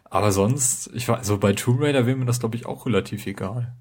[0.04, 3.26] Aber sonst, ich war, also bei Tomb Raider wäre mir das, glaube ich, auch relativ
[3.26, 3.74] egal.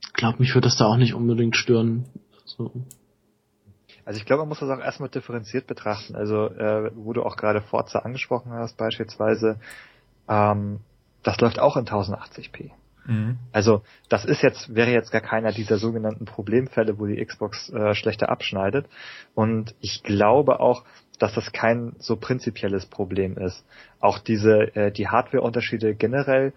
[0.00, 2.06] Ich glaube, mich würde das da auch nicht unbedingt stören.
[2.44, 2.72] So.
[4.06, 6.14] Also ich glaube, man muss das auch erstmal differenziert betrachten.
[6.14, 9.58] Also, äh, wo du auch gerade Forza angesprochen hast, beispielsweise,
[10.28, 10.80] ähm,
[11.22, 12.70] das läuft auch in 1080p.
[13.06, 13.38] Mhm.
[13.52, 17.94] Also das ist jetzt, wäre jetzt gar keiner dieser sogenannten Problemfälle, wo die Xbox äh,
[17.94, 18.86] schlechter abschneidet.
[19.34, 20.84] Und ich glaube auch,
[21.18, 23.64] dass das kein so prinzipielles Problem ist.
[24.00, 26.52] Auch diese, äh, die Hardware-Unterschiede generell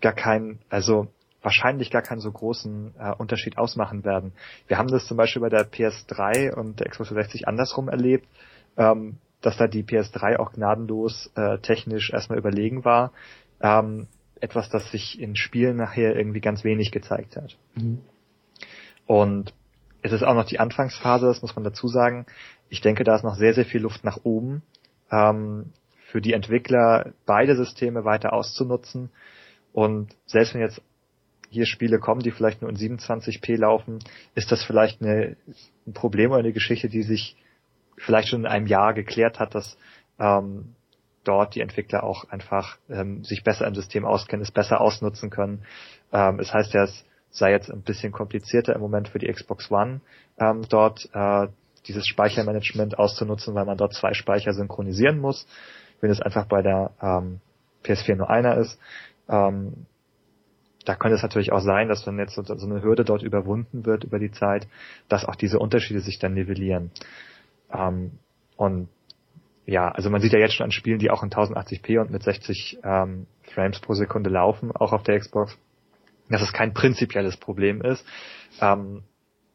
[0.00, 1.08] gar kein, also
[1.42, 4.32] wahrscheinlich gar keinen so großen äh, Unterschied ausmachen werden.
[4.68, 8.26] Wir haben das zum Beispiel bei der PS3 und der Xbox 360 andersrum erlebt,
[8.76, 13.12] ähm, dass da die PS3 auch gnadenlos äh, technisch erstmal überlegen war.
[13.60, 14.08] Ähm,
[14.40, 17.56] etwas, das sich in Spielen nachher irgendwie ganz wenig gezeigt hat.
[17.74, 18.00] Mhm.
[19.06, 19.54] Und
[20.02, 22.26] es ist auch noch die Anfangsphase, das muss man dazu sagen.
[22.68, 24.62] Ich denke, da ist noch sehr, sehr viel Luft nach oben,
[25.10, 25.72] ähm,
[26.10, 29.10] für die Entwickler beide Systeme weiter auszunutzen.
[29.72, 30.80] Und selbst wenn jetzt
[31.50, 33.98] hier Spiele kommen, die vielleicht nur in 27p laufen,
[34.34, 35.36] ist das vielleicht eine,
[35.86, 37.36] ein Problem oder eine Geschichte, die sich
[37.96, 39.76] vielleicht schon in einem Jahr geklärt hat, dass
[40.18, 40.75] ähm,
[41.26, 45.64] dort die Entwickler auch einfach ähm, sich besser im System auskennen, es besser ausnutzen können.
[46.12, 49.70] Ähm, es heißt ja, es sei jetzt ein bisschen komplizierter im Moment für die Xbox
[49.70, 50.00] One,
[50.38, 51.48] ähm, dort äh,
[51.86, 55.46] dieses Speichermanagement auszunutzen, weil man dort zwei Speicher synchronisieren muss,
[56.00, 57.40] wenn es einfach bei der ähm,
[57.84, 58.78] PS4 nur einer ist.
[59.28, 59.86] Ähm,
[60.84, 63.84] da könnte es natürlich auch sein, dass wenn jetzt so, so eine Hürde dort überwunden
[63.84, 64.66] wird über die Zeit,
[65.08, 66.90] dass auch diese Unterschiede sich dann nivellieren.
[67.72, 68.12] Ähm,
[68.56, 68.88] und
[69.66, 72.22] ja, also man sieht ja jetzt schon an Spielen, die auch in 1080p und mit
[72.22, 75.58] 60 ähm, Frames pro Sekunde laufen, auch auf der Xbox,
[76.30, 78.04] dass es kein prinzipielles Problem ist.
[78.60, 79.02] Ähm,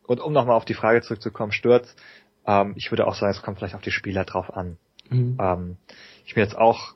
[0.05, 1.97] und um nochmal auf die Frage zurückzukommen, stürzt,
[2.45, 4.77] ähm, ich würde auch sagen, es kommt vielleicht auf die Spieler drauf an.
[5.09, 5.37] Mhm.
[5.39, 5.77] Ähm,
[6.25, 6.93] ich bin jetzt auch,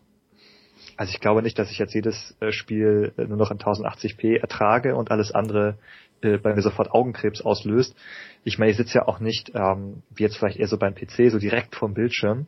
[0.98, 4.42] also ich glaube nicht, dass ich jetzt jedes äh, Spiel äh, nur noch in 1080p
[4.42, 5.78] ertrage und alles andere
[6.22, 7.96] äh, bei mir sofort Augenkrebs auslöst.
[8.44, 11.32] Ich meine, ich sitze ja auch nicht, ähm, wie jetzt vielleicht eher so beim PC,
[11.32, 12.48] so direkt vorm Bildschirm,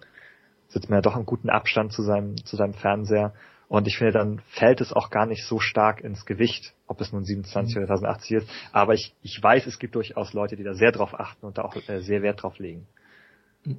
[0.77, 3.33] sitzt man ja doch einen guten Abstand zu seinem, zu seinem Fernseher.
[3.67, 7.11] Und ich finde, dann fällt es auch gar nicht so stark ins Gewicht, ob es
[7.11, 7.83] nun 27 mhm.
[7.83, 8.49] oder 1080 ist.
[8.71, 11.63] Aber ich, ich weiß, es gibt durchaus Leute, die da sehr drauf achten und da
[11.63, 12.85] auch äh, sehr Wert drauf legen.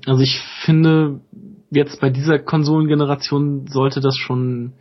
[0.07, 1.21] Also ich finde,
[1.71, 4.75] jetzt bei dieser Konsolengeneration sollte das schon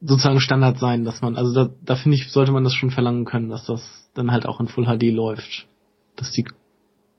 [0.00, 3.24] sozusagen Standard sein, dass man, also da, da finde ich, sollte man das schon verlangen
[3.24, 5.66] können, dass das dann halt auch in Full HD läuft.
[6.16, 6.44] Dass die,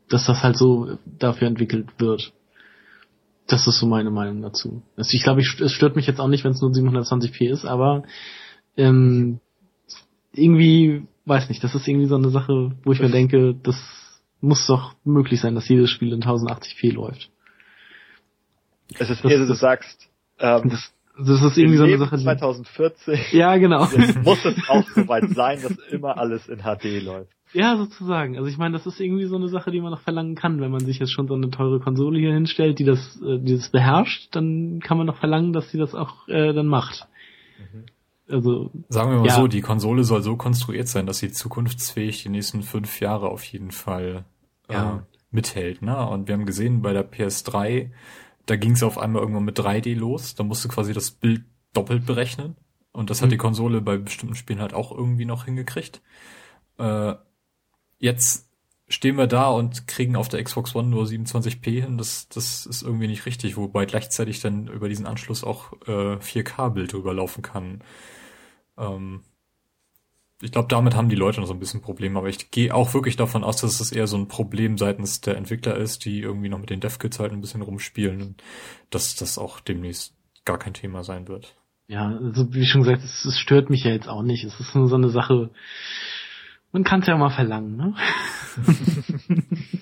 [0.10, 2.34] dass das halt so dafür entwickelt wird.
[3.48, 4.84] Das ist so meine Meinung dazu.
[4.96, 7.66] Also ich glaube, ich, es stört mich jetzt auch nicht, wenn es nur 720p ist,
[7.66, 8.04] aber
[8.78, 9.40] ähm,
[10.34, 13.76] irgendwie, weiß nicht, das ist irgendwie so eine Sache, wo ich mir denke, das
[14.42, 17.30] muss doch möglich sein, dass jedes Spiel in 1080p läuft.
[19.00, 20.10] Es ist so, du sagst,
[20.40, 22.18] ähm, das, das ist irgendwie so eine Sache.
[22.18, 23.34] 2040.
[23.34, 23.86] Ja, genau.
[23.98, 27.32] Jetzt muss es auch soweit sein, dass immer alles in HD läuft.
[27.54, 28.38] Ja, sozusagen.
[28.38, 30.72] Also ich meine, das ist irgendwie so eine Sache, die man noch verlangen kann, wenn
[30.72, 33.70] man sich jetzt schon so eine teure Konsole hier hinstellt, die das, äh, die das
[33.70, 37.08] beherrscht, dann kann man noch verlangen, dass sie das auch äh, dann macht.
[37.60, 37.86] Mhm.
[38.28, 39.36] Also sagen wir mal ja.
[39.36, 43.44] so, die Konsole soll so konstruiert sein, dass sie zukunftsfähig die nächsten fünf Jahre auf
[43.44, 44.26] jeden Fall
[44.70, 45.06] äh, ja.
[45.30, 45.82] mithält.
[45.82, 46.08] Ne?
[46.08, 47.92] Und wir haben gesehen bei der PS3,
[48.46, 50.36] da ging es auf einmal irgendwann mit 3D los.
[50.36, 51.44] Da musste quasi das Bild
[51.74, 52.56] doppelt berechnen.
[52.92, 53.32] Und das hat mhm.
[53.32, 56.02] die Konsole bei bestimmten Spielen halt auch irgendwie noch hingekriegt.
[56.78, 57.16] Äh,
[58.04, 58.50] jetzt
[58.90, 61.98] stehen wir da und kriegen auf der Xbox One nur 27p hin.
[61.98, 66.92] Das, das ist irgendwie nicht richtig, wobei gleichzeitig dann über diesen Anschluss auch äh, 4K-Bild
[66.92, 67.82] drüber laufen kann.
[68.78, 69.22] Ähm,
[70.42, 72.94] ich glaube, damit haben die Leute noch so ein bisschen Probleme, aber ich gehe auch
[72.94, 76.50] wirklich davon aus, dass es eher so ein Problem seitens der Entwickler ist, die irgendwie
[76.50, 78.44] noch mit den Dev-Kits halt ein bisschen rumspielen und
[78.90, 80.14] dass das auch demnächst
[80.44, 81.56] gar kein Thema sein wird.
[81.88, 84.44] Ja, also wie schon gesagt, es, es stört mich ja jetzt auch nicht.
[84.44, 85.52] Es ist nur so eine Sache,
[86.74, 87.96] man kann es ja mal verlangen, ne?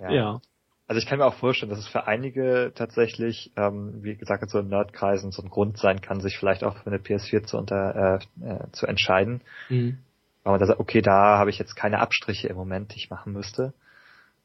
[0.00, 0.10] ja.
[0.10, 0.40] ja.
[0.86, 4.58] Also ich kann mir auch vorstellen, dass es für einige tatsächlich, ähm, wie gesagt, so
[4.58, 8.20] in Nerdkreisen so ein Grund sein kann, sich vielleicht auch für eine PS4 zu, unter,
[8.40, 9.42] äh, äh, zu entscheiden.
[9.68, 9.98] Mhm.
[10.44, 13.10] Weil man da sagt, okay, da habe ich jetzt keine Abstriche im Moment, die ich
[13.10, 13.74] machen müsste.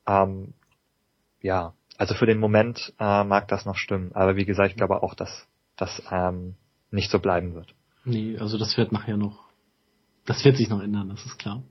[0.06, 0.54] Ähm,
[1.40, 4.12] ja, also für den Moment äh, mag das noch stimmen.
[4.14, 5.48] Aber wie gesagt, ich glaube auch, dass
[5.78, 6.56] das ähm,
[6.92, 7.74] nicht so bleiben wird.
[8.04, 9.43] Nee, also das wird nachher noch,
[10.26, 11.64] das wird sich noch ändern, das ist klar.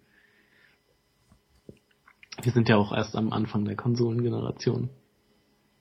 [2.40, 4.90] Wir sind ja auch erst am Anfang der Konsolengeneration.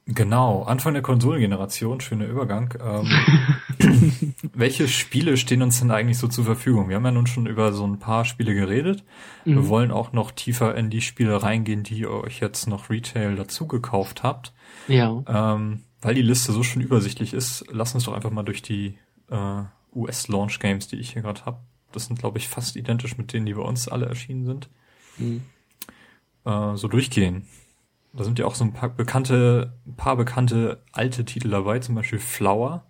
[0.06, 2.74] Genau, Anfang der Konsolengeneration, schöner Übergang.
[2.84, 6.90] Ähm, welche Spiele stehen uns denn eigentlich so zur Verfügung?
[6.90, 9.04] Wir haben ja nun schon über so ein paar Spiele geredet.
[9.46, 9.56] Mhm.
[9.56, 13.36] Wir wollen auch noch tiefer in die Spiele reingehen, die ihr euch jetzt noch Retail
[13.36, 14.54] dazu gekauft habt.
[14.88, 15.24] Ja.
[15.28, 18.98] Ähm, weil die Liste so schön übersichtlich ist, lass uns doch einfach mal durch die
[19.30, 21.60] äh, US-Launch-Games, die ich hier gerade habe.
[21.92, 24.70] Das sind, glaube ich, fast identisch mit denen, die bei uns alle erschienen sind.
[25.18, 25.44] Mhm.
[26.46, 27.48] Äh, so durchgehen.
[28.14, 31.96] Da sind ja auch so ein paar bekannte, ein paar bekannte alte Titel dabei, zum
[31.96, 32.84] Beispiel Flower.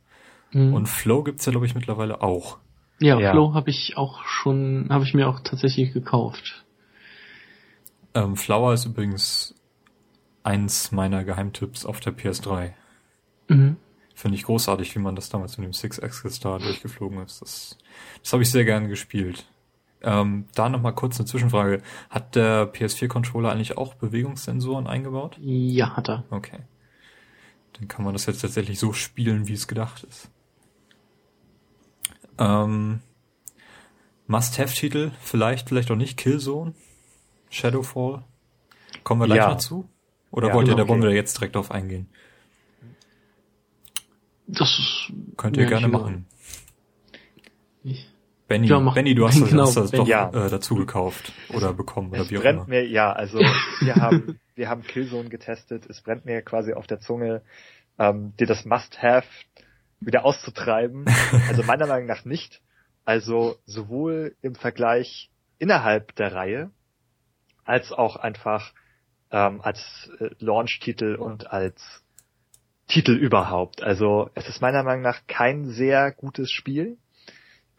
[0.52, 0.74] Mhm.
[0.74, 2.58] Und Flow gibt's ja, glaube ich, mittlerweile auch.
[3.00, 3.32] Ja, ja.
[3.32, 6.66] Flow habe ich auch schon, habe ich mir auch tatsächlich gekauft.
[8.14, 9.56] Ähm, Flower ist übrigens
[10.44, 12.74] eins meiner Geheimtipps auf der PS3.
[13.48, 13.78] Mhm.
[14.14, 17.42] Finde ich großartig, wie man das damals mit dem Six Axis da durchgeflogen ist.
[17.42, 17.78] Das,
[18.22, 19.46] das habe ich sehr gerne gespielt.
[20.04, 21.82] Ähm, da nochmal kurz eine Zwischenfrage.
[22.10, 25.38] Hat der PS4-Controller eigentlich auch Bewegungssensoren eingebaut?
[25.40, 26.24] Ja, hat er.
[26.30, 26.60] Okay.
[27.74, 30.30] Dann kann man das jetzt tatsächlich so spielen, wie es gedacht ist.
[32.38, 33.02] Ähm,
[34.28, 36.18] Must-Have-Titel, vielleicht, vielleicht auch nicht.
[36.18, 36.74] Killzone,
[37.50, 38.24] Shadowfall.
[39.04, 39.50] Kommen wir gleich ja.
[39.50, 39.88] noch zu?
[40.32, 40.84] Oder ja, wollt ihr, okay.
[40.84, 42.10] da wollen wir jetzt direkt drauf eingehen?
[44.48, 46.26] Das könnt ihr gerne machen.
[47.84, 48.12] Ich
[48.52, 50.28] Benny, ja, Benny, du hast, genau, hast das doch ja.
[50.28, 52.68] äh, dazu gekauft oder bekommen oder es wie auch brennt immer.
[52.68, 53.40] Mir, ja, also
[53.80, 55.86] wir haben, wir haben Killzone getestet.
[55.90, 57.44] Es brennt mir quasi auf der Zunge,
[57.98, 59.26] ähm, dir das Must-Have
[60.02, 61.06] wieder auszutreiben.
[61.48, 62.62] Also meiner Meinung nach nicht.
[63.06, 66.72] Also sowohl im Vergleich innerhalb der Reihe
[67.64, 68.74] als auch einfach
[69.32, 71.82] ähm, als äh, Launch-Titel und als
[72.92, 73.82] Titel überhaupt.
[73.82, 76.98] Also es ist meiner Meinung nach kein sehr gutes Spiel.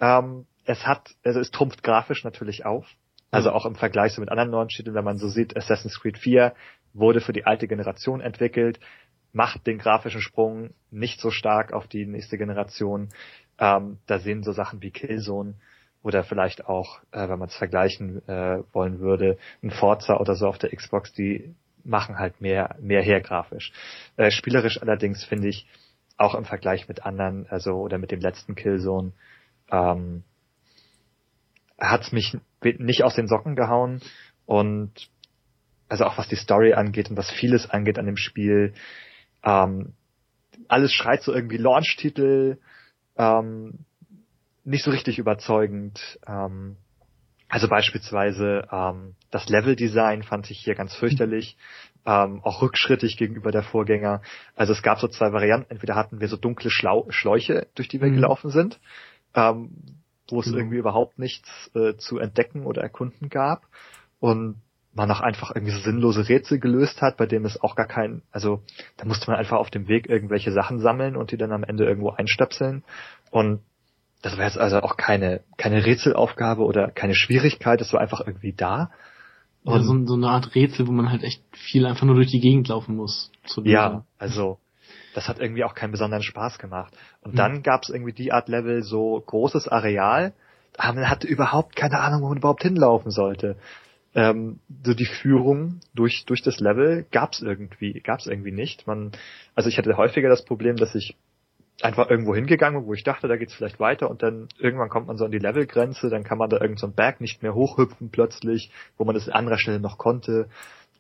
[0.01, 2.87] Ähm, es hat, also es trumpft grafisch natürlich auf.
[3.31, 3.57] Also mhm.
[3.57, 6.55] auch im Vergleich so mit anderen Launch-Titeln, wenn man so sieht, Assassin's Creed 4
[6.95, 8.81] wurde für die alte Generation entwickelt,
[9.33, 13.11] macht den grafischen Sprung nicht so stark auf die nächste Generation.
[13.59, 15.55] Ähm, da sehen so Sachen wie Killzone
[16.03, 20.47] oder vielleicht auch, äh, wenn man es vergleichen äh, wollen würde, ein Forza oder so
[20.47, 23.73] auf der Xbox, die machen halt mehr, mehr her grafisch.
[24.17, 25.67] Äh, spielerisch allerdings finde ich
[26.17, 29.13] auch im Vergleich mit anderen, also oder mit dem letzten Killzone,
[29.71, 30.25] ähm,
[31.79, 34.01] hat's mich nicht aus den Socken gehauen
[34.47, 35.11] und
[35.89, 38.73] also auch was die Story angeht und was vieles angeht an dem Spiel,
[39.43, 39.95] ähm,
[40.69, 42.59] alles schreit so irgendwie Launch-Titel,
[43.17, 43.81] ähm,
[44.65, 46.19] nicht so richtig überzeugend.
[46.27, 46.77] Ähm,
[47.53, 51.59] also beispielsweise ähm, das Level-Design fand ich hier ganz fürchterlich,
[52.07, 54.23] ähm, auch rückschrittig gegenüber der Vorgänger.
[54.57, 55.71] Also es gab so zwei Varianten.
[55.71, 58.15] Entweder hatten wir so dunkle Schlau Schläuche, durch die wir mhm.
[58.15, 58.81] gelaufen sind,
[59.35, 59.71] ähm,
[60.31, 60.57] wo es genau.
[60.57, 63.67] irgendwie überhaupt nichts äh, zu entdecken oder erkunden gab
[64.19, 64.63] und
[64.95, 68.23] man auch einfach irgendwie so sinnlose Rätsel gelöst hat, bei dem es auch gar kein,
[68.31, 68.63] also
[68.97, 71.85] da musste man einfach auf dem Weg irgendwelche Sachen sammeln und die dann am Ende
[71.85, 72.83] irgendwo einstöpseln
[73.31, 73.61] und
[74.23, 78.53] das war jetzt also auch keine, keine Rätselaufgabe oder keine Schwierigkeit, das war einfach irgendwie
[78.53, 78.91] da.
[79.65, 82.31] Und ja, so, so eine Art Rätsel, wo man halt echt viel einfach nur durch
[82.31, 83.31] die Gegend laufen muss.
[83.65, 84.59] ja, also
[85.15, 86.97] das hat irgendwie auch keinen besonderen Spaß gemacht.
[87.21, 87.37] Und mhm.
[87.37, 90.33] dann gab es irgendwie die Art Level, so großes Areal,
[90.77, 93.57] aber man hatte überhaupt keine Ahnung, wo man überhaupt hinlaufen sollte.
[94.15, 98.87] Ähm, so die Führung durch durch das Level gab's irgendwie gab's irgendwie nicht.
[98.87, 99.13] Man,
[99.55, 101.17] also ich hatte häufiger das Problem, dass ich
[101.83, 105.17] einfach irgendwo hingegangen, wo ich dachte, da geht's vielleicht weiter und dann irgendwann kommt man
[105.17, 108.71] so an die Levelgrenze, dann kann man da irgendeinen so Berg nicht mehr hochhüpfen plötzlich,
[108.97, 110.49] wo man das an anderer Stelle noch konnte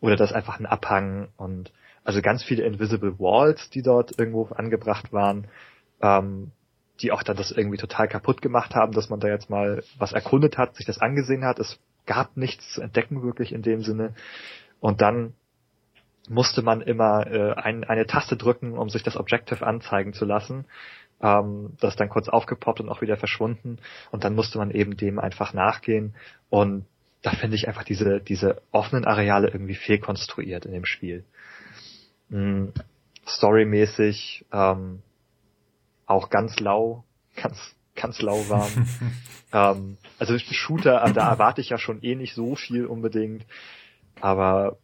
[0.00, 1.72] oder das einfach ein Abhang und
[2.04, 5.46] also ganz viele Invisible Walls, die dort irgendwo angebracht waren,
[6.00, 6.50] ähm,
[7.00, 10.12] die auch dann das irgendwie total kaputt gemacht haben, dass man da jetzt mal was
[10.12, 11.58] erkundet hat, sich das angesehen hat.
[11.58, 14.14] Es gab nichts zu entdecken wirklich in dem Sinne.
[14.80, 15.34] Und dann
[16.28, 20.66] musste man immer äh, ein, eine Taste drücken, um sich das Objective anzeigen zu lassen.
[21.20, 23.78] Ähm, das ist dann kurz aufgepoppt und auch wieder verschwunden.
[24.10, 26.14] Und dann musste man eben dem einfach nachgehen.
[26.48, 26.86] Und
[27.22, 31.24] da finde ich einfach diese, diese offenen Areale irgendwie fehlkonstruiert in dem Spiel.
[32.28, 32.72] Mhm.
[33.26, 35.02] Storymäßig ähm,
[36.06, 37.04] auch ganz lau,
[37.36, 38.70] ganz ganz lauwarm.
[39.52, 43.44] ähm, also Shooter, da erwarte ich ja schon eh nicht so viel unbedingt,
[44.20, 44.78] aber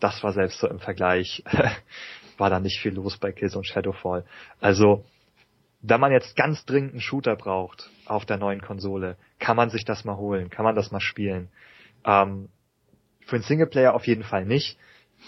[0.00, 1.42] das war selbst so im Vergleich,
[2.38, 4.24] war da nicht viel los bei Killzone Shadowfall.
[4.60, 5.04] Also,
[5.80, 9.84] wenn man jetzt ganz dringend einen Shooter braucht auf der neuen Konsole, kann man sich
[9.84, 11.48] das mal holen, kann man das mal spielen.
[12.04, 12.48] Ähm,
[13.26, 14.78] für einen Singleplayer auf jeden Fall nicht.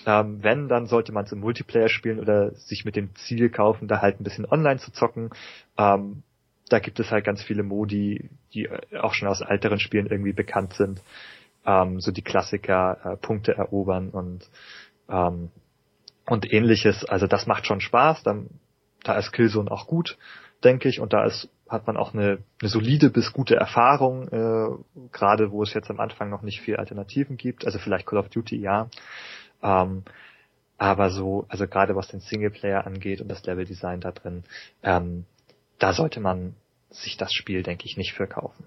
[0.06, 3.88] Ähm, wenn, dann sollte man es im Multiplayer spielen oder sich mit dem Ziel kaufen,
[3.88, 5.30] da halt ein bisschen online zu zocken.
[5.76, 6.22] Ähm,
[6.68, 8.68] da gibt es halt ganz viele Modi, die
[9.00, 11.02] auch schon aus älteren Spielen irgendwie bekannt sind.
[11.66, 14.48] Ähm, so die Klassiker, äh, Punkte erobern und
[15.08, 15.50] ähm,
[16.30, 17.04] und ähnliches.
[17.04, 18.22] Also das macht schon Spaß.
[18.22, 18.48] Dann,
[19.02, 20.16] da ist Killzone auch gut,
[20.62, 21.00] denke ich.
[21.00, 25.62] Und da ist, hat man auch eine, eine solide bis gute Erfahrung, äh, gerade wo
[25.62, 27.66] es jetzt am Anfang noch nicht viel Alternativen gibt.
[27.66, 28.88] Also vielleicht Call of Duty, ja.
[29.62, 30.04] Ähm,
[30.78, 34.44] aber so, also gerade was den Singleplayer angeht und das Leveldesign da drin,
[34.82, 35.26] ähm,
[35.78, 36.54] da sollte man
[36.90, 38.64] sich das Spiel, denke ich, nicht verkaufen.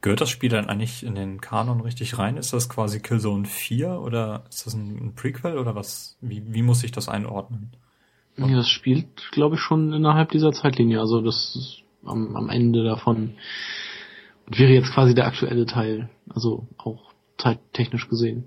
[0.00, 2.36] Gehört das Spiel dann eigentlich in den Kanon richtig rein?
[2.36, 6.16] Ist das quasi Killzone 4 oder ist das ein, Prequel oder was?
[6.20, 7.72] Wie, wie muss ich das einordnen?
[8.36, 11.00] Ja, das spielt, glaube ich, schon innerhalb dieser Zeitlinie.
[11.00, 13.36] Also das ist am, am Ende davon
[14.46, 16.10] und wäre jetzt quasi der aktuelle Teil.
[16.28, 18.44] Also auch zeittechnisch gesehen.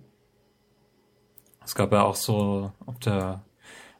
[1.63, 3.43] Es gab ja auch so auf der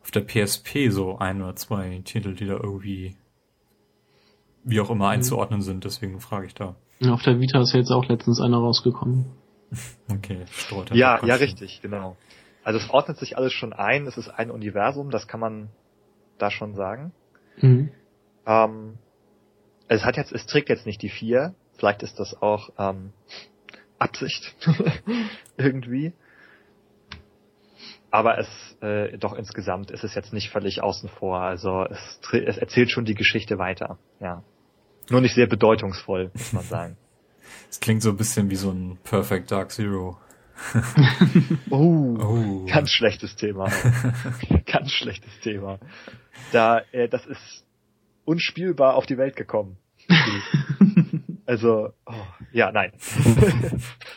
[0.01, 3.15] auf der PSP so ein oder zwei Titel, die da irgendwie
[4.64, 5.11] wie auch immer mhm.
[5.11, 6.76] einzuordnen sind, deswegen frage ich da.
[7.08, 9.26] Auf der Vita ist ja jetzt auch letztens einer rausgekommen.
[10.10, 10.46] Okay,
[10.98, 12.18] Ja, ja, richtig, genau.
[12.64, 15.70] Also es ordnet sich alles schon ein, es ist ein Universum, das kann man
[16.38, 17.14] da schon sagen.
[17.58, 17.92] Mhm.
[18.46, 18.98] Ähm,
[19.88, 23.14] es hat jetzt, es trägt jetzt nicht die vier, vielleicht ist das auch ähm,
[23.98, 24.56] Absicht
[25.58, 26.14] irgendwie.
[28.12, 28.48] Aber es
[28.82, 31.42] äh, doch insgesamt ist es jetzt nicht völlig außen vor.
[31.42, 34.00] Also es, es erzählt schon die Geschichte weiter.
[34.20, 34.44] Ja.
[35.10, 36.98] Nur nicht sehr bedeutungsvoll, muss man sagen.
[37.72, 40.18] Es klingt so ein bisschen wie so ein Perfect Dark Zero.
[41.69, 43.72] oh, oh, ganz schlechtes Thema.
[44.65, 45.80] ganz schlechtes Thema.
[46.52, 47.64] Da, äh, das ist
[48.26, 49.77] unspielbar auf die Welt gekommen.
[51.45, 52.14] also, oh,
[52.52, 52.91] ja, nein.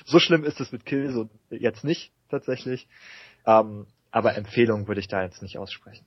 [0.06, 2.88] so schlimm ist es mit Kill so jetzt nicht tatsächlich.
[3.46, 6.06] Ähm, aber Empfehlung würde ich da jetzt nicht aussprechen.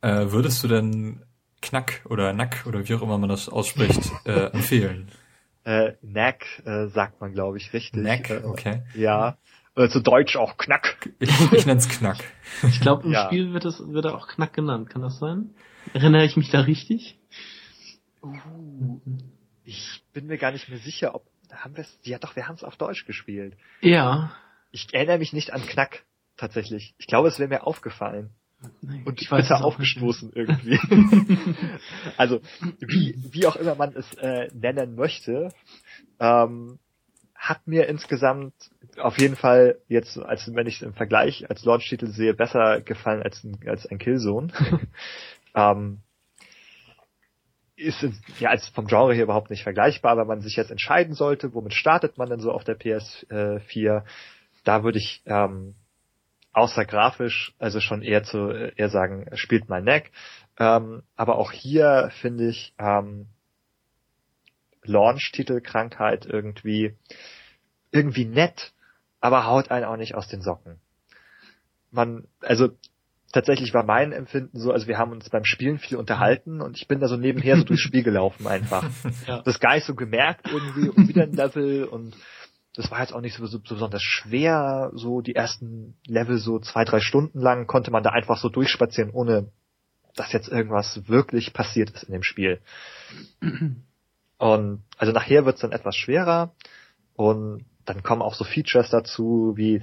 [0.00, 1.22] Äh, würdest du denn
[1.62, 5.10] Knack oder Nack oder wie auch immer man das ausspricht, äh, empfehlen?
[5.64, 8.02] Äh, Knack äh, sagt man, glaube ich, richtig.
[8.02, 8.82] Knack, äh, okay.
[8.94, 9.38] Ja.
[9.74, 11.08] Oder zu Deutsch auch Knack.
[11.18, 12.18] Ich, ich nenne es Knack.
[12.68, 13.26] Ich glaube, im ja.
[13.26, 14.90] Spiel wird es wird er auch Knack genannt.
[14.90, 15.54] Kann das sein?
[15.94, 17.18] Erinnere ich mich da richtig?
[18.22, 19.00] Uh,
[19.64, 21.98] ich bin mir gar nicht mehr sicher, ob haben wir es.
[22.02, 23.56] Ja, doch, wir haben es auf Deutsch gespielt.
[23.80, 24.32] Ja.
[24.70, 26.04] Ich erinnere mich nicht an Knack
[26.36, 26.94] tatsächlich.
[26.98, 28.30] Ich glaube, es wäre mir aufgefallen.
[29.04, 30.78] Und ich bitter aufgestoßen irgendwie.
[32.16, 32.40] also
[32.80, 35.48] wie, wie auch immer man es äh, nennen möchte,
[36.20, 36.78] ähm,
[37.34, 38.54] hat mir insgesamt
[38.98, 43.22] auf jeden Fall jetzt, als wenn ich es im Vergleich als Launch-Titel sehe, besser gefallen
[43.22, 44.52] als ein, als ein Killzone.
[45.56, 46.02] ähm,
[47.74, 48.04] ist
[48.38, 51.74] ja als vom Genre hier überhaupt nicht vergleichbar, wenn man sich jetzt entscheiden sollte, womit
[51.74, 54.04] startet man denn so auf der PS4,
[54.64, 55.74] da würde ich ähm,
[56.52, 60.12] außer grafisch, also schon eher zu eher sagen, spielt mal Neck.
[60.58, 63.26] Ähm, aber auch hier finde ich ähm,
[64.84, 66.96] Launch-Titel-Krankheit irgendwie
[67.90, 68.72] irgendwie nett,
[69.20, 70.80] aber haut einen auch nicht aus den Socken.
[71.90, 72.70] Man, also
[73.32, 76.88] tatsächlich war mein Empfinden so, also wir haben uns beim Spielen viel unterhalten und ich
[76.88, 78.88] bin da so nebenher so durchs Spiel gelaufen einfach.
[79.26, 79.42] ja.
[79.42, 82.16] Das gar nicht so gemerkt irgendwie und wieder ein Level und
[82.74, 86.58] das war jetzt auch nicht so, so, so besonders schwer, so die ersten Level so
[86.58, 89.50] zwei, drei Stunden lang konnte man da einfach so durchspazieren, ohne
[90.14, 92.60] dass jetzt irgendwas wirklich passiert ist in dem Spiel.
[94.38, 96.52] Und also nachher wird's dann etwas schwerer
[97.14, 99.82] und dann kommen auch so Features dazu wie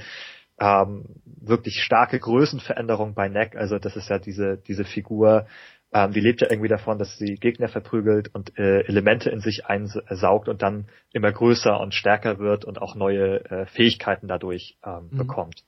[0.60, 3.56] ähm, wirklich starke Größenveränderung bei Neck.
[3.56, 5.48] Also das ist ja diese diese Figur,
[5.91, 9.66] ähm, die lebt ja irgendwie davon, dass sie Gegner verprügelt und äh, Elemente in sich
[9.66, 15.10] einsaugt und dann immer größer und stärker wird und auch neue äh, Fähigkeiten dadurch ähm,
[15.10, 15.18] mhm.
[15.18, 15.64] bekommt.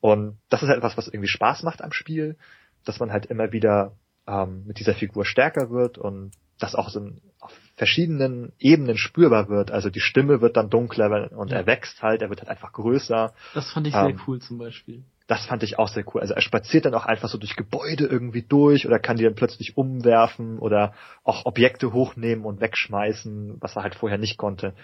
[0.00, 2.36] Und das ist halt etwas, was irgendwie Spaß macht am Spiel,
[2.84, 3.92] dass man halt immer wieder
[4.26, 7.00] ähm, mit dieser Figur stärker wird und das auch so
[7.38, 9.70] auf verschiedenen Ebenen spürbar wird.
[9.70, 11.58] Also die Stimme wird dann dunkler und ja.
[11.58, 13.32] er wächst halt, er wird halt einfach größer.
[13.54, 16.20] Das fand ich ähm, sehr cool zum Beispiel das fand ich auch sehr cool.
[16.20, 19.36] Also er spaziert dann auch einfach so durch Gebäude irgendwie durch oder kann die dann
[19.36, 20.92] plötzlich umwerfen oder
[21.22, 24.74] auch Objekte hochnehmen und wegschmeißen, was er halt vorher nicht konnte.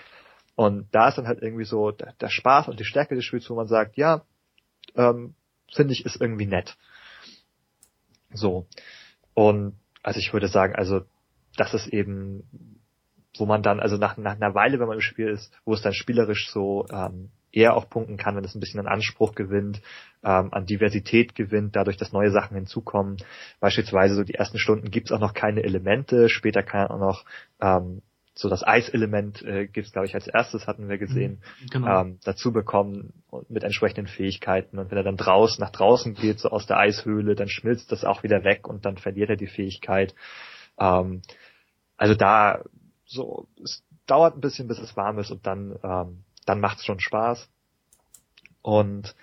[0.55, 3.51] Und da ist dann halt irgendwie so der, der Spaß und die Stärke des Spiels,
[3.51, 4.23] wo man sagt, ja,
[4.95, 5.35] ähm,
[5.75, 6.77] finde ich, ist irgendwie nett.
[8.33, 8.69] So.
[9.35, 9.75] Und
[10.05, 11.01] also ich würde sagen, also
[11.57, 12.81] das ist eben,
[13.37, 15.83] wo man dann, also nach, nach einer Weile, wenn man im Spiel ist, wo es
[15.83, 19.81] dann spielerisch so ähm, eher auch punkten kann, wenn es ein bisschen an Anspruch gewinnt,
[20.23, 23.17] ähm, an Diversität gewinnt, dadurch, dass neue Sachen hinzukommen.
[23.61, 27.25] Beispielsweise so die ersten Stunden gibt es auch noch keine Elemente, später kann auch noch
[27.61, 28.03] ähm,
[28.39, 32.01] so das Eiselement äh, gibt es, glaube ich, als erstes hatten wir gesehen, mhm, genau.
[32.03, 33.15] ähm, dazu bekommen
[33.49, 34.79] mit entsprechenden Fähigkeiten.
[34.79, 38.05] Und wenn er dann draußen nach draußen geht, so aus der Eishöhle, dann schmilzt das
[38.05, 40.15] auch wieder weg und dann verliert er die Fähigkeit.
[40.79, 41.23] Ähm,
[41.97, 42.63] also da
[43.07, 47.01] so, es dauert ein bisschen, bis es warm ist und dann, ähm, dann macht's schon
[47.01, 47.49] Spaß.
[48.63, 49.15] Und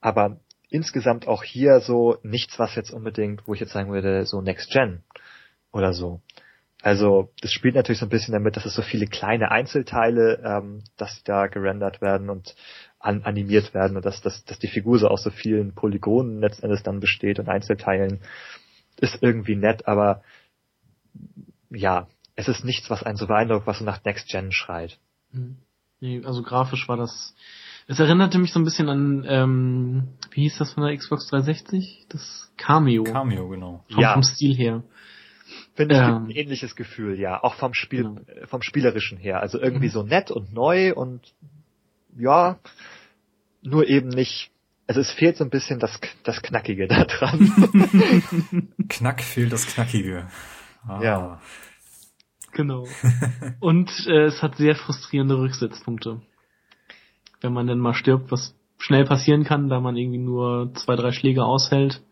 [0.00, 0.40] aber
[0.70, 4.70] insgesamt auch hier so nichts, was jetzt unbedingt, wo ich jetzt sagen würde, so Next
[4.70, 5.02] Gen
[5.72, 6.20] oder so.
[6.80, 10.84] Also das spielt natürlich so ein bisschen damit, dass es so viele kleine Einzelteile, ähm,
[10.96, 12.54] dass da gerendert werden und
[13.00, 16.82] an, animiert werden und dass, dass, dass die Figur so aus so vielen Polygonen letztendlich
[16.82, 18.20] dann besteht und Einzelteilen
[19.00, 20.22] ist irgendwie nett, aber
[21.70, 24.98] ja, es ist nichts, was einen so beeindruckt, was so nach Next Gen schreit.
[25.32, 25.58] Hm.
[26.00, 27.34] Nee, also grafisch war das.
[27.86, 32.06] Es erinnerte mich so ein bisschen an, ähm, wie hieß das von der Xbox 360?
[32.10, 33.04] Das Cameo.
[33.04, 33.84] Cameo, genau.
[33.90, 34.12] Vom, ja.
[34.12, 34.82] vom Stil her.
[35.74, 37.42] Finde ich ähm, ein ähnliches Gefühl, ja.
[37.42, 38.20] Auch vom Spiel, genau.
[38.46, 39.40] vom Spielerischen her.
[39.40, 39.92] Also irgendwie mhm.
[39.92, 41.32] so nett und neu und
[42.18, 42.58] ja,
[43.62, 44.50] nur eben nicht.
[44.86, 48.68] Also es fehlt so ein bisschen das, das Knackige da dran.
[48.88, 50.28] Knack fehlt das Knackige.
[50.86, 51.00] Ah.
[51.02, 51.40] Ja.
[52.52, 52.86] Genau.
[53.60, 56.20] Und äh, es hat sehr frustrierende Rücksetzpunkte.
[57.40, 61.12] Wenn man denn mal stirbt, was schnell passieren kann, da man irgendwie nur zwei, drei
[61.12, 62.02] Schläge aushält,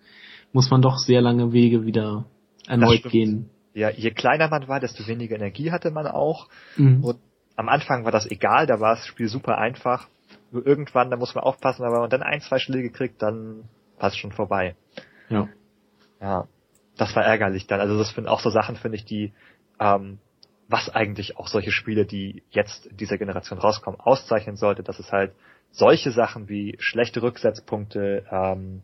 [0.53, 2.27] muss man doch sehr lange Wege wieder
[2.67, 3.51] erneut gehen.
[3.75, 6.49] Ja, je kleiner man war, desto weniger Energie hatte man auch.
[6.77, 7.05] Mhm.
[7.05, 7.19] Und
[7.57, 10.09] am Anfang war das egal, da war das Spiel super einfach.
[10.51, 13.65] Nur irgendwann, da muss man aufpassen, aber wenn man dann ein, zwei Schläge kriegt, dann
[13.99, 14.77] passt schon vorbei.
[15.29, 15.49] Ja.
[16.21, 16.47] Ja.
[16.97, 17.81] Das war ärgerlich dann.
[17.81, 19.33] Also das sind auch so Sachen, finde ich, die
[19.79, 20.19] ähm,
[20.69, 25.13] was eigentlich auch solche Spiele, die jetzt in dieser Generation rauskommen, auszeichnen sollte, dass es
[25.13, 25.33] halt
[25.71, 28.83] solche Sachen wie schlechte Rücksetzpunkte, ähm,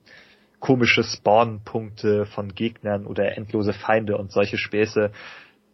[0.61, 5.11] komische Spawn-Punkte von Gegnern oder endlose Feinde und solche Späße,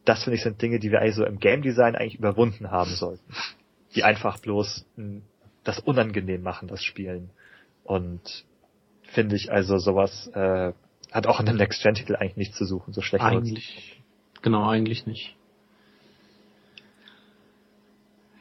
[0.06, 2.92] das finde ich sind Dinge, die wir eigentlich so im Game Design eigentlich überwunden haben
[2.92, 3.34] sollten.
[3.94, 4.86] Die einfach bloß
[5.64, 7.30] das unangenehm machen, das Spielen.
[7.84, 8.46] Und
[9.02, 10.72] finde ich also sowas äh,
[11.12, 13.24] hat auch in einem Next-Gen-Titel eigentlich nichts zu suchen, so schlecht.
[13.24, 14.02] Eigentlich.
[14.40, 15.36] Genau, eigentlich nicht.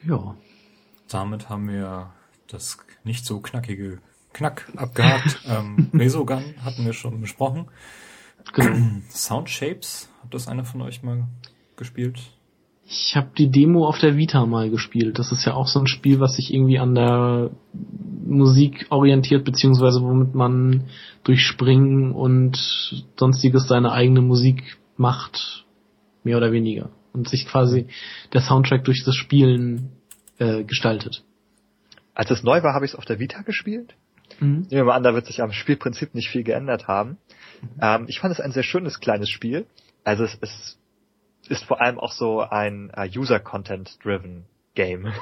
[0.06, 0.36] Ja.
[1.08, 2.12] Damit haben wir
[2.48, 4.00] das nicht so knackige
[4.32, 5.40] Knack abgehakt.
[5.46, 7.66] ähm, Resogun hatten wir schon besprochen.
[8.54, 9.00] Genau.
[9.10, 11.26] Sound Shapes, hat das einer von euch mal
[11.76, 12.18] gespielt?
[12.90, 15.18] Ich habe die Demo auf der Vita mal gespielt.
[15.18, 17.50] Das ist ja auch so ein Spiel, was sich irgendwie an der
[18.26, 20.84] Musik orientiert, beziehungsweise womit man
[21.22, 22.56] durch Springen und
[23.16, 25.66] sonstiges seine eigene Musik macht,
[26.24, 27.86] mehr oder weniger und sich quasi
[28.32, 29.92] der Soundtrack durch das Spielen
[30.38, 31.24] äh, gestaltet.
[32.14, 33.94] Als es neu war, habe ich es auf der Vita gespielt.
[34.40, 34.60] Mhm.
[34.60, 37.18] Nehmen wir mal an, da wird sich am Spielprinzip nicht viel geändert haben.
[37.60, 37.68] Mhm.
[37.80, 39.66] Ähm, ich fand es ein sehr schönes kleines Spiel.
[40.04, 40.78] Also es, es
[41.48, 44.44] ist vor allem auch so ein uh, User-Content-driven
[44.78, 45.12] Game.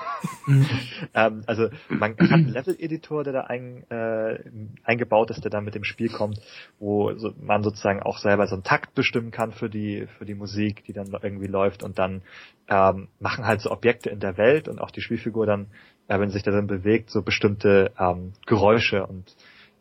[0.46, 0.66] Mhm.
[1.14, 4.38] ähm, also man hat einen Level-Editor, der da ein, äh,
[4.84, 6.42] eingebaut ist, der dann mit dem Spiel kommt,
[6.78, 10.34] wo so, man sozusagen auch selber so einen Takt bestimmen kann für die für die
[10.34, 12.20] Musik, die dann irgendwie läuft und dann
[12.68, 15.68] ähm, machen halt so Objekte in der Welt und auch die Spielfigur dann,
[16.08, 19.34] äh, wenn sich da dann bewegt, so bestimmte ähm, Geräusche und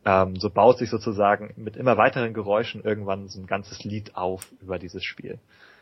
[0.05, 4.53] ähm, so baut sich sozusagen mit immer weiteren Geräuschen irgendwann so ein ganzes Lied auf
[4.61, 5.37] über dieses Spiel.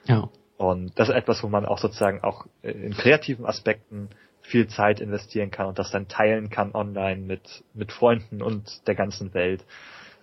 [0.05, 0.29] Ja.
[0.63, 4.07] Und das ist etwas, wo man auch sozusagen auch in kreativen Aspekten
[4.39, 8.95] viel Zeit investieren kann und das dann teilen kann online mit, mit Freunden und der
[8.95, 9.65] ganzen Welt.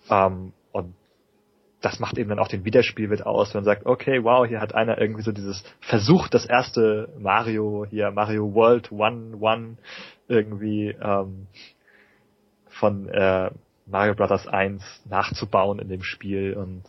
[0.09, 0.95] Ähm, und
[1.83, 4.75] das macht eben dann auch den Wiederspielwert aus, wenn man sagt, okay, wow, hier hat
[4.75, 9.77] einer irgendwie so dieses Versuch, das erste Mario, hier Mario World One One
[10.27, 11.49] irgendwie ähm,
[12.69, 13.51] von äh,
[13.85, 16.85] Mario Brothers 1 nachzubauen in dem Spiel und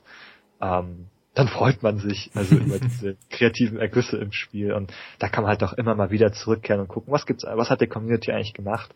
[0.61, 5.43] ähm, dann freut man sich also über diese kreativen Ergüsse im Spiel und da kann
[5.43, 8.31] man halt auch immer mal wieder zurückkehren und gucken, was gibt's, was hat die Community
[8.31, 8.93] eigentlich gemacht,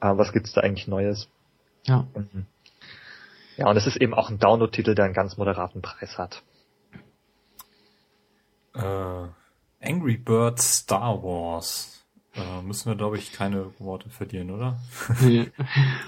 [0.00, 1.28] äh, was gibt's da eigentlich Neues.
[1.86, 2.06] Ja.
[2.14, 2.46] Mhm.
[3.56, 6.42] Ja, und es ist eben auch ein Download-Titel, der einen ganz moderaten Preis hat.
[8.74, 9.28] Äh,
[9.82, 12.04] Angry Birds Star Wars.
[12.34, 14.78] Äh, müssen wir, glaube ich, keine Worte verlieren, oder?
[15.20, 15.50] Nee.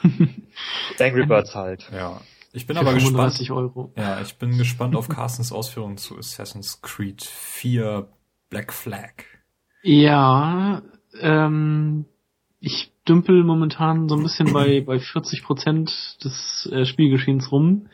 [1.01, 1.91] Angry Birds halt.
[1.93, 2.21] Ja.
[2.53, 3.51] Ich bin aber gespannt.
[3.51, 3.93] Euro.
[3.97, 8.09] Ja, ich bin gespannt auf Carstens Ausführungen zu Assassin's Creed 4
[8.51, 9.25] Black Flag.
[9.83, 10.83] Ja,
[11.21, 12.05] ähm,
[12.61, 17.89] ich dümpel momentan so ein bisschen bei, bei 40 Prozent des äh, Spielgeschehens rum.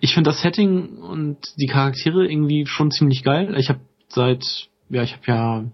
[0.00, 3.54] Ich finde das Setting und die Charaktere irgendwie schon ziemlich geil.
[3.56, 5.64] Ich habe seit, ja, ich habe ja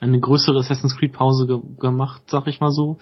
[0.00, 2.98] eine größere Assassin's Creed Pause ge gemacht, sag ich mal so.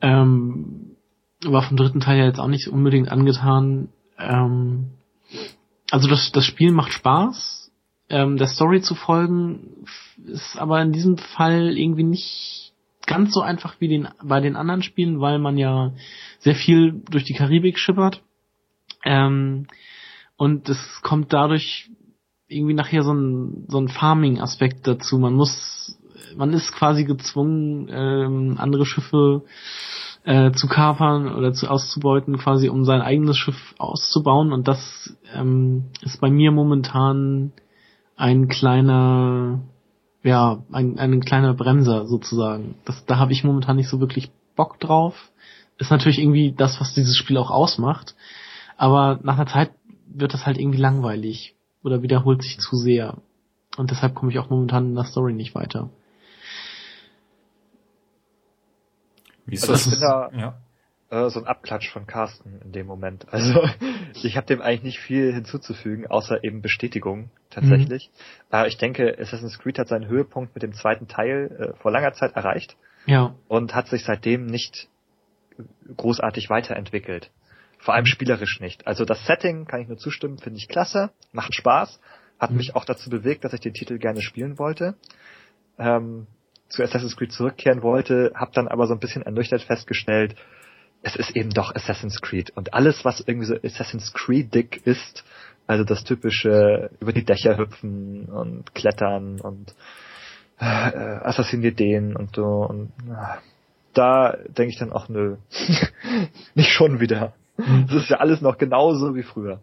[0.00, 0.96] Ähm,
[1.44, 3.88] war vom dritten Teil ja jetzt auch nicht unbedingt angetan.
[4.18, 4.90] Ähm,
[5.90, 7.70] also das, das Spiel macht Spaß.
[8.08, 9.84] Ähm, der Story zu folgen
[10.26, 12.72] ist aber in diesem Fall irgendwie nicht
[13.06, 15.92] ganz so einfach wie den, bei den anderen Spielen, weil man ja
[16.38, 18.22] sehr viel durch die Karibik schippert.
[19.04, 19.66] Ähm,
[20.36, 21.90] und es kommt dadurch
[22.48, 25.18] irgendwie nachher so ein, so ein Farming-Aspekt dazu.
[25.18, 25.98] Man muss,
[26.36, 29.44] man ist quasi gezwungen, ähm, andere Schiffe
[30.24, 34.52] äh, zu kapern oder zu auszubeuten, quasi um sein eigenes Schiff auszubauen.
[34.52, 37.52] Und das ähm, ist bei mir momentan
[38.16, 39.60] ein kleiner,
[40.22, 42.74] ja, ein, ein kleiner Bremser sozusagen.
[42.84, 45.14] Das, da habe ich momentan nicht so wirklich Bock drauf.
[45.78, 48.14] Ist natürlich irgendwie das, was dieses Spiel auch ausmacht.
[48.76, 49.70] Aber nach einer Zeit
[50.06, 53.16] wird das halt irgendwie langweilig oder wiederholt sich zu sehr.
[53.78, 55.88] Und deshalb komme ich auch momentan in der Story nicht weiter.
[59.50, 59.86] Wie ist also das?
[59.86, 60.30] Ich bin da
[61.10, 61.26] ja.
[61.26, 63.26] äh, so ein Abklatsch von Carsten in dem Moment.
[63.32, 63.68] Also
[64.22, 68.10] ich habe dem eigentlich nicht viel hinzuzufügen, außer eben Bestätigung tatsächlich.
[68.50, 68.56] Mhm.
[68.56, 72.12] Äh, ich denke, Assassin's Creed hat seinen Höhepunkt mit dem zweiten Teil äh, vor langer
[72.12, 72.76] Zeit erreicht.
[73.06, 73.34] Ja.
[73.48, 74.88] Und hat sich seitdem nicht
[75.96, 77.30] großartig weiterentwickelt.
[77.78, 78.86] Vor allem spielerisch nicht.
[78.86, 81.98] Also das Setting, kann ich nur zustimmen, finde ich klasse, macht Spaß,
[82.38, 82.58] hat mhm.
[82.58, 84.96] mich auch dazu bewegt, dass ich den Titel gerne spielen wollte.
[85.78, 86.26] Ähm,
[86.70, 90.36] zu Assassin's Creed zurückkehren wollte, habe dann aber so ein bisschen ernüchtert festgestellt,
[91.02, 92.50] es ist eben doch Assassin's Creed.
[92.56, 95.24] Und alles, was irgendwie so Assassin's Creed dick ist,
[95.66, 99.74] also das typische über die Dächer hüpfen und klettern und
[100.58, 103.38] äh, assassiniert den und so und äh,
[103.94, 105.36] da denke ich dann auch nö,
[106.54, 107.34] nicht schon wieder.
[107.56, 107.86] Mhm.
[107.88, 109.60] Das ist ja alles noch genauso wie früher.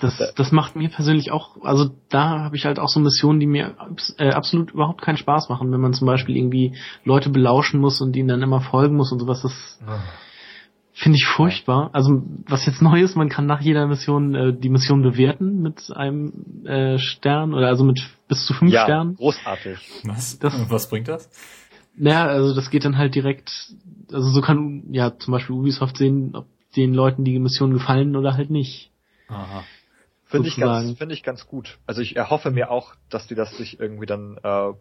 [0.00, 3.46] Das, das macht mir persönlich auch, also da habe ich halt auch so Missionen, die
[3.46, 3.76] mir
[4.18, 6.74] äh, absolut überhaupt keinen Spaß machen, wenn man zum Beispiel irgendwie
[7.04, 9.42] Leute belauschen muss und ihnen dann immer folgen muss und sowas.
[9.42, 9.78] Das
[10.92, 11.90] finde ich furchtbar.
[11.92, 15.90] Also was jetzt neu ist, man kann nach jeder Mission äh, die Mission bewerten mit
[15.94, 19.16] einem äh, Stern oder also mit bis zu fünf ja, Sternen.
[19.16, 19.78] Großartig.
[20.04, 20.38] Was?
[20.38, 21.30] Das, was bringt das?
[21.96, 23.52] Naja, also das geht dann halt direkt,
[24.12, 26.46] also so kann ja zum Beispiel Ubisoft sehen, ob
[26.76, 28.91] den Leuten die Mission gefallen oder halt nicht.
[29.32, 29.64] Aha.
[30.26, 31.78] Finde ich, ganz, finde ich ganz gut.
[31.86, 34.72] Also ich erhoffe mir auch, dass die das sich irgendwie dann äh,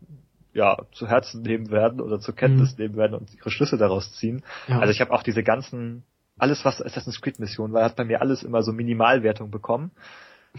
[0.53, 2.83] ja zu Herzen nehmen werden oder zur Kenntnis mhm.
[2.83, 4.43] nehmen werden und ihre Schlüsse daraus ziehen.
[4.67, 4.79] Ja.
[4.79, 6.03] Also ich habe auch diese ganzen,
[6.37, 9.91] alles was Assassin's Creed Mission war, hat bei mir alles immer so Minimalwertung bekommen.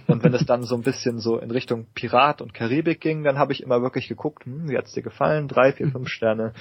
[0.06, 3.39] Und wenn es dann so ein bisschen so in Richtung Pirat und Karibik ging, dann
[3.39, 5.48] habe ich immer wirklich geguckt, hm, wie hat's dir gefallen?
[5.48, 6.55] Drei, vier, fünf Sterne.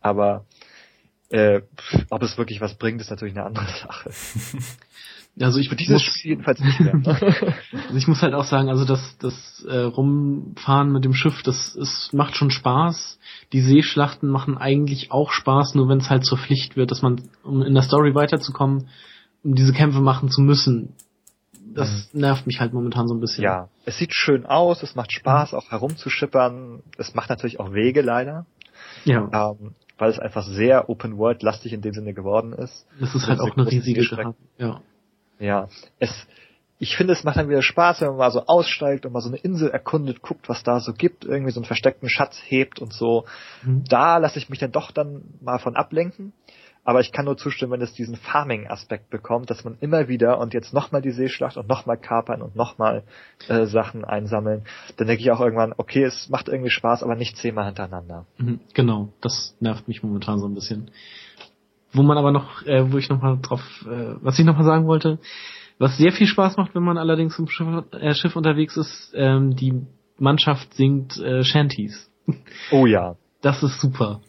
[0.00, 0.46] Aber
[1.30, 1.60] äh,
[2.08, 4.10] ob es wirklich was bringt, ist natürlich eine andere Sache.
[5.40, 6.94] Also ich dieses muss, Spiel jedenfalls nicht mehr.
[7.04, 11.76] also ich muss halt auch sagen, also das, das äh, Rumfahren mit dem Schiff, das
[11.76, 13.18] ist, macht schon Spaß.
[13.52, 17.22] Die Seeschlachten machen eigentlich auch Spaß, nur wenn es halt zur Pflicht wird, dass man,
[17.44, 18.88] um in der Story weiterzukommen,
[19.44, 20.94] um diese Kämpfe machen zu müssen.
[21.74, 22.20] Das mhm.
[22.20, 23.44] nervt mich halt momentan so ein bisschen.
[23.44, 26.82] Ja, es sieht schön aus, es macht Spaß, auch herumzuschippern.
[26.96, 28.46] Es macht natürlich auch Wege leider.
[29.04, 29.52] Ja.
[29.52, 32.86] Ähm, weil es einfach sehr Open World lastig in dem Sinne geworden ist.
[33.00, 34.34] Das ist halt auch eine riesige Stadt.
[34.56, 34.80] Ja.
[35.38, 36.10] Ja, es,
[36.78, 39.28] ich finde, es macht dann wieder Spaß, wenn man mal so aussteigt und mal so
[39.28, 42.92] eine Insel erkundet, guckt, was da so gibt, irgendwie so einen versteckten Schatz hebt und
[42.92, 43.24] so.
[43.62, 43.84] Mhm.
[43.88, 46.32] Da lasse ich mich dann doch dann mal von ablenken.
[46.84, 50.54] Aber ich kann nur zustimmen, wenn es diesen Farming-Aspekt bekommt, dass man immer wieder und
[50.54, 53.02] jetzt nochmal die Seeschlacht und nochmal kapern und nochmal
[53.48, 54.64] äh, Sachen einsammeln.
[54.96, 58.24] Dann denke ich auch irgendwann, okay, es macht irgendwie Spaß, aber nicht zehnmal hintereinander.
[58.38, 60.90] Mhm, genau, das nervt mich momentan so ein bisschen.
[61.92, 64.64] Wo man aber noch, äh, wo ich noch mal drauf, äh, was ich noch mal
[64.64, 65.18] sagen wollte,
[65.78, 69.56] was sehr viel Spaß macht, wenn man allerdings im Schiff, äh, Schiff unterwegs ist, ähm,
[69.56, 69.86] die
[70.18, 72.10] Mannschaft singt äh, Shanties.
[72.70, 73.16] Oh ja.
[73.40, 74.20] Das ist super.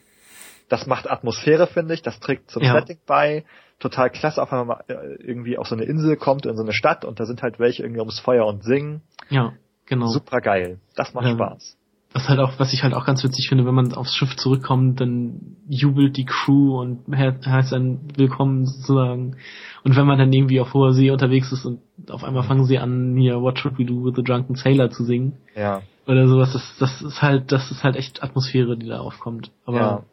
[0.70, 2.02] Das macht Atmosphäre, finde ich.
[2.02, 2.74] Das trägt zum ja.
[2.74, 3.44] Setting bei.
[3.80, 6.64] Total klasse, auch wenn man mal äh, irgendwie auf so eine Insel kommt, in so
[6.64, 9.02] eine Stadt und da sind halt welche irgendwie ums Feuer und singen.
[9.30, 9.54] Ja,
[9.86, 10.08] genau.
[10.08, 10.80] Super geil.
[10.96, 11.79] Das macht ähm, Spaß
[12.12, 15.00] was halt auch, was ich halt auch ganz witzig finde, wenn man aufs Schiff zurückkommt,
[15.00, 19.38] dann jubelt die Crew und heißt dann willkommen sozusagen.
[19.84, 22.80] Und wenn man dann irgendwie auf hoher See unterwegs ist und auf einmal fangen sie
[22.80, 25.38] an, hier What Should We Do with the Drunken Sailor zu singen.
[25.56, 25.84] Ja.
[26.08, 29.52] Oder sowas, das, das ist halt, das ist halt echt Atmosphäre, die da aufkommt.
[29.66, 30.04] Aber ja.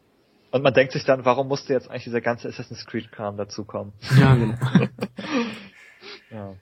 [0.51, 3.93] Und man denkt sich dann, warum musste jetzt eigentlich dieser ganze Assassin's Creed Kram dazukommen?
[4.17, 4.55] Ja, genau.
[6.31, 6.53] ja.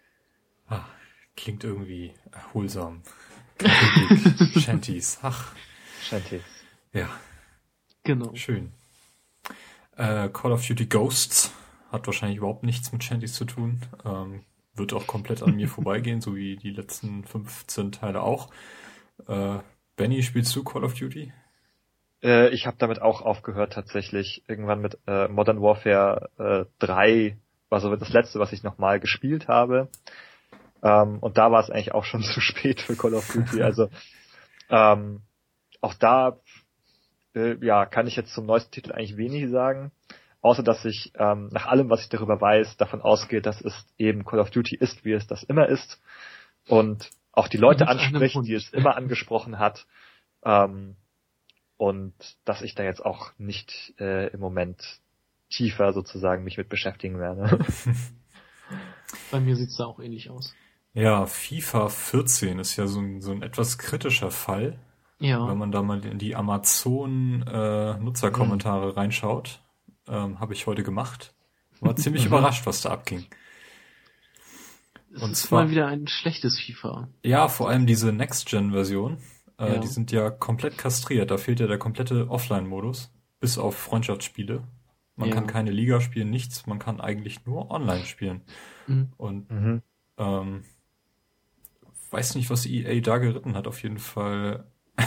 [0.67, 0.85] Ah,
[1.35, 3.01] klingt irgendwie erholsam.
[4.59, 5.19] Shanties.
[5.21, 5.53] Ach.
[6.01, 6.41] Shanties.
[6.93, 7.09] Ja.
[8.03, 8.33] Genau.
[8.35, 8.71] Schön.
[9.97, 11.53] Äh, Call of Duty Ghosts
[11.91, 13.81] hat wahrscheinlich überhaupt nichts mit Shanties zu tun.
[14.03, 14.43] Ähm,
[14.75, 18.49] wird auch komplett an mir vorbeigehen, so wie die letzten 15 Teile auch.
[19.27, 19.59] Äh,
[19.95, 21.31] Benny, spielst du Call of Duty?
[22.21, 24.43] Äh, ich habe damit auch aufgehört tatsächlich.
[24.47, 27.37] Irgendwann mit äh, Modern Warfare äh, 3
[27.69, 29.89] war so das letzte, was ich nochmal gespielt habe.
[30.85, 33.63] Ähm, und da war es eigentlich auch schon zu spät für Call of Duty.
[33.63, 33.89] Also
[34.69, 35.23] ähm,
[35.81, 36.39] auch da
[37.33, 39.91] äh, ja, kann ich jetzt zum neuesten Titel eigentlich wenig sagen,
[40.41, 44.25] außer dass ich ähm, nach allem, was ich darüber weiß, davon ausgehe, dass es eben
[44.25, 45.99] Call of Duty ist, wie es das immer ist.
[46.67, 49.87] Und auch die Leute anspricht, die es immer angesprochen hat.
[50.43, 50.95] Ähm,
[51.77, 52.13] und
[52.45, 54.81] dass ich da jetzt auch nicht äh, im Moment
[55.49, 57.59] tiefer sozusagen mich mit beschäftigen werde.
[59.31, 60.53] Bei mir sieht's da auch ähnlich aus.
[60.95, 64.79] Ja, FIFA 14 ist ja so ein, so ein etwas kritischer Fall.
[65.19, 65.45] Ja.
[65.47, 68.97] Wenn man da mal in die Amazon-Nutzerkommentare äh, mhm.
[68.97, 69.61] reinschaut,
[70.07, 71.33] ähm, habe ich heute gemacht.
[71.81, 73.25] War ziemlich überrascht, was da abging.
[75.13, 77.09] Es Und ist zwar, mal wieder ein schlechtes FIFA.
[77.23, 79.17] Ja, vor allem diese Next-Gen-Version.
[79.57, 79.79] Äh, ja.
[79.79, 81.29] Die sind ja komplett kastriert.
[81.29, 83.11] Da fehlt ja der komplette Offline-Modus.
[83.41, 84.63] Bis auf Freundschaftsspiele.
[85.17, 85.35] Man ja.
[85.35, 86.67] kann keine Liga spielen, nichts.
[86.67, 88.43] Man kann eigentlich nur online spielen.
[88.87, 89.11] Mhm.
[89.17, 89.81] Und mhm.
[90.17, 90.63] Ähm,
[92.15, 93.67] weiß nicht, was EA da geritten hat.
[93.67, 94.63] Auf jeden Fall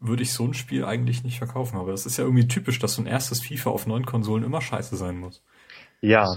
[0.00, 1.76] würde ich so ein Spiel eigentlich nicht verkaufen.
[1.78, 4.62] Aber das ist ja irgendwie typisch, dass so ein erstes FIFA auf neuen Konsolen immer
[4.62, 5.42] scheiße sein muss.
[6.00, 6.34] Ja.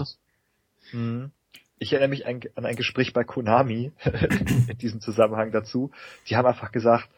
[0.92, 1.30] Mhm.
[1.78, 3.92] Ich erinnere mich an, ein Gespräch bei Konami
[4.68, 5.92] in diesem Zusammenhang dazu.
[6.28, 7.08] Die haben einfach gesagt,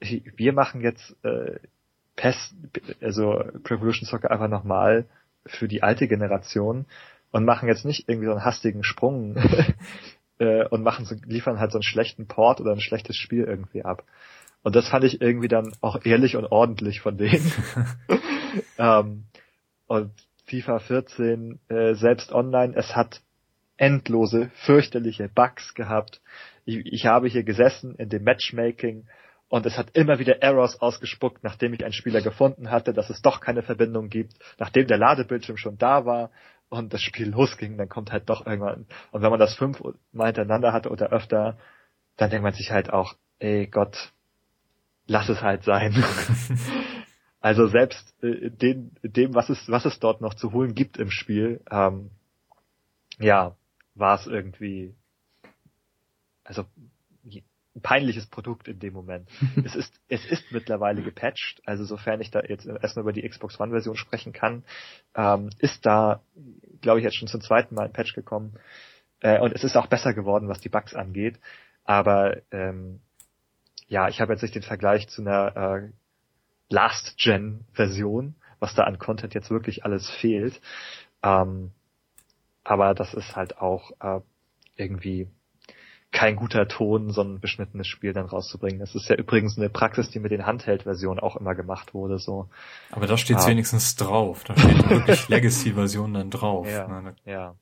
[0.00, 1.58] wir machen jetzt äh,
[2.16, 2.54] PES,
[3.00, 5.06] also Revolution Soccer einfach nochmal
[5.44, 6.86] für die alte Generation
[7.32, 9.36] und machen jetzt nicht irgendwie so einen hastigen Sprung
[10.40, 13.84] äh, und machen so, liefern halt so einen schlechten Port oder ein schlechtes Spiel irgendwie
[13.84, 14.04] ab.
[14.62, 17.52] Und das fand ich irgendwie dann auch ehrlich und ordentlich von denen.
[18.78, 19.24] ähm,
[19.86, 20.12] und
[20.46, 23.20] FIFA 14 äh, selbst online, es hat
[23.76, 26.20] endlose, fürchterliche Bugs gehabt.
[26.64, 29.06] Ich, ich habe hier gesessen in dem Matchmaking
[29.48, 33.22] und es hat immer wieder Errors ausgespuckt, nachdem ich einen Spieler gefunden hatte, dass es
[33.22, 36.30] doch keine Verbindung gibt, nachdem der Ladebildschirm schon da war
[36.70, 38.86] und das Spiel losging, dann kommt halt doch irgendwann.
[39.10, 41.58] Und wenn man das fünfmal hintereinander hatte oder öfter,
[42.16, 44.12] dann denkt man sich halt auch, ey Gott,
[45.06, 46.02] lass es halt sein.
[47.40, 51.10] also selbst äh, dem, dem, was es, was es dort noch zu holen gibt im
[51.10, 52.10] Spiel, ähm,
[53.18, 53.56] ja,
[53.94, 54.94] war es irgendwie,
[56.44, 56.64] also
[57.82, 59.28] peinliches Produkt in dem Moment.
[59.64, 63.60] es ist, es ist mittlerweile gepatcht, also sofern ich da jetzt erstmal über die Xbox
[63.60, 64.64] One Version sprechen kann,
[65.14, 66.22] ähm, ist da,
[66.80, 68.54] glaube ich, jetzt schon zum zweiten Mal ein Patch gekommen.
[69.20, 71.38] Äh, und es ist auch besser geworden, was die Bugs angeht.
[71.84, 73.00] Aber ähm,
[73.88, 75.88] ja, ich habe jetzt nicht den Vergleich zu einer äh,
[76.68, 80.60] Last-Gen-Version, was da an Content jetzt wirklich alles fehlt.
[81.22, 81.72] Ähm,
[82.62, 84.20] aber das ist halt auch äh,
[84.76, 85.28] irgendwie
[86.12, 88.80] kein guter Ton, so ein beschnittenes Spiel dann rauszubringen.
[88.80, 92.48] Das ist ja übrigens eine Praxis, die mit den Handheld-Versionen auch immer gemacht wurde, so.
[92.90, 93.48] Aber da steht's ah.
[93.48, 94.42] wenigstens drauf.
[94.44, 96.68] Da steht wirklich Legacy-Version dann drauf.
[96.68, 97.14] Ja, ne?
[97.24, 97.54] ja.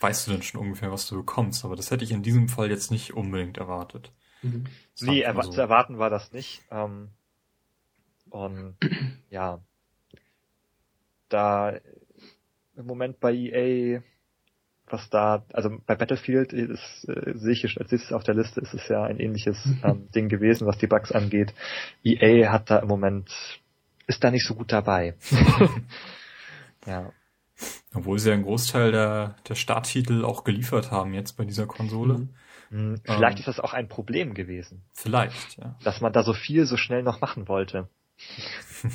[0.00, 2.70] Weißt du denn schon ungefähr, was du bekommst, aber das hätte ich in diesem Fall
[2.70, 4.10] jetzt nicht unbedingt erwartet.
[4.42, 4.64] Mhm.
[5.00, 5.52] Nee, erwa so.
[5.52, 6.62] zu erwarten war das nicht.
[6.72, 7.10] Ähm,
[8.30, 8.76] und
[9.30, 9.60] ja,
[11.28, 11.74] da
[12.76, 14.02] im Moment bei EA
[14.92, 18.74] was da, also bei Battlefield ist, äh, sehe ich als nächstes auf der Liste, ist
[18.74, 19.80] es ja ein ähnliches mhm.
[19.82, 21.52] ähm, Ding gewesen, was die Bugs angeht.
[22.04, 23.30] EA hat da im Moment,
[24.06, 25.14] ist da nicht so gut dabei.
[26.86, 27.12] ja.
[27.94, 32.18] Obwohl sie ja einen Großteil der, der Starttitel auch geliefert haben jetzt bei dieser Konsole.
[32.18, 32.28] Mhm.
[32.70, 33.00] mhm.
[33.04, 34.84] Vielleicht ähm, ist das auch ein Problem gewesen.
[34.92, 35.76] Vielleicht, ja.
[35.84, 37.88] Dass man da so viel so schnell noch machen wollte.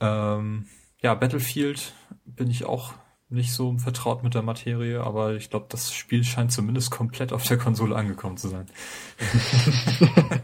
[0.00, 0.66] ähm,
[1.00, 1.92] ja, Battlefield
[2.24, 2.94] bin ich auch
[3.28, 7.44] nicht so vertraut mit der Materie, aber ich glaube, das Spiel scheint zumindest komplett auf
[7.44, 8.66] der Konsole angekommen zu sein.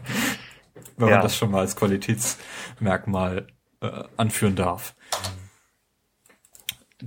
[0.97, 1.15] Wenn ja.
[1.15, 3.47] man das schon mal als Qualitätsmerkmal
[3.81, 4.95] äh, anführen darf.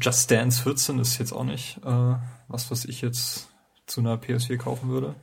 [0.01, 2.15] Just Dance 14 ist jetzt auch nicht äh,
[2.49, 3.49] was, was ich jetzt
[3.87, 5.15] zu einer PS4 kaufen würde.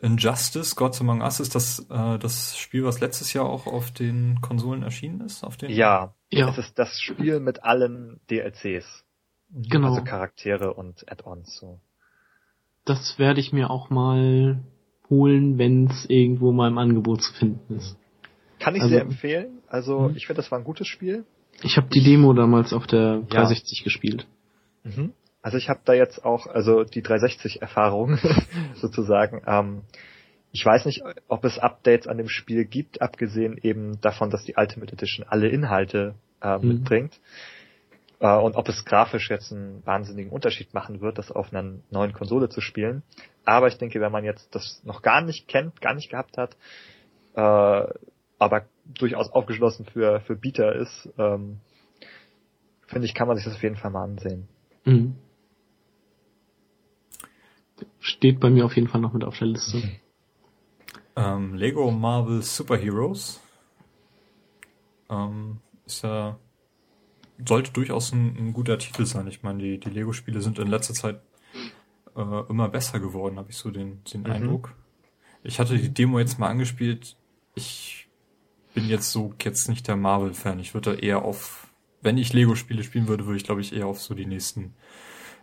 [0.00, 4.40] Injustice, Gods Among Us ist das äh, das Spiel, was letztes Jahr auch auf den
[4.40, 5.42] Konsolen erschienen ist?
[5.42, 9.04] Auf den ja, ja, es ist das Spiel mit allen DLCs.
[9.50, 9.90] Genau.
[9.90, 11.56] Also Charaktere und Add-ons.
[11.58, 11.80] So.
[12.84, 14.62] Das werde ich mir auch mal
[15.08, 17.96] holen, wenn es irgendwo mal im Angebot zu finden ist.
[18.58, 19.62] Kann ich also, sehr empfehlen.
[19.68, 20.16] Also mhm.
[20.16, 21.24] ich finde, das war ein gutes Spiel.
[21.62, 23.84] Ich habe die Demo damals auf der 360 ja.
[23.84, 24.26] gespielt.
[24.84, 25.12] Mhm.
[25.40, 28.18] Also ich habe da jetzt auch, also die 360-Erfahrung
[28.74, 29.42] sozusagen.
[29.46, 29.82] Ähm,
[30.52, 34.54] ich weiß nicht, ob es Updates an dem Spiel gibt, abgesehen eben davon, dass die
[34.56, 36.68] Ultimate Edition alle Inhalte äh, mhm.
[36.68, 37.20] mitbringt.
[38.20, 42.12] Äh, und ob es grafisch jetzt einen wahnsinnigen Unterschied machen wird, das auf einer neuen
[42.12, 43.02] Konsole zu spielen.
[43.44, 46.56] Aber ich denke, wenn man jetzt das noch gar nicht kennt, gar nicht gehabt hat,
[47.34, 47.92] äh,
[48.38, 51.60] aber durchaus aufgeschlossen für, für Bieter ist, ähm,
[52.86, 54.48] finde ich, kann man sich das auf jeden Fall mal ansehen.
[54.84, 55.16] Mhm.
[58.00, 59.82] Steht bei mir auf jeden Fall noch mit auf der Liste.
[61.18, 63.40] Ähm, Lego Marvel Super Heroes
[65.10, 66.38] ähm, ist ja
[67.44, 69.26] sollte durchaus ein, ein, guter Titel sein.
[69.26, 71.20] Ich meine, die, die Lego-Spiele sind in letzter Zeit
[72.16, 74.30] äh, immer besser geworden, habe ich so den, den mhm.
[74.30, 74.74] Eindruck.
[75.42, 77.16] Ich hatte die Demo jetzt mal angespielt.
[77.54, 78.08] Ich
[78.74, 80.60] bin jetzt so jetzt nicht der Marvel-Fan.
[80.60, 81.68] Ich würde da eher auf,
[82.00, 84.74] wenn ich Lego-Spiele spielen würde, würde ich glaube ich eher auf so die nächsten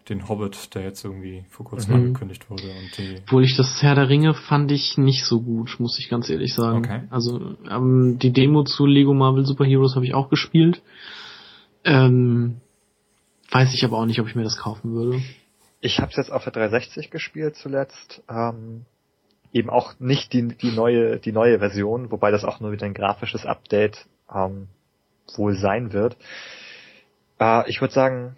[0.10, 2.00] den Hobbit, der jetzt irgendwie vor kurzem mhm.
[2.08, 2.64] angekündigt wurde.
[2.64, 6.10] Und die Obwohl ich das Herr der Ringe fand ich nicht so gut, muss ich
[6.10, 6.80] ganz ehrlich sagen.
[6.80, 7.02] Okay.
[7.10, 10.82] Also ähm, die Demo zu Lego Marvel Super Heroes habe ich auch gespielt.
[11.84, 12.62] Ähm,
[13.52, 15.22] weiß ich aber auch nicht, ob ich mir das kaufen würde.
[15.82, 18.22] Ich habe es jetzt auf der 360 gespielt zuletzt.
[18.30, 18.86] Ähm,
[19.54, 22.94] eben auch nicht die, die neue die neue Version, wobei das auch nur wieder ein
[22.94, 24.68] grafisches Update ähm,
[25.36, 26.18] wohl sein wird.
[27.40, 28.36] Äh, ich würde sagen,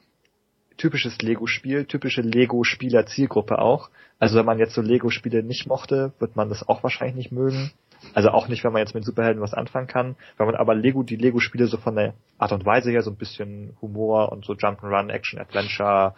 [0.77, 3.89] typisches Lego-Spiel, typische Lego-Spieler-Zielgruppe auch.
[4.19, 7.71] Also wenn man jetzt so Lego-Spiele nicht mochte, wird man das auch wahrscheinlich nicht mögen.
[8.13, 10.15] Also auch nicht, wenn man jetzt mit Superhelden was anfangen kann.
[10.37, 13.17] Wenn man aber Lego, die Lego-Spiele so von der Art und Weise her, so ein
[13.17, 16.13] bisschen Humor und so Jump'n'Run, Action, Adventure,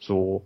[0.00, 0.42] so,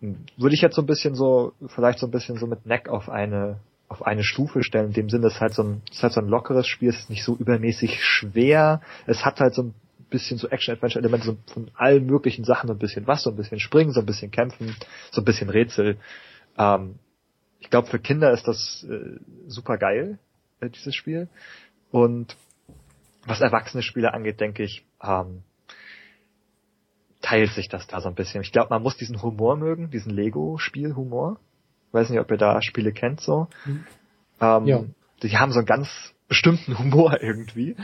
[0.00, 3.08] würde ich jetzt so ein bisschen so, vielleicht so ein bisschen so mit Neck auf
[3.08, 4.88] eine, auf eine Stufe stellen.
[4.88, 6.90] In dem Sinne, es ist halt so ein, es ist halt so ein lockeres Spiel,
[6.90, 8.80] es ist nicht so übermäßig schwer.
[9.06, 9.74] Es hat halt so ein
[10.12, 13.58] bisschen so Action-Adventure-Elemente so von allen möglichen Sachen, so ein bisschen was, so ein bisschen
[13.58, 14.76] springen, so ein bisschen kämpfen,
[15.10, 15.98] so ein bisschen Rätsel.
[16.56, 16.96] Ähm,
[17.58, 20.18] ich glaube, für Kinder ist das äh, super geil,
[20.60, 21.28] äh, dieses Spiel.
[21.90, 22.36] Und
[23.24, 25.42] was erwachsene Spiele angeht, denke ich, ähm,
[27.20, 28.42] teilt sich das da so ein bisschen.
[28.42, 31.38] Ich glaube, man muss diesen Humor mögen, diesen Lego-Spiel-Humor.
[31.92, 33.48] Weiß nicht, ob ihr da Spiele kennt so.
[33.64, 33.84] Mhm.
[34.40, 34.84] Ähm, ja.
[35.22, 35.88] Die haben so einen ganz
[36.28, 37.76] bestimmten Humor irgendwie.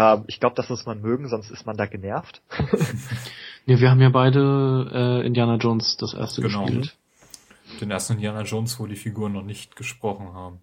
[0.00, 2.40] Ähm, ich glaube, das muss man mögen, sonst ist man da genervt.
[3.66, 6.64] ja, wir haben ja beide äh, Indiana Jones das erste genau.
[6.64, 6.96] gespielt.
[7.80, 10.60] Den ersten Indiana Jones, wo die Figuren noch nicht gesprochen haben.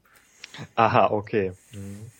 [0.75, 1.53] Aha, okay.
[1.71, 2.11] Mhm.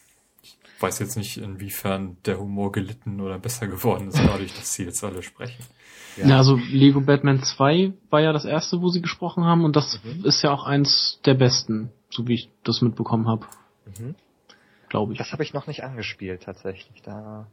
[0.44, 4.84] Ich weiß jetzt nicht, inwiefern der Humor gelitten oder besser geworden ist, dadurch, dass sie
[4.84, 5.65] jetzt alle sprechen.
[6.18, 6.27] Ja.
[6.27, 9.99] ja, also Lego Batman 2 war ja das erste, wo sie gesprochen haben und das
[10.03, 10.23] mhm.
[10.23, 13.48] ist ja auch eins der besten, so wie ich das mitbekommen habe.
[13.99, 14.15] Mhm
[14.90, 15.20] glaube ich.
[15.20, 17.02] Das habe ich noch nicht angespielt tatsächlich.
[17.02, 17.48] Da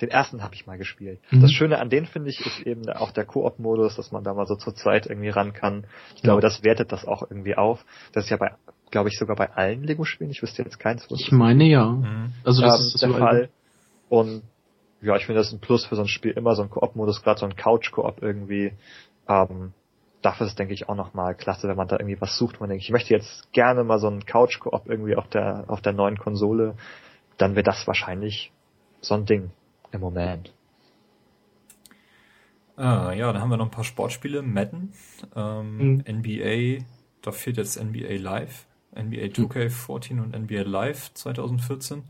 [0.00, 1.20] den ersten habe ich mal gespielt.
[1.30, 1.42] Mhm.
[1.42, 4.46] Das Schöne an denen finde ich ist eben auch der Koop-Modus, dass man da mal
[4.46, 5.86] so zur Zeit irgendwie ran kann.
[6.14, 6.48] Ich glaube, ja.
[6.48, 7.84] das wertet das auch irgendwie auf.
[8.12, 8.52] Das ist ja bei,
[8.90, 10.30] glaube ich, sogar bei allen Lego-Spielen.
[10.30, 11.06] Ich wüsste jetzt keins.
[11.10, 11.86] Ich meine ja.
[11.86, 12.32] Mhm.
[12.44, 13.48] Also das ähm, ist der so Fall.
[14.08, 14.42] Und
[15.00, 17.40] ja, ich finde das ein Plus für so ein Spiel immer so ein Koop-Modus, gerade
[17.40, 18.72] so ein Couch-Koop irgendwie.
[19.28, 19.72] Ähm,
[20.22, 22.60] dafür ist denke ich auch nochmal klasse, wenn man da irgendwie was sucht.
[22.60, 25.92] Man denkt, ich möchte jetzt gerne mal so einen Couch-Koop irgendwie auf der, auf der
[25.92, 26.74] neuen Konsole,
[27.36, 28.52] dann wäre das wahrscheinlich
[29.00, 29.50] so ein Ding
[29.92, 30.52] im Moment.
[32.76, 34.42] Ah, ja, dann haben wir noch ein paar Sportspiele.
[34.42, 34.92] Madden,
[35.34, 36.04] ähm, mhm.
[36.06, 36.84] NBA,
[37.22, 41.98] da fehlt jetzt NBA Live, NBA 2K14 und NBA Live 2014.
[41.98, 42.04] Äh,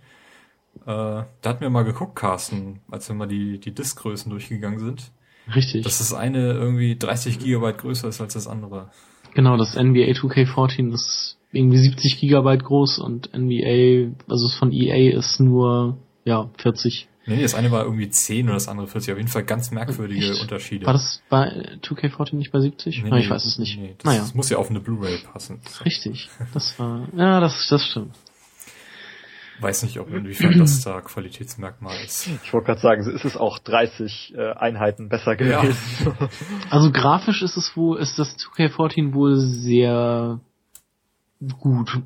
[0.85, 5.11] da hatten wir mal geguckt, Carsten, als wir mal die, die Diskgrößen durchgegangen sind.
[5.55, 5.85] Richtig.
[5.85, 8.91] Dass das eine irgendwie 30 Gigabyte größer ist als das andere.
[9.35, 15.17] Genau, das NBA 2K14 ist irgendwie 70 Gigabyte groß und NBA, also das von EA
[15.17, 17.09] ist nur, ja, 40.
[17.27, 19.13] Nee, das eine war irgendwie 10 oder das andere 40.
[19.13, 20.41] Auf jeden Fall ganz merkwürdige Echt?
[20.41, 20.87] Unterschiede.
[20.87, 23.05] War das bei 2K14 nicht bei 70?
[23.05, 23.79] Nee, ah, ich weiß es nicht.
[23.79, 24.21] Nee, das, naja.
[24.21, 25.61] das muss ja auf eine Blu-ray passen.
[25.85, 26.31] Richtig.
[26.55, 28.15] Das war, ja, das, das stimmt.
[29.61, 32.29] Weiß nicht, ob inwiefern das da Qualitätsmerkmal ist.
[32.45, 35.77] Ich wollte gerade sagen, ist es auch 30 äh, Einheiten besser gewesen.
[36.05, 36.29] Ja.
[36.71, 40.41] also grafisch ist es wohl, ist das 2K14 wohl sehr
[41.61, 42.03] gut.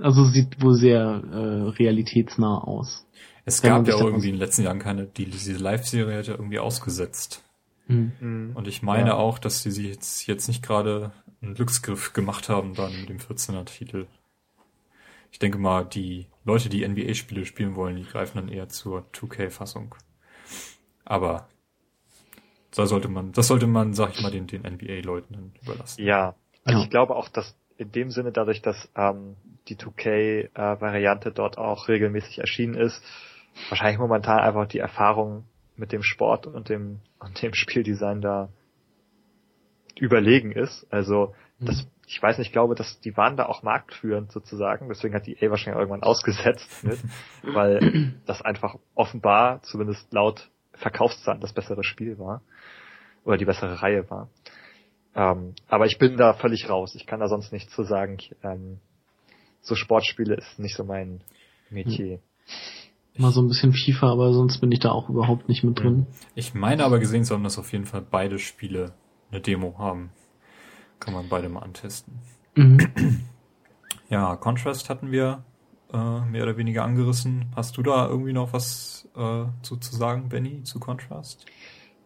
[0.00, 3.06] Also sieht wohl sehr äh, realitätsnah aus.
[3.44, 6.58] Es gab ja irgendwie in den letzten Jahren keine, die, diese Live-Serie hat ja irgendwie
[6.58, 7.42] ausgesetzt.
[7.86, 8.52] Mhm.
[8.54, 9.14] Und ich meine ja.
[9.16, 11.12] auch, dass sie sich jetzt, jetzt nicht gerade
[11.42, 14.06] einen Glücksgriff gemacht haben dann mit dem 14er Titel.
[15.34, 19.96] Ich denke mal, die Leute, die NBA-Spiele spielen wollen, die greifen dann eher zur 2K-Fassung.
[21.04, 21.48] Aber
[22.70, 26.04] da sollte man, das sollte man, sag ich mal, den, den NBA-Leuten dann überlassen.
[26.04, 26.84] Ja, also ja.
[26.84, 29.34] ich glaube auch, dass in dem Sinne, dadurch, dass ähm,
[29.66, 33.02] die 2K-Variante äh, dort auch regelmäßig erschienen ist,
[33.70, 38.50] wahrscheinlich momentan einfach die Erfahrung mit dem Sport und dem, und dem Spieldesign da
[39.98, 40.86] überlegen ist.
[40.90, 41.88] Also das, mhm.
[42.06, 45.36] Ich weiß nicht, ich glaube, dass die waren da auch marktführend sozusagen, deswegen hat die
[45.38, 46.98] A wahrscheinlich irgendwann ausgesetzt mit,
[47.54, 52.42] weil das einfach offenbar, zumindest laut Verkaufszahlen, das bessere Spiel war.
[53.24, 54.28] Oder die bessere Reihe war.
[55.14, 56.94] Ähm, aber ich bin da völlig raus.
[56.94, 58.16] Ich kann da sonst nichts zu sagen.
[58.18, 58.78] Ich, ähm,
[59.62, 61.20] so Sportspiele ist nicht so mein
[61.70, 62.18] Metier.
[63.16, 66.06] Mal so ein bisschen FIFA, aber sonst bin ich da auch überhaupt nicht mit drin.
[66.34, 68.92] Ich meine aber gesehen zu haben, dass auf jeden Fall beide Spiele
[69.30, 70.10] eine Demo haben.
[71.04, 72.20] Kann man beide mal antesten.
[72.54, 73.24] Mhm.
[74.10, 75.44] Ja, Contrast hatten wir
[75.92, 77.46] äh, mehr oder weniger angerissen.
[77.56, 81.46] Hast du da irgendwie noch was äh, zu, zu sagen, Benny, zu Contrast?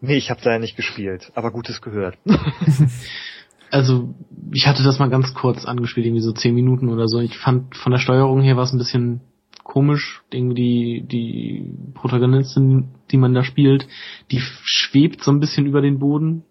[0.01, 2.17] Nee, ich habe da ja nicht gespielt, aber Gutes gehört.
[3.69, 4.15] also
[4.53, 7.19] ich hatte das mal ganz kurz angespielt, irgendwie so zehn Minuten oder so.
[7.19, 9.21] Ich fand von der Steuerung her war es ein bisschen
[9.63, 10.23] komisch.
[10.31, 13.87] Irgendwie die, die Protagonistin, die man da spielt,
[14.31, 16.43] die schwebt so ein bisschen über den Boden.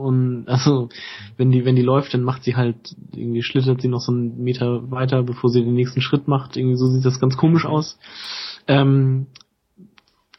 [0.00, 0.88] Und also,
[1.36, 4.42] wenn die, wenn die läuft, dann macht sie halt, irgendwie schlittert sie noch so einen
[4.42, 6.56] Meter weiter, bevor sie den nächsten Schritt macht.
[6.56, 7.98] Irgendwie so sieht das ganz komisch aus.
[8.66, 9.26] Ähm,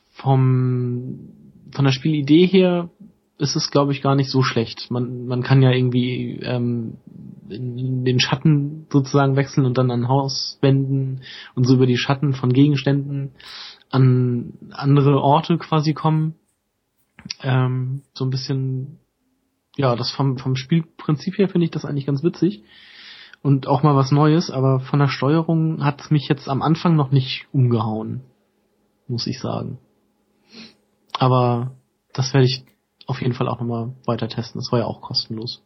[0.09, 1.29] vom,
[1.71, 2.89] von der Spielidee her
[3.37, 4.91] ist es, glaube ich, gar nicht so schlecht.
[4.91, 6.97] Man, man kann ja irgendwie ähm,
[7.49, 11.21] den Schatten sozusagen wechseln und dann an Hauswänden
[11.55, 13.31] und so über die Schatten von Gegenständen
[13.89, 16.35] an andere Orte quasi kommen.
[17.41, 18.99] Ähm, so ein bisschen,
[19.77, 22.63] ja, das vom, vom Spielprinzip her finde ich das eigentlich ganz witzig.
[23.41, 26.95] Und auch mal was Neues, aber von der Steuerung hat es mich jetzt am Anfang
[26.95, 28.21] noch nicht umgehauen.
[29.07, 29.79] Muss ich sagen.
[31.13, 31.71] Aber
[32.13, 32.65] das werde ich
[33.07, 34.61] auf jeden Fall auch nochmal weiter testen.
[34.61, 35.63] Das war ja auch kostenlos.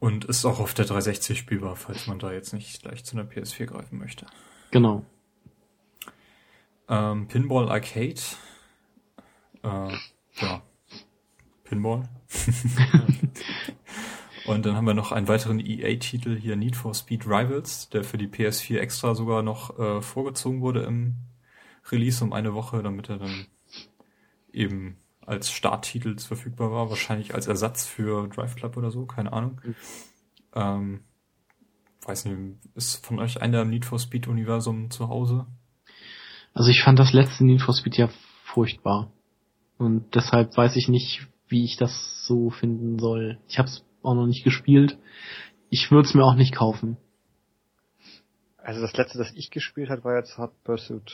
[0.00, 3.28] Und ist auch auf der 360 spielbar, falls man da jetzt nicht gleich zu einer
[3.28, 4.26] PS4 greifen möchte.
[4.70, 5.04] Genau.
[6.88, 8.20] Ähm, Pinball Arcade.
[9.62, 9.92] Äh,
[10.40, 10.62] ja.
[11.68, 12.08] Pinball.
[14.46, 18.16] Und dann haben wir noch einen weiteren EA-Titel hier, Need for Speed Rivals, der für
[18.16, 21.16] die PS4 extra sogar noch äh, vorgezogen wurde im
[21.90, 23.46] Release um eine Woche, damit er dann
[24.52, 24.96] eben
[25.26, 29.60] als Starttitel verfügbar war, wahrscheinlich als Ersatz für Drive Club oder so, keine Ahnung.
[29.62, 29.74] Mhm.
[30.54, 31.00] Ähm,
[32.06, 32.38] weiß nicht,
[32.74, 35.46] ist von euch einer im Need for Speed Universum zu Hause?
[36.54, 38.08] Also ich fand das letzte Need for Speed ja
[38.44, 39.12] furchtbar.
[39.76, 43.38] Und deshalb weiß ich nicht, wie ich das so finden soll.
[43.48, 44.98] Ich habe es auch noch nicht gespielt.
[45.70, 46.96] Ich würde es mir auch nicht kaufen.
[48.58, 51.12] Also das letzte, das ich gespielt habe, war jetzt Hot Pursuit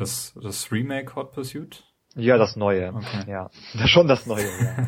[0.00, 1.84] das, das Remake Hot Pursuit?
[2.16, 2.92] Ja, das neue.
[2.92, 3.30] Okay.
[3.30, 3.50] Ja,
[3.86, 4.44] schon das neue.
[4.44, 4.86] Ja.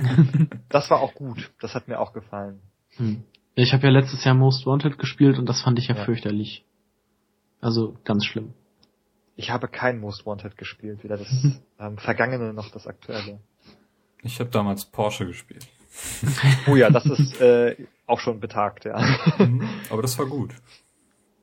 [0.68, 1.52] das war auch gut.
[1.60, 2.60] Das hat mir auch gefallen.
[2.96, 3.22] Hm.
[3.54, 6.64] Ich habe ja letztes Jahr Most Wanted gespielt und das fand ich ja, ja, fürchterlich.
[7.60, 8.54] Also ganz schlimm.
[9.43, 11.28] Ich habe kein Most Wanted gespielt, weder das
[11.81, 13.40] ähm, vergangene noch das aktuelle.
[14.23, 15.66] Ich habe damals Porsche gespielt.
[16.69, 18.98] oh ja, das ist äh, auch schon betagt, ja.
[19.39, 19.69] Mhm.
[19.90, 20.55] Aber das war gut.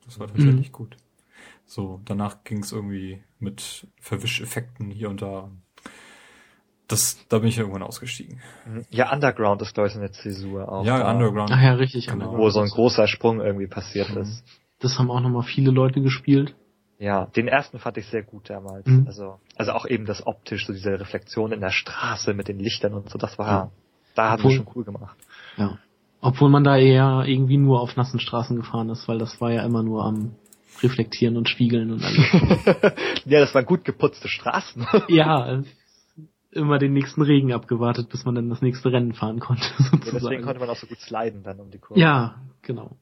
[0.06, 0.72] Das war tatsächlich mhm.
[0.72, 0.96] gut.
[1.66, 5.50] So, danach ging es irgendwie mit Verwischeffekten hier und da.
[6.88, 8.40] Das, da bin ich irgendwann ausgestiegen.
[8.66, 8.86] Mhm.
[8.88, 10.86] Ja, Underground ist, glaube ich, eine Zäsur auch.
[10.86, 11.10] Ja, da.
[11.12, 11.50] Underground.
[11.52, 12.06] Ach ja, richtig.
[12.06, 12.36] Genau.
[12.36, 14.22] Wo so ein großer Sprung irgendwie passiert mhm.
[14.22, 14.42] ist.
[14.78, 16.56] Das haben auch nochmal viele Leute gespielt.
[17.00, 18.86] Ja, den ersten fand ich sehr gut damals.
[18.86, 19.06] Mhm.
[19.06, 22.92] Also, also auch eben das optisch, so diese Reflexion in der Straße mit den Lichtern
[22.92, 23.70] und so, das war, ja.
[24.14, 25.16] da haben wir schon cool gemacht.
[25.56, 25.78] Ja.
[26.20, 29.64] Obwohl man da eher irgendwie nur auf nassen Straßen gefahren ist, weil das war ja
[29.64, 30.34] immer nur am
[30.82, 32.92] reflektieren und spiegeln und alles.
[33.24, 34.86] ja, das waren gut geputzte Straßen.
[35.08, 35.62] ja,
[36.52, 39.64] immer den nächsten Regen abgewartet, bis man dann das nächste Rennen fahren konnte.
[39.78, 40.00] Sozusagen.
[40.06, 42.00] Ja, deswegen konnte man auch so gut sliden dann um die Kurve.
[42.00, 42.96] Ja, genau.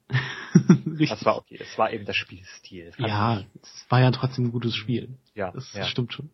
[1.08, 1.58] Das war okay.
[1.60, 2.92] Es war eben der Spielstil.
[2.98, 5.16] Ja, es war ja trotzdem ein gutes Spiel.
[5.34, 5.84] Ja, das ja.
[5.84, 6.30] stimmt schon.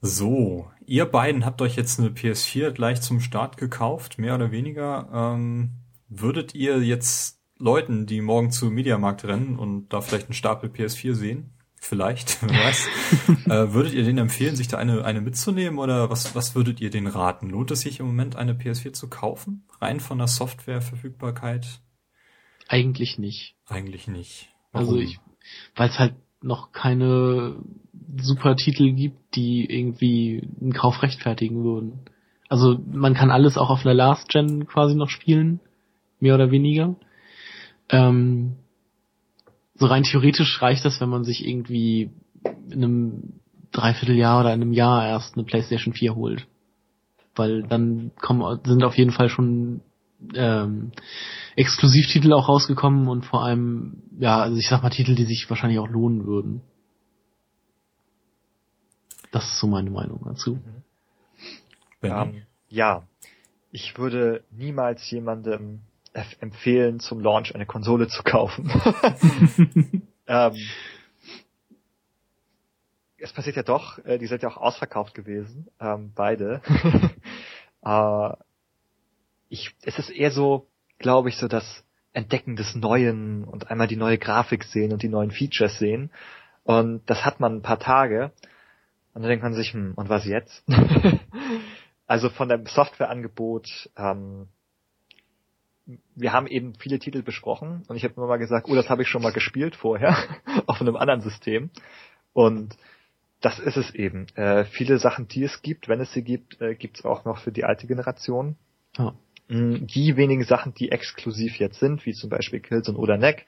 [0.00, 5.08] So, ihr beiden habt euch jetzt eine PS4 gleich zum Start gekauft, mehr oder weniger.
[5.12, 5.70] Ähm,
[6.08, 11.14] würdet ihr jetzt Leuten, die morgen zu Mediamarkt rennen und da vielleicht einen Stapel PS4
[11.14, 12.88] sehen, vielleicht, wer weiß,
[13.46, 16.90] äh, würdet ihr denen empfehlen, sich da eine, eine mitzunehmen oder was, was würdet ihr
[16.90, 17.50] denen raten?
[17.50, 19.64] Lohnt es sich im Moment eine PS4 zu kaufen?
[19.80, 21.66] Rein von der Softwareverfügbarkeit?
[22.68, 23.56] Eigentlich nicht.
[23.66, 24.48] Eigentlich nicht.
[24.70, 24.88] Warum?
[24.88, 25.18] Also ich,
[25.74, 27.56] weil es halt noch keine
[28.16, 32.00] super Titel gibt, die irgendwie einen Kauf rechtfertigen würden.
[32.48, 35.60] Also man kann alles auch auf einer Last Gen quasi noch spielen,
[36.20, 36.94] mehr oder weniger.
[37.88, 38.56] Ähm,
[39.74, 42.10] so rein theoretisch reicht das, wenn man sich irgendwie
[42.70, 43.40] in einem
[43.72, 46.46] Dreivierteljahr oder in einem Jahr erst eine PlayStation 4 holt.
[47.34, 49.80] Weil dann kommen, sind auf jeden Fall schon
[50.34, 50.92] ähm,
[51.56, 55.78] Exklusivtitel auch rausgekommen und vor allem, ja, also ich sag mal Titel, die sich wahrscheinlich
[55.78, 56.60] auch lohnen würden.
[59.30, 60.58] Das ist so meine Meinung dazu.
[62.02, 63.04] Ähm, ja,
[63.70, 65.80] ich würde niemals jemandem
[66.40, 68.70] empfehlen, zum Launch eine Konsole zu kaufen.
[70.26, 70.54] ähm,
[73.18, 76.60] es passiert ja doch, äh, die sind ja auch ausverkauft gewesen, ähm, beide.
[77.84, 78.30] äh,
[79.48, 80.68] ich, es ist eher so,
[80.98, 85.08] glaube ich, so das Entdecken des Neuen und einmal die neue Grafik sehen und die
[85.08, 86.10] neuen Features sehen.
[86.64, 88.32] Und das hat man ein paar Tage.
[89.14, 90.64] Und dann denkt man sich, hm, und was jetzt?
[92.06, 94.48] also von dem Softwareangebot ähm,
[96.14, 99.02] wir haben eben viele Titel besprochen und ich habe immer mal gesagt, oh, das habe
[99.02, 100.16] ich schon mal gespielt vorher
[100.66, 101.70] auf einem anderen System
[102.32, 102.76] und
[103.40, 104.26] das ist es eben.
[104.36, 107.38] Äh, viele Sachen, die es gibt, wenn es sie gibt, äh, gibt es auch noch
[107.38, 108.56] für die alte Generation.
[108.98, 109.12] Oh.
[109.48, 113.44] Die wenigen Sachen, die exklusiv jetzt sind, wie zum Beispiel Killzone oder Neck,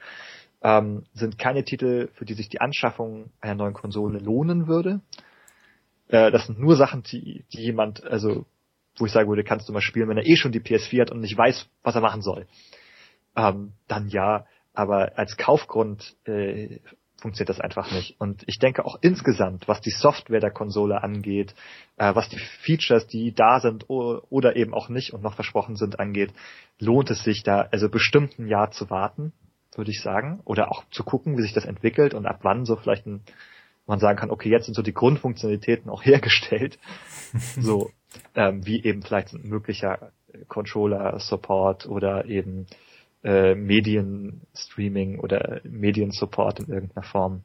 [0.63, 5.01] ähm, sind keine Titel, für die sich die Anschaffung einer neuen Konsole lohnen würde.
[6.09, 8.45] Äh, das sind nur Sachen, die, die jemand, also
[8.99, 11.11] wo ich sagen würde, kannst du mal spielen, wenn er eh schon die PS4 hat
[11.11, 12.47] und nicht weiß, was er machen soll.
[13.37, 16.79] Ähm, dann ja, aber als Kaufgrund äh,
[17.25, 18.21] funktioniert das einfach nicht.
[18.21, 21.55] Und ich denke auch insgesamt, was die Software der Konsole angeht,
[21.97, 25.99] äh, was die Features, die da sind oder eben auch nicht und noch versprochen sind,
[25.99, 26.35] angeht,
[26.79, 29.33] lohnt es sich da also bestimmt ein Jahr zu warten,
[29.75, 32.77] würde ich sagen, oder auch zu gucken, wie sich das entwickelt und ab wann so
[32.77, 33.23] vielleicht ein,
[33.87, 36.79] man sagen kann, okay, jetzt sind so die Grundfunktionalitäten auch hergestellt,
[37.61, 37.91] so
[38.35, 40.13] ähm, wie eben vielleicht ein möglicher
[40.49, 42.67] Controller-Support oder eben
[43.23, 47.45] äh, Medienstreaming oder Mediensupport in irgendeiner Form.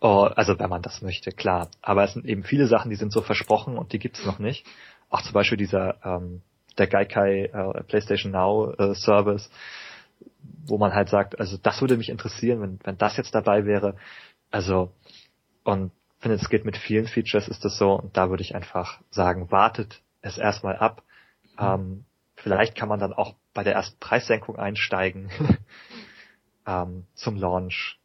[0.00, 1.68] Oh, also wenn man das möchte, klar.
[1.82, 4.64] Aber es sind eben viele Sachen, die sind so versprochen und die gibt's noch nicht.
[5.10, 6.42] Auch zum Beispiel dieser ähm,
[6.78, 9.50] der Gaikai äh, PlayStation Now äh, Service,
[10.66, 13.96] wo man halt sagt, also das würde mich interessieren, wenn, wenn das jetzt dabei wäre.
[14.50, 14.92] Also
[15.64, 19.00] und finde, es geht mit vielen Features ist das so und da würde ich einfach
[19.10, 21.02] sagen, wartet es erstmal ab.
[21.58, 21.66] Mhm.
[21.66, 22.04] Ähm,
[22.36, 25.30] vielleicht kann man dann auch bei der ersten Preissenkung einsteigen.
[26.66, 27.98] ähm, zum Launch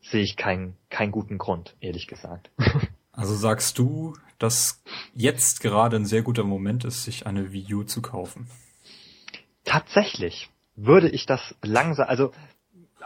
[0.00, 2.50] sehe ich keinen keinen guten Grund, ehrlich gesagt.
[3.12, 4.82] also sagst du, dass
[5.14, 8.48] jetzt gerade ein sehr guter Moment ist, sich eine Wii U zu kaufen?
[9.64, 12.32] Tatsächlich würde ich das langsam, also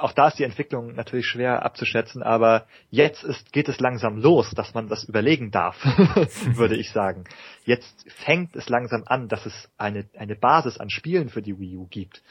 [0.03, 4.51] auch da ist die Entwicklung natürlich schwer abzuschätzen, aber jetzt ist, geht es langsam los,
[4.51, 5.77] dass man das überlegen darf,
[6.57, 7.25] würde ich sagen.
[7.65, 11.77] Jetzt fängt es langsam an, dass es eine, eine Basis an Spielen für die Wii
[11.77, 12.23] U gibt,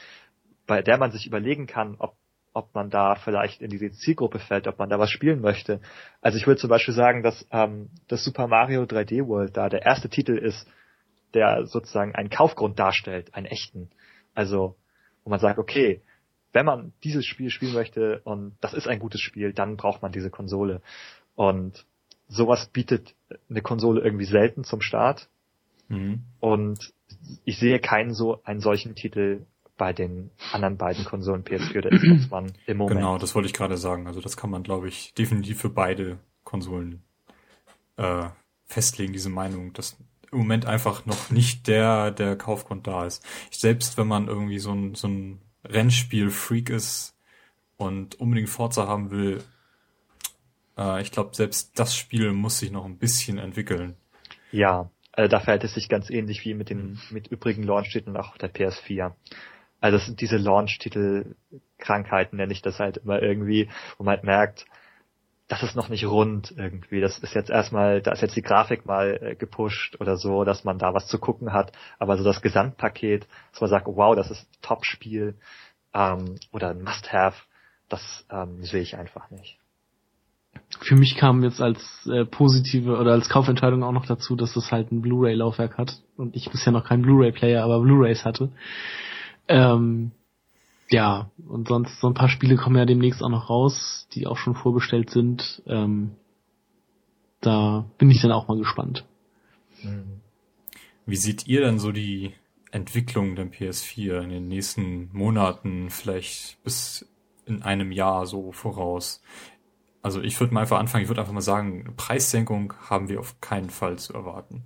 [0.66, 2.14] bei der man sich überlegen kann, ob,
[2.52, 5.80] ob man da vielleicht in diese Zielgruppe fällt, ob man da was spielen möchte.
[6.20, 9.82] Also ich würde zum Beispiel sagen, dass ähm, das Super Mario 3D World da der
[9.82, 10.68] erste Titel ist,
[11.32, 13.88] der sozusagen einen Kaufgrund darstellt, einen echten.
[14.34, 14.76] Also,
[15.24, 16.02] wo man sagt, okay,
[16.52, 20.12] wenn man dieses Spiel spielen möchte und das ist ein gutes Spiel, dann braucht man
[20.12, 20.82] diese Konsole.
[21.34, 21.84] Und
[22.28, 23.14] sowas bietet
[23.48, 25.28] eine Konsole irgendwie selten zum Start.
[25.88, 26.22] Mhm.
[26.40, 26.92] Und
[27.44, 29.46] ich sehe keinen so einen solchen Titel
[29.76, 33.00] bei den anderen beiden Konsolen PS4 oder Xbox One im Moment.
[33.00, 34.06] Genau, das wollte ich gerade sagen.
[34.06, 37.02] Also das kann man, glaube ich, definitiv für beide Konsolen
[37.96, 38.28] äh,
[38.66, 39.96] festlegen, diese Meinung, dass
[40.30, 43.24] im Moment einfach noch nicht der der Kaufgrund da ist.
[43.50, 47.14] Ich, selbst wenn man irgendwie so ein so ein Rennspiel-Freak ist
[47.76, 49.42] und unbedingt Forza haben will,
[50.76, 53.96] äh, ich glaube, selbst das Spiel muss sich noch ein bisschen entwickeln.
[54.50, 58.36] Ja, also da verhält es sich ganz ähnlich wie mit den mit übrigen Launch-Titeln auch
[58.38, 59.12] der PS4.
[59.80, 63.68] Also das sind diese Launch-Titel-Krankheiten, nenne ich das halt immer irgendwie,
[63.98, 64.66] wo man halt merkt,
[65.52, 67.02] das ist noch nicht rund irgendwie.
[67.02, 70.64] Das ist jetzt erstmal, da ist jetzt die Grafik mal äh, gepusht oder so, dass
[70.64, 71.72] man da was zu gucken hat.
[71.98, 75.34] Aber so das Gesamtpaket, dass man sagt, wow, das ist ein Top-Spiel
[75.92, 77.36] ähm, oder ein Must-Have,
[77.90, 79.58] das ähm, sehe ich einfach nicht.
[80.80, 84.72] Für mich kam jetzt als äh, positive oder als Kaufentscheidung auch noch dazu, dass es
[84.72, 88.52] halt ein Blu-ray-Laufwerk hat und ich bisher noch keinen Blu-ray-Player, aber Blu-rays hatte.
[89.48, 90.12] Ähm,
[90.92, 94.36] ja, und sonst so ein paar Spiele kommen ja demnächst auch noch raus, die auch
[94.36, 95.62] schon vorbestellt sind.
[95.66, 96.12] Ähm,
[97.40, 99.04] da bin ich dann auch mal gespannt.
[101.06, 102.34] Wie seht ihr denn so die
[102.70, 107.06] Entwicklung der PS4 in den nächsten Monaten, vielleicht bis
[107.46, 109.22] in einem Jahr so voraus?
[110.02, 113.40] Also ich würde mal einfach anfangen, ich würde einfach mal sagen, Preissenkung haben wir auf
[113.40, 114.64] keinen Fall zu erwarten.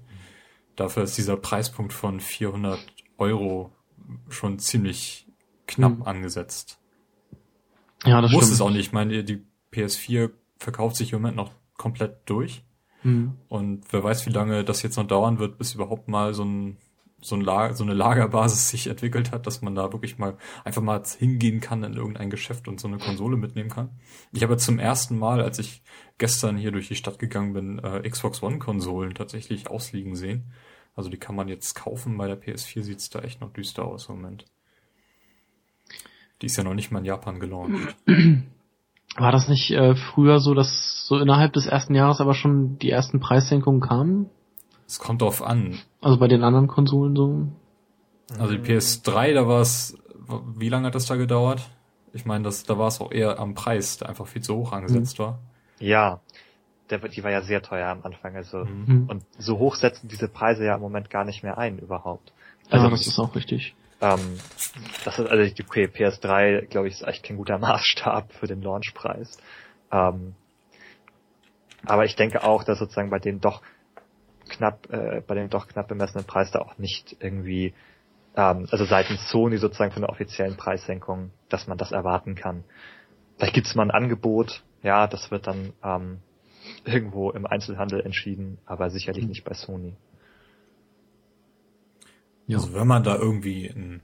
[0.77, 2.79] Dafür ist dieser Preispunkt von 400
[3.19, 3.73] Euro
[4.29, 5.26] schon ziemlich
[5.67, 6.03] knapp mhm.
[6.03, 6.79] angesetzt.
[8.05, 8.55] Ja, das Muss stimmt.
[8.55, 8.81] es auch nicht.
[8.81, 12.65] Ich meine, die PS4 verkauft sich im Moment noch komplett durch.
[13.03, 13.35] Mhm.
[13.49, 16.77] Und wer weiß, wie lange das jetzt noch dauern wird, bis überhaupt mal so ein
[17.21, 20.83] so, ein Lager, so eine Lagerbasis sich entwickelt hat, dass man da wirklich mal einfach
[20.83, 23.91] mal hingehen kann in irgendein Geschäft und so eine Konsole mitnehmen kann.
[24.33, 25.83] Ich habe zum ersten Mal, als ich
[26.19, 30.53] gestern hier durch die Stadt gegangen bin, äh, Xbox One Konsolen tatsächlich ausliegen sehen.
[30.95, 32.17] Also die kann man jetzt kaufen.
[32.17, 34.47] Bei der PS4 sieht's da echt noch düster aus im Moment.
[36.43, 37.97] Die ist ja noch nicht mal in Japan gelauncht.
[39.17, 42.91] War das nicht äh, früher so, dass so innerhalb des ersten Jahres aber schon die
[42.91, 44.29] ersten Preissenkungen kamen?
[44.87, 45.79] Es kommt drauf an.
[46.01, 47.49] Also bei den anderen Konsolen so?
[48.39, 49.97] Also die PS3, da war es,
[50.57, 51.63] wie lange hat das da gedauert?
[52.13, 54.73] Ich meine, das, da war es auch eher am Preis, der einfach viel zu hoch
[54.73, 55.23] angesetzt mhm.
[55.23, 55.39] war.
[55.79, 56.21] Ja,
[56.91, 59.07] der, die war ja sehr teuer am Anfang, also mhm.
[59.09, 62.33] und so hoch setzen diese Preise ja im Moment gar nicht mehr ein überhaupt.
[62.71, 63.75] Also ja, das ist auch richtig.
[64.01, 64.39] Ähm,
[65.05, 68.63] das ist also die okay, PS3, glaube ich, ist echt kein guter Maßstab für den
[68.63, 69.39] Launchpreis.
[69.91, 70.35] Ähm,
[71.85, 73.63] Aber ich denke auch, dass sozusagen bei dem doch
[74.49, 77.75] knapp, äh, bei dem doch knapp bemessenen Preis da auch nicht irgendwie,
[78.37, 82.65] ähm, also seitens Sony sozusagen von der offiziellen Preissenkung, dass man das erwarten kann.
[83.37, 86.19] Vielleicht gibt es mal ein Angebot, ja, das wird dann ähm,
[86.85, 89.31] irgendwo im Einzelhandel entschieden, aber sicherlich mhm.
[89.31, 89.95] nicht bei Sony.
[92.47, 92.59] Ja.
[92.59, 94.03] Also wenn man da irgendwie ein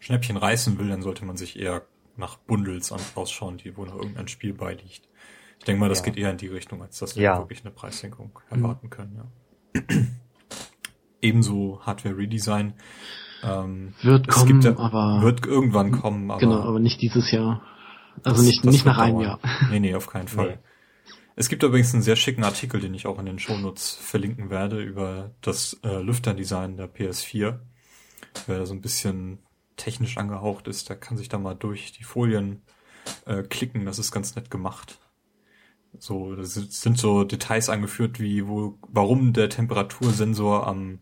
[0.00, 1.82] Schnäppchen reißen will, dann sollte man sich eher
[2.16, 5.08] nach Bundles ausschauen, die wo noch irgendein Spiel beiliegt.
[5.58, 6.06] Ich denke mal, das ja.
[6.06, 7.38] geht eher in die Richtung, als dass wir ja.
[7.38, 8.62] wirklich eine Preissenkung mhm.
[8.62, 8.90] erwarten mhm.
[8.90, 9.32] können.
[9.76, 9.82] Ja.
[11.20, 12.74] Ebenso Hardware Redesign.
[13.44, 17.62] Ähm, wird kommen, ja, aber wird irgendwann kommen, aber genau, aber nicht dieses Jahr.
[18.22, 19.40] Also das, nicht das nicht nach einem Jahr.
[19.70, 20.50] Nee, nee, auf keinen Fall.
[20.50, 20.58] Nee.
[21.34, 24.82] Es gibt übrigens einen sehr schicken Artikel, den ich auch in den Shownotes verlinken werde
[24.82, 27.58] über das äh, Lüfterdesign der PS4.
[28.46, 29.38] Wer da so ein bisschen
[29.76, 32.62] technisch angehaucht ist, der kann sich da mal durch die Folien
[33.26, 33.84] äh, klicken.
[33.84, 34.98] Das ist ganz nett gemacht.
[35.98, 41.00] So, das sind so Details angeführt, wie wo, warum der Temperatursensor am,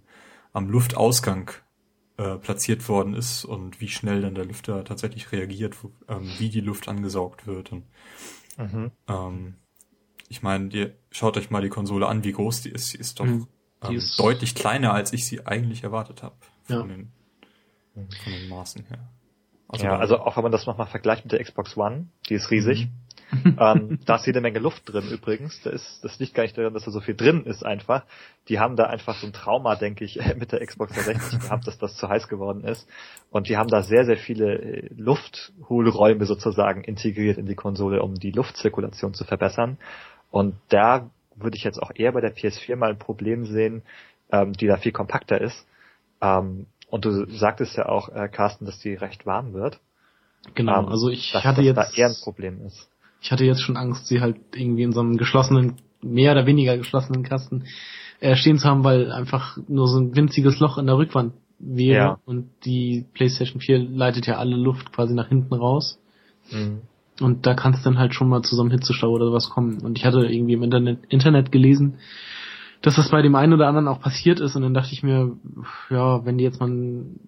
[0.53, 1.53] am Luftausgang
[2.17, 6.49] äh, platziert worden ist und wie schnell dann der Lüfter tatsächlich reagiert, wo, ähm, wie
[6.49, 7.73] die Luft angesaugt wird.
[7.73, 7.85] Und,
[8.59, 8.91] mhm.
[9.09, 9.55] ähm,
[10.29, 12.89] ich meine, ihr schaut euch mal die Konsole an, wie groß die ist.
[12.89, 13.47] Sie ist doch mhm.
[13.83, 16.37] ähm, ist deutlich kleiner, als ich sie eigentlich erwartet habe.
[16.69, 16.83] Ja.
[16.83, 17.13] den,
[17.95, 18.99] von den Maßen her.
[19.69, 22.51] Also ja, also auch wenn man das nochmal vergleicht mit der Xbox One, die ist
[22.51, 22.87] riesig.
[22.87, 22.93] Mhm
[23.59, 25.61] ähm, da ist jede Menge Luft drin übrigens.
[25.63, 28.05] Da ist, das liegt gar nicht daran, dass da so viel drin ist einfach.
[28.49, 31.79] Die haben da einfach so ein Trauma, denke ich, mit der Xbox 360 gehabt, dass
[31.79, 32.89] das zu heiß geworden ist.
[33.31, 38.15] Und die haben da sehr, sehr viele äh, Lufthohlräume sozusagen integriert in die Konsole, um
[38.15, 39.79] die Luftzirkulation zu verbessern.
[40.31, 43.83] Und da würde ich jetzt auch eher bei der PS4 mal ein Problem sehen,
[44.31, 45.67] ähm, die da viel kompakter ist.
[46.21, 49.81] Ähm, und du sagtest ja auch, äh, Carsten, dass die recht warm wird.
[50.55, 52.89] Genau, ähm, also ich dass, hatte dass jetzt da eher ein Problem ist.
[53.21, 56.77] Ich hatte jetzt schon Angst, sie halt irgendwie in so einem geschlossenen, mehr oder weniger
[56.77, 57.65] geschlossenen Kasten
[58.21, 61.99] äh, stehen zu haben, weil einfach nur so ein winziges Loch in der Rückwand wäre
[61.99, 62.19] ja.
[62.25, 65.99] und die PlayStation 4 leitet ja alle Luft quasi nach hinten raus.
[66.51, 66.81] Mhm.
[67.21, 69.81] Und da kann es dann halt schon mal zu so einem Hitzestau oder sowas kommen.
[69.83, 71.99] Und ich hatte irgendwie im Internet, Internet gelesen,
[72.83, 75.37] dass das bei dem einen oder anderen auch passiert ist und dann dachte ich mir,
[75.91, 76.71] ja, wenn die jetzt mal,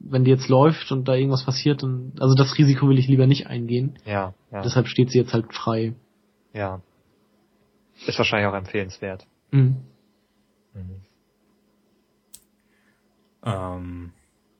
[0.01, 3.27] wenn die jetzt läuft und da irgendwas passiert, dann, also das Risiko will ich lieber
[3.27, 3.99] nicht eingehen.
[4.07, 4.62] Ja, ja.
[4.62, 5.95] Deshalb steht sie jetzt halt frei.
[6.55, 6.81] Ja.
[8.07, 9.27] Ist wahrscheinlich auch empfehlenswert.
[9.51, 9.77] Mhm.
[10.73, 11.03] Mhm.
[13.45, 14.12] Ähm,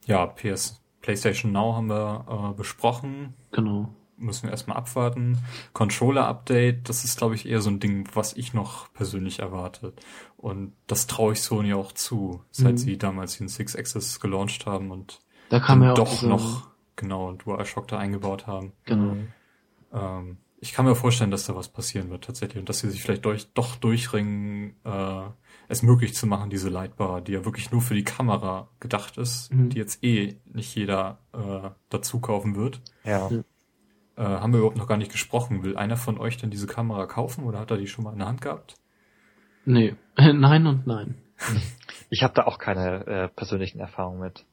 [0.07, 3.35] ja, PS, PlayStation Now haben wir äh, besprochen.
[3.51, 3.89] Genau
[4.23, 5.39] müssen wir erstmal abwarten.
[5.73, 9.93] Controller-Update, das ist, glaube ich, eher so ein Ding, was ich noch persönlich erwarte.
[10.43, 12.77] Und das traue ich Sony auch zu, seit mhm.
[12.79, 15.21] sie damals den Six Axis gelauncht haben und
[15.51, 16.27] da kam ja doch diese...
[16.27, 16.67] noch
[16.97, 18.73] genau DualShock da eingebaut haben.
[18.85, 19.17] Genau.
[19.93, 23.03] Ähm, ich kann mir vorstellen, dass da was passieren wird tatsächlich und dass sie sich
[23.03, 25.29] vielleicht durch, doch durchringen, äh,
[25.69, 29.55] es möglich zu machen, diese Lightbar, die ja wirklich nur für die Kamera gedacht ist,
[29.55, 29.69] mhm.
[29.69, 32.81] die jetzt eh nicht jeder äh, dazu kaufen wird.
[33.05, 33.31] Ja.
[34.17, 35.63] Äh, haben wir überhaupt noch gar nicht gesprochen.
[35.63, 38.19] Will einer von euch denn diese Kamera kaufen oder hat er die schon mal in
[38.19, 38.75] der Hand gehabt?
[39.65, 41.17] Nee, nein und nein.
[42.11, 44.45] Ich habe da auch keine äh, persönlichen Erfahrungen mit.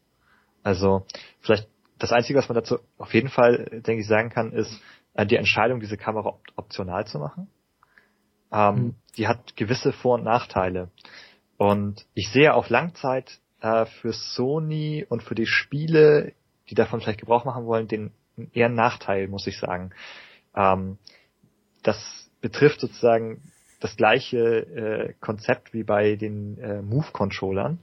[0.64, 1.06] Also
[1.42, 1.68] vielleicht
[1.98, 4.82] das Einzige, was man dazu auf jeden Fall, denke ich, sagen kann, ist
[5.14, 7.50] äh, die Entscheidung, diese Kamera op optional zu machen.
[8.52, 8.96] Ähm, mhm.
[9.18, 10.90] Die hat gewisse Vor- und Nachteile.
[11.58, 16.34] Und ich sehe auf Langzeit äh, für Sony und für die Spiele,
[16.70, 18.12] die davon vielleicht Gebrauch machen wollen, den
[18.54, 19.92] eher Nachteil, muss ich sagen.
[20.56, 20.98] Ähm,
[21.84, 27.80] das betrifft sozusagen das gleiche äh, Konzept wie bei den äh, Move-Controllern,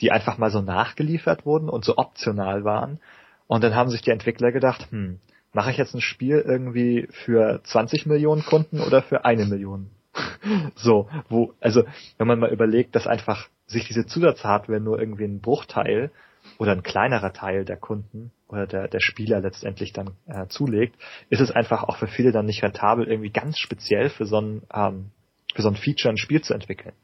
[0.00, 3.00] die einfach mal so nachgeliefert wurden und so optional waren.
[3.46, 5.20] Und dann haben sich die Entwickler gedacht, hm,
[5.52, 9.90] mache ich jetzt ein Spiel irgendwie für 20 Millionen Kunden oder für eine Million?
[10.74, 11.84] so, wo, also
[12.18, 16.10] wenn man mal überlegt, dass einfach sich diese Zusatzhardware nur irgendwie ein Bruchteil
[16.58, 20.96] oder ein kleinerer Teil der Kunden oder der, der Spieler letztendlich dann äh, zulegt,
[21.30, 24.62] ist es einfach auch für viele dann nicht rentabel, irgendwie ganz speziell für so ein,
[24.72, 25.10] ähm,
[25.54, 26.94] für so ein Feature ein Spiel zu entwickeln.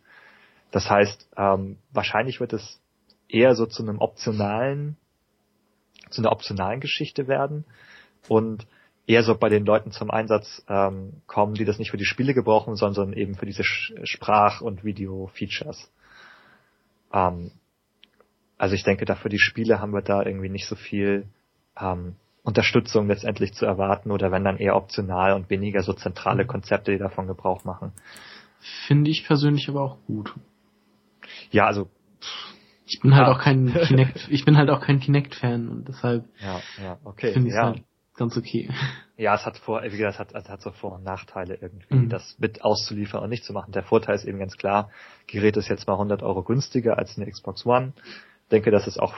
[0.70, 2.80] Das heißt, ähm, wahrscheinlich wird es
[3.28, 4.96] eher so zu einem optionalen,
[6.10, 7.64] zu einer optionalen Geschichte werden
[8.28, 8.66] und
[9.06, 12.34] eher so bei den Leuten zum Einsatz ähm, kommen, die das nicht für die Spiele
[12.34, 15.90] gebrauchen, sondern eben für diese Sprach- und Video-Features.
[17.12, 17.52] Ähm,
[18.58, 21.26] also ich denke, da für die Spiele haben wir da irgendwie nicht so viel
[21.80, 26.48] ähm, Unterstützung letztendlich zu erwarten oder wenn dann eher optional und weniger so zentrale mhm.
[26.48, 27.92] Konzepte, die davon Gebrauch machen.
[28.86, 30.34] Finde ich persönlich aber auch gut.
[31.50, 31.88] Ja, also
[32.86, 33.32] ich bin halt ja.
[33.32, 37.48] auch kein Kinect, ich bin halt auch kein Kinect-Fan und deshalb ja, ja, okay, finde
[37.48, 37.64] ich ja.
[37.66, 37.84] halt
[38.14, 38.68] ganz okay.
[39.16, 41.94] Ja, es hat vor, wie gesagt, es hat, es hat so Vor- und Nachteile irgendwie,
[41.94, 42.08] mhm.
[42.08, 43.70] das mit auszuliefern und nicht zu machen.
[43.70, 44.88] Der Vorteil ist eben ganz klar,
[45.26, 47.92] Gerät ist jetzt mal 100 Euro günstiger als eine Xbox One.
[48.44, 49.12] Ich denke, das ist auch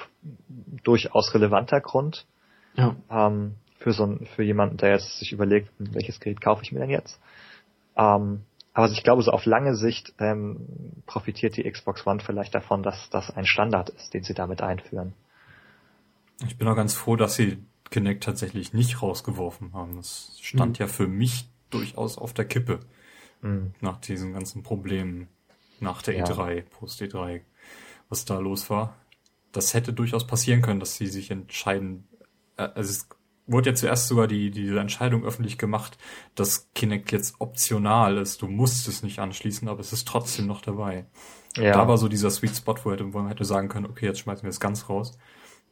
[0.83, 2.27] durchaus relevanter Grund.
[2.75, 2.97] Ja.
[3.09, 6.81] Ähm, für so ein, für jemanden, der jetzt sich überlegt, welches Gerät kaufe ich mir
[6.81, 7.21] denn jetzt?
[7.97, 8.43] Ähm,
[8.75, 10.67] aber ich glaube, so auf lange Sicht ähm,
[11.07, 15.13] profitiert die Xbox One vielleicht davon, dass das ein Standard ist, den sie damit einführen.
[16.47, 17.59] Ich bin auch ganz froh, dass sie
[17.91, 19.97] Kinect tatsächlich nicht rausgeworfen haben.
[19.97, 20.87] Das stand mhm.
[20.87, 22.81] ja für mich durchaus auf der Kippe
[23.43, 23.75] mhm.
[23.81, 25.29] nach diesen ganzen Problemen
[25.81, 26.25] nach der ja.
[26.25, 27.43] E3, Post E3,
[28.09, 28.97] was da los war.
[29.53, 32.09] Das hätte durchaus passieren können, dass sie sich entscheiden.
[32.57, 33.09] Äh, also es
[33.47, 35.99] wurde ja zuerst sogar die, diese Entscheidung öffentlich gemacht,
[36.35, 38.43] dass Kinect jetzt optional ist.
[38.43, 41.07] Du musst es nicht anschließen, aber es ist trotzdem noch dabei.
[41.57, 41.73] Ja.
[41.73, 44.21] Da war so dieser Sweet Spot, wo, hätte, wo man hätte sagen können, okay, jetzt
[44.21, 45.19] schmeißen wir es ganz raus.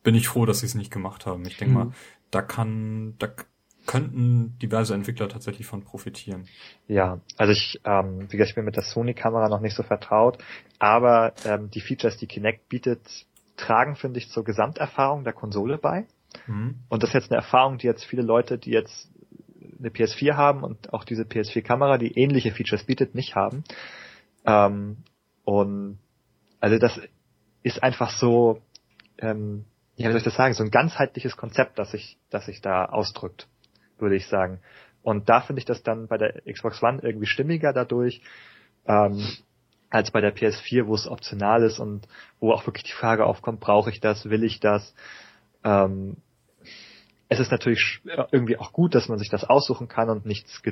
[0.02, 1.44] Bin ich froh, dass sie es nicht gemacht haben.
[1.46, 1.84] Ich denke mhm.
[1.84, 1.92] mal,
[2.30, 3.28] da kann, da
[3.86, 6.46] könnten diverse Entwickler tatsächlich von profitieren.
[6.86, 10.38] Ja, also ich, ähm, wie gesagt, ich bin mit der Sony-Kamera noch nicht so vertraut,
[10.78, 13.26] aber ähm, die Features, die Kinect bietet,
[13.56, 16.06] tragen, finde ich, zur Gesamterfahrung der Konsole bei.
[16.46, 16.76] Mhm.
[16.88, 19.10] Und das ist jetzt eine Erfahrung, die jetzt viele Leute, die jetzt
[19.78, 23.64] eine PS4 haben und auch diese PS4-Kamera, die ähnliche Features bietet, nicht haben.
[24.44, 24.98] Ähm,
[25.44, 25.98] und
[26.60, 27.00] also das
[27.62, 28.60] ist einfach so,
[29.18, 29.64] ähm,
[29.96, 32.86] ja, wie soll ich das sagen, so ein ganzheitliches Konzept, das sich, das sich da
[32.86, 33.48] ausdrückt,
[33.98, 34.60] würde ich sagen.
[35.02, 38.22] Und da finde ich das dann bei der Xbox One irgendwie stimmiger dadurch,
[38.86, 39.26] ähm,
[39.88, 42.06] als bei der PS4, wo es optional ist und
[42.38, 44.94] wo auch wirklich die Frage aufkommt, brauche ich das, will ich das?
[45.64, 46.16] Ähm,
[47.28, 48.00] es ist natürlich
[48.32, 50.62] irgendwie auch gut, dass man sich das aussuchen kann und nichts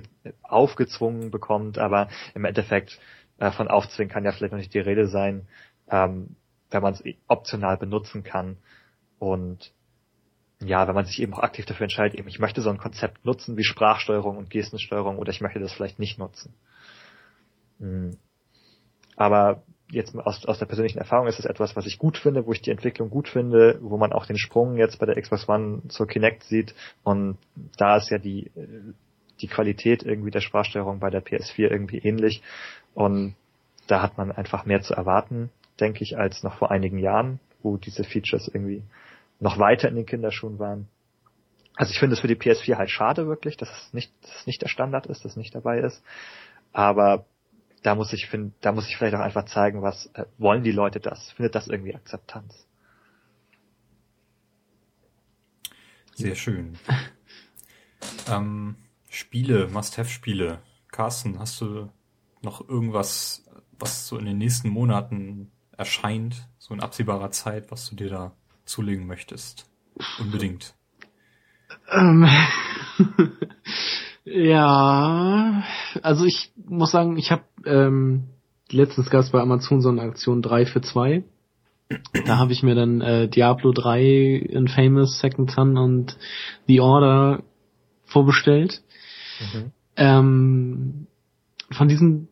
[0.43, 2.98] aufgezwungen bekommt, aber im Endeffekt
[3.39, 5.47] äh, von aufzwingen kann ja vielleicht noch nicht die Rede sein,
[5.89, 6.36] ähm,
[6.70, 8.56] wenn man es optional benutzen kann.
[9.20, 9.73] Und
[10.60, 13.24] ja, wenn man sich eben auch aktiv dafür entscheidet, eben ich möchte so ein Konzept
[13.24, 16.55] nutzen wie Sprachsteuerung und Gestensteuerung oder ich möchte das vielleicht nicht nutzen.
[17.78, 18.19] Mhm.
[19.16, 22.52] Aber jetzt aus, aus der persönlichen Erfahrung ist es etwas, was ich gut finde, wo
[22.52, 25.82] ich die Entwicklung gut finde, wo man auch den Sprung jetzt bei der Xbox One
[25.89, 26.74] zur Kinect sieht
[27.05, 27.39] und
[27.77, 28.51] da ist ja die,
[29.40, 32.43] die Qualität irgendwie der Sprachsteuerung bei der PS4 irgendwie ähnlich
[32.94, 33.35] und
[33.86, 35.51] da hat man einfach mehr zu erwarten,
[35.81, 38.82] denke ich, als noch vor einigen Jahren, wo diese Features irgendwie
[39.40, 40.89] noch weiter in den Kinderschuhen waren.
[41.77, 44.47] Also ich finde es für die PS4 halt schade wirklich, dass es nicht, dass es
[44.47, 46.02] nicht der Standard ist, dass es nicht dabei ist.
[46.73, 47.24] Aber
[47.82, 50.72] da muss ich find, da muss ich vielleicht auch einfach zeigen, was äh, wollen die
[50.72, 51.30] Leute das?
[51.32, 52.66] Findet das irgendwie Akzeptanz?
[56.14, 56.76] Sehr schön.
[58.28, 58.76] ähm,
[59.09, 60.60] Spiele, Must-Have-Spiele.
[60.90, 61.90] Carsten, hast du
[62.42, 63.44] noch irgendwas,
[63.78, 68.32] was so in den nächsten Monaten erscheint, so in absehbarer Zeit, was du dir da
[68.64, 69.70] zulegen möchtest?
[70.18, 70.74] Unbedingt.
[71.90, 72.28] Ähm,
[74.30, 75.64] Ja,
[76.02, 78.24] also ich muss sagen, ich habe ähm,
[78.70, 81.24] letztens gab es bei Amazon so eine Aktion 3 für 2.
[82.26, 86.18] Da habe ich mir dann äh, Diablo 3, Infamous, Second Son und
[86.66, 87.42] The Order
[88.05, 88.82] vorbestellt.
[89.40, 89.72] Mhm.
[89.96, 91.06] Ähm,
[91.70, 92.28] von diesen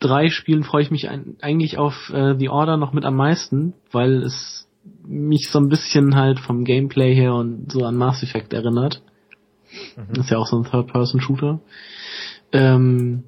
[0.00, 3.74] drei Spielen freue ich mich ein, eigentlich auf äh, The Order noch mit am meisten,
[3.92, 4.68] weil es
[5.06, 9.02] mich so ein bisschen halt vom Gameplay her und so an Mass Effect erinnert.
[9.96, 10.20] Mhm.
[10.20, 11.60] Ist ja auch so ein Third-Person-Shooter.
[12.52, 13.24] Ähm,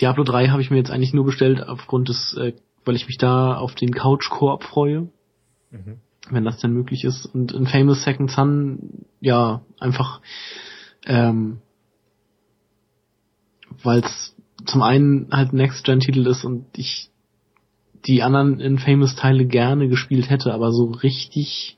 [0.00, 2.54] Diablo 3 habe ich mir jetzt eigentlich nur bestellt aufgrund des, äh,
[2.84, 5.08] weil ich mich da auf den Couch-Koop freue.
[5.70, 5.98] Mhm.
[6.30, 7.26] Wenn das denn möglich ist.
[7.26, 10.20] Und in Famous Second Son, ja, einfach,
[11.06, 11.58] ähm,
[13.82, 14.36] weil es
[14.66, 17.10] zum einen halt ein Next-Gen-Titel ist und ich
[18.06, 21.76] die anderen Infamous-Teile gerne gespielt hätte, aber so richtig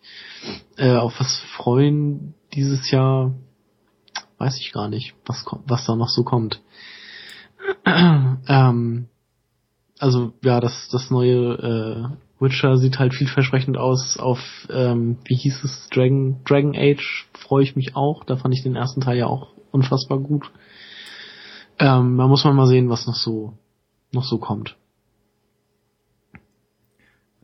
[0.76, 3.34] äh, auf was freuen dieses Jahr
[4.42, 6.60] weiß ich gar nicht, was, was da noch so kommt.
[7.86, 9.08] ähm,
[9.98, 14.18] also ja, das, das neue äh, Witcher sieht halt vielversprechend aus.
[14.18, 18.24] Auf, ähm, wie hieß es, Dragon, Dragon Age freue ich mich auch.
[18.24, 20.50] Da fand ich den ersten Teil ja auch unfassbar gut.
[21.78, 23.54] Ähm, da muss man mal sehen, was noch so,
[24.10, 24.76] noch so kommt.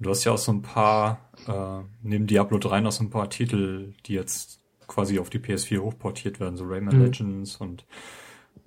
[0.00, 3.30] Du hast ja auch so ein paar, äh, neben Diablo 3 noch so ein paar
[3.30, 4.58] Titel, die jetzt
[4.88, 7.04] quasi auf die PS4 hochportiert werden, so Rayman mhm.
[7.04, 7.84] Legends und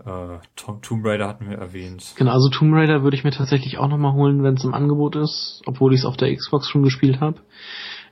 [0.06, 2.14] äh, Tomb Raider hatten wir erwähnt.
[2.16, 5.16] Genau, also Tomb Raider würde ich mir tatsächlich auch nochmal holen, wenn es im Angebot
[5.16, 7.42] ist, obwohl ich es auf der Xbox schon gespielt habe.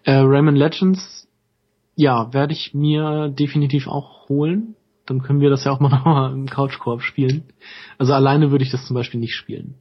[0.03, 1.27] Äh, Rayman Legends,
[1.95, 4.75] ja, werde ich mir definitiv auch holen.
[5.05, 7.43] Dann können wir das ja auch mal nochmal im Couchkorb spielen.
[7.97, 9.75] Also alleine würde ich das zum Beispiel nicht spielen.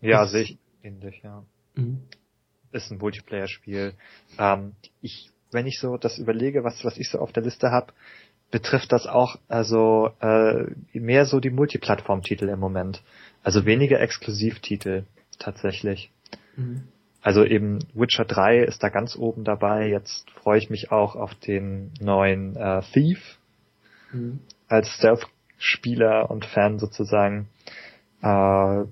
[0.00, 1.44] Ja, sehe ich ähnlich, ja.
[1.74, 2.02] Mhm.
[2.72, 3.94] Ist ein Multiplayer-Spiel.
[4.38, 7.92] Ähm, ich wenn ich so das überlege, was, was ich so auf der Liste habe,
[8.50, 13.02] betrifft das auch also äh, mehr so die Multiplattform-Titel im Moment.
[13.42, 15.04] Also weniger Exklusivtitel
[15.38, 16.10] tatsächlich.
[16.56, 16.84] Mhm.
[17.22, 19.88] Also eben Witcher 3 ist da ganz oben dabei.
[19.88, 23.38] Jetzt freue ich mich auch auf den neuen äh, Thief
[24.12, 24.40] mhm.
[24.68, 27.48] als Stealth-Spieler und Fan sozusagen.
[28.22, 28.84] Äh,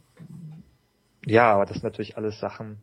[1.26, 2.78] ja, aber das sind natürlich alles Sachen,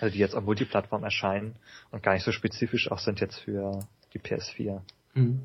[0.00, 1.56] also die jetzt auf Multiplattform erscheinen
[1.90, 3.80] und gar nicht so spezifisch auch sind jetzt für
[4.12, 4.80] die PS4.
[5.14, 5.42] Mhm.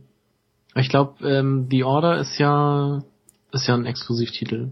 [0.76, 3.02] Ich glaube, ähm, The Order ist ja
[3.52, 4.69] ist ja ein Exklusivtitel.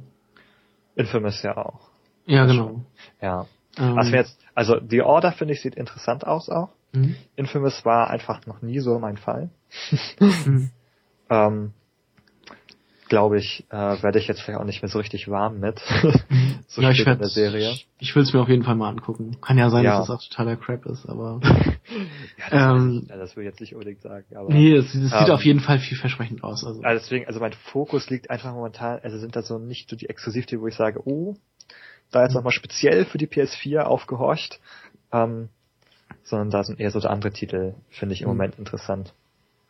[0.95, 1.89] Infamous ja auch.
[2.25, 2.85] Ja, genau.
[3.21, 3.47] Ja.
[3.77, 3.97] Ähm.
[3.97, 6.69] Also jetzt, also The Order finde ich sieht interessant aus auch.
[6.93, 7.15] Mhm.
[7.35, 9.49] Infamous war einfach noch nie so mein Fall.
[10.19, 10.71] mhm.
[11.29, 11.73] ähm,
[13.09, 15.79] glaube ich, äh, werde ich jetzt vielleicht auch nicht mehr so richtig warm mit.
[16.67, 17.71] so ja, ich in der Serie.
[17.71, 19.41] Ich, ich will es mir auf jeden Fall mal angucken.
[19.41, 19.97] Kann ja sein, ja.
[19.97, 21.41] dass es auch totaler Crap ist, aber.
[21.43, 24.25] ja, das, ähm, ich, das will ich jetzt nicht unbedingt sagen.
[24.35, 26.63] Aber, nee, es, ähm, sieht auf jeden Fall vielversprechend aus.
[26.63, 26.81] Also.
[26.81, 30.07] also deswegen, also mein Fokus liegt einfach momentan, also sind da so nicht so die
[30.07, 31.35] Exklusivtitel, wo ich sage, oh,
[32.11, 34.59] da jetzt nochmal speziell für die PS4 aufgehorcht,
[35.11, 35.49] ähm,
[36.23, 38.35] sondern da sind eher so andere Titel, finde ich im mhm.
[38.35, 39.13] Moment interessant.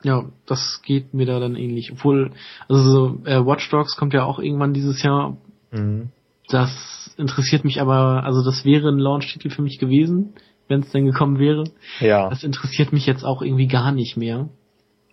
[0.03, 1.91] Ja, das geht mir da dann ähnlich.
[1.91, 2.31] Obwohl,
[2.67, 5.37] also so, äh, Watch Dogs kommt ja auch irgendwann dieses Jahr.
[5.71, 6.09] Mhm.
[6.47, 10.33] Das interessiert mich aber, also das wäre ein Launch-Titel für mich gewesen,
[10.67, 11.65] wenn es denn gekommen wäre.
[11.99, 12.29] Ja.
[12.29, 14.49] Das interessiert mich jetzt auch irgendwie gar nicht mehr.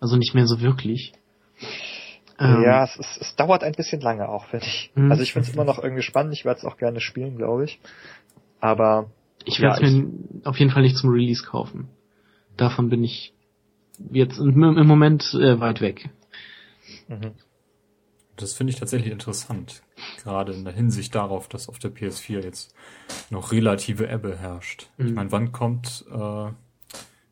[0.01, 1.13] Also nicht mehr so wirklich.
[2.39, 4.91] Ähm, ja, es, es, es dauert ein bisschen lange auch, finde ich.
[4.95, 5.11] Mhm.
[5.11, 7.65] Also ich finde es immer noch irgendwie spannend, ich werde es auch gerne spielen, glaube
[7.65, 7.81] ich.
[8.61, 9.11] Aber
[9.45, 10.11] ich werde es ja, mir
[10.45, 11.89] auf jeden Fall nicht zum Release kaufen.
[12.57, 13.33] Davon bin ich
[14.11, 16.11] jetzt im, im Moment äh, weit weg.
[17.09, 17.33] Mhm.
[18.37, 19.83] Das finde ich tatsächlich interessant.
[20.23, 22.75] Gerade in der Hinsicht darauf, dass auf der PS4 jetzt
[23.31, 24.89] noch relative Ebbe herrscht.
[24.99, 25.07] Mhm.
[25.07, 26.57] Ich meine, wann kommt, äh, wann,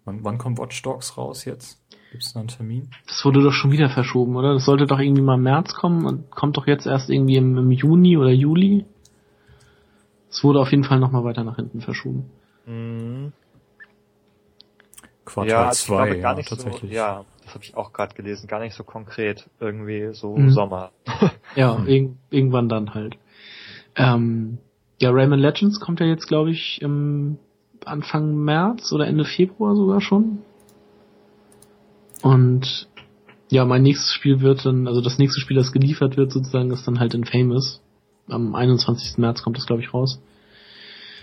[0.05, 1.79] wann kommt Watch Dogs raus jetzt?
[2.11, 2.91] Gibt es da einen Termin?
[3.07, 4.55] Das wurde doch schon wieder verschoben, oder?
[4.55, 7.59] Das sollte doch irgendwie mal im März kommen und kommt doch jetzt erst irgendwie im,
[7.59, 8.87] im Juni oder Juli.
[10.31, 12.31] Es wurde auf jeden Fall nochmal weiter nach hinten verschoben.
[12.67, 13.14] Mhm.
[15.35, 16.91] Quartal 2, ja, ja, tatsächlich.
[16.91, 20.51] So, ja, das habe ich auch gerade gelesen, gar nicht so konkret, irgendwie so mhm.
[20.51, 20.91] Sommer.
[21.57, 21.87] ja, mhm.
[21.89, 23.17] irg irgendwann dann halt.
[23.97, 24.59] Ähm,
[25.01, 27.39] ja, Rayman Legends kommt ja jetzt, glaube ich, im
[27.85, 30.39] Anfang März oder Ende Februar sogar schon.
[32.23, 32.89] Und
[33.51, 36.87] ja, mein nächstes Spiel wird dann, also das nächste Spiel, das geliefert wird, sozusagen, ist
[36.87, 37.83] dann halt in Famous.
[38.29, 39.19] Am 21.
[39.19, 40.21] März kommt das, glaube ich, raus.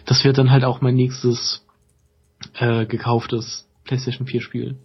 [0.05, 1.65] Das wird dann halt auch mein nächstes
[2.53, 4.77] äh, gekauftes PlayStation 4 Spiel.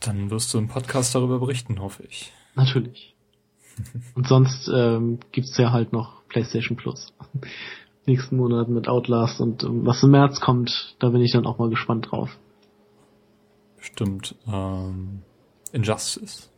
[0.00, 2.32] Dann wirst du im Podcast darüber berichten, hoffe ich.
[2.56, 3.14] Natürlich.
[4.16, 7.12] Und sonst ähm, gibt's ja halt noch PlayStation Plus
[8.06, 11.58] nächsten Monat mit Outlast und ähm, was im März kommt, da bin ich dann auch
[11.58, 12.36] mal gespannt drauf.
[13.78, 14.34] Stimmt.
[14.48, 15.22] Ähm,
[15.72, 16.50] Injustice.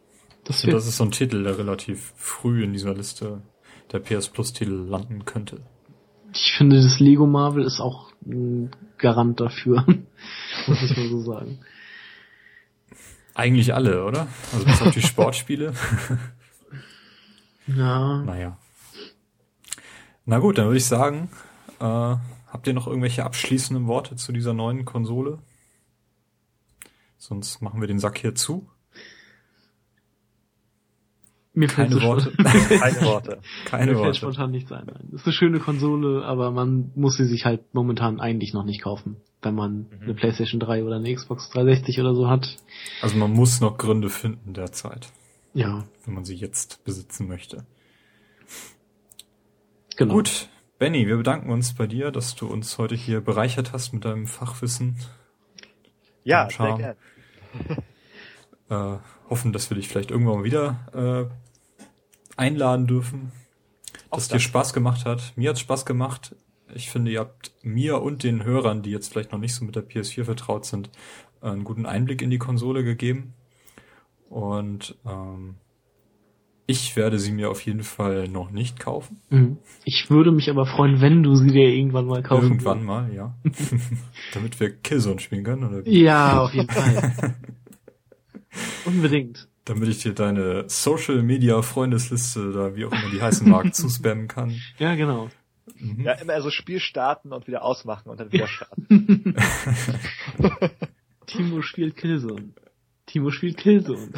[0.44, 3.42] Das, das ist so ein Titel, der relativ früh in dieser Liste
[3.92, 5.60] der PS Plus Titel landen könnte.
[6.32, 9.84] Ich finde, das Lego Marvel ist auch ein Garant dafür,
[10.66, 11.58] muss ich mal so sagen.
[13.34, 14.26] Eigentlich alle, oder?
[14.52, 15.72] Also bis auf die Sportspiele.
[17.66, 18.22] ja.
[18.22, 18.58] Naja.
[20.26, 21.30] Na gut, dann würde ich sagen,
[21.80, 25.38] äh, habt ihr noch irgendwelche abschließenden Worte zu dieser neuen Konsole?
[27.16, 28.68] Sonst machen wir den Sack hier zu.
[31.52, 32.30] Mir Keine Worte.
[32.36, 33.40] Keine Worte.
[33.64, 34.04] Keine Mir Worte.
[34.04, 34.84] fällt spontan nichts ein.
[34.86, 35.08] Nein.
[35.10, 38.82] Das ist eine schöne Konsole, aber man muss sie sich halt momentan eigentlich noch nicht
[38.82, 40.02] kaufen, wenn man mhm.
[40.02, 42.56] eine PlayStation 3 oder eine Xbox 360 oder so hat.
[43.02, 45.08] Also man muss noch Gründe finden derzeit.
[45.52, 45.84] Ja.
[46.04, 47.64] Wenn man sie jetzt besitzen möchte.
[49.96, 50.14] Genau.
[50.14, 50.48] Gut,
[50.78, 54.26] Benny, wir bedanken uns bei dir, dass du uns heute hier bereichert hast mit deinem
[54.26, 54.96] Fachwissen.
[56.22, 56.96] Ja, sehr gerne.
[58.70, 58.98] äh,
[59.30, 63.32] hoffen, dass wir dich vielleicht irgendwann mal wieder äh, einladen dürfen.
[64.10, 65.32] Dass dir Spaß gemacht hat.
[65.36, 66.34] Mir hat Spaß gemacht.
[66.74, 69.76] Ich finde, ihr habt mir und den Hörern, die jetzt vielleicht noch nicht so mit
[69.76, 70.90] der PS4 vertraut sind,
[71.40, 73.34] einen guten Einblick in die Konsole gegeben.
[74.28, 75.56] Und ähm,
[76.66, 79.20] ich werde sie mir auf jeden Fall noch nicht kaufen.
[79.30, 79.58] Mhm.
[79.84, 83.34] Ich würde mich aber freuen, wenn du sie dir irgendwann mal kaufen Irgendwann mal, ja.
[84.34, 85.88] Damit wir Killzone spielen können, oder?
[85.88, 87.34] Ja, auf jeden Fall.
[88.84, 89.48] Unbedingt.
[89.64, 94.28] Damit ich dir deine Social Media Freundesliste oder wie auch immer die heißen mag zuspammen
[94.28, 94.60] kann.
[94.78, 95.30] Ja, genau.
[95.78, 96.04] Mhm.
[96.04, 99.34] Ja, immer so Spiel starten und wieder ausmachen und dann wieder starten.
[101.26, 102.52] Timo spielt Killzone.
[103.06, 104.10] Timo spielt Killzone.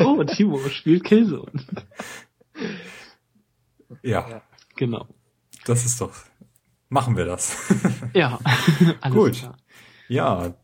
[0.00, 1.50] Oh, Timo spielt Killzone.
[4.02, 4.28] Ja.
[4.28, 4.42] ja.
[4.76, 5.06] Genau.
[5.64, 6.12] Das ist doch.
[6.88, 7.56] Machen wir das.
[8.14, 8.38] ja.
[9.00, 9.32] Alles Gut.
[9.34, 9.56] Klar.
[10.08, 10.54] Ja.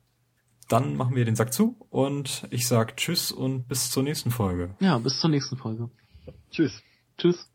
[0.68, 4.74] Dann machen wir den Sack zu und ich sag Tschüss und bis zur nächsten Folge.
[4.80, 5.90] Ja, bis zur nächsten Folge.
[6.50, 6.82] Tschüss.
[7.18, 7.48] Tschüss.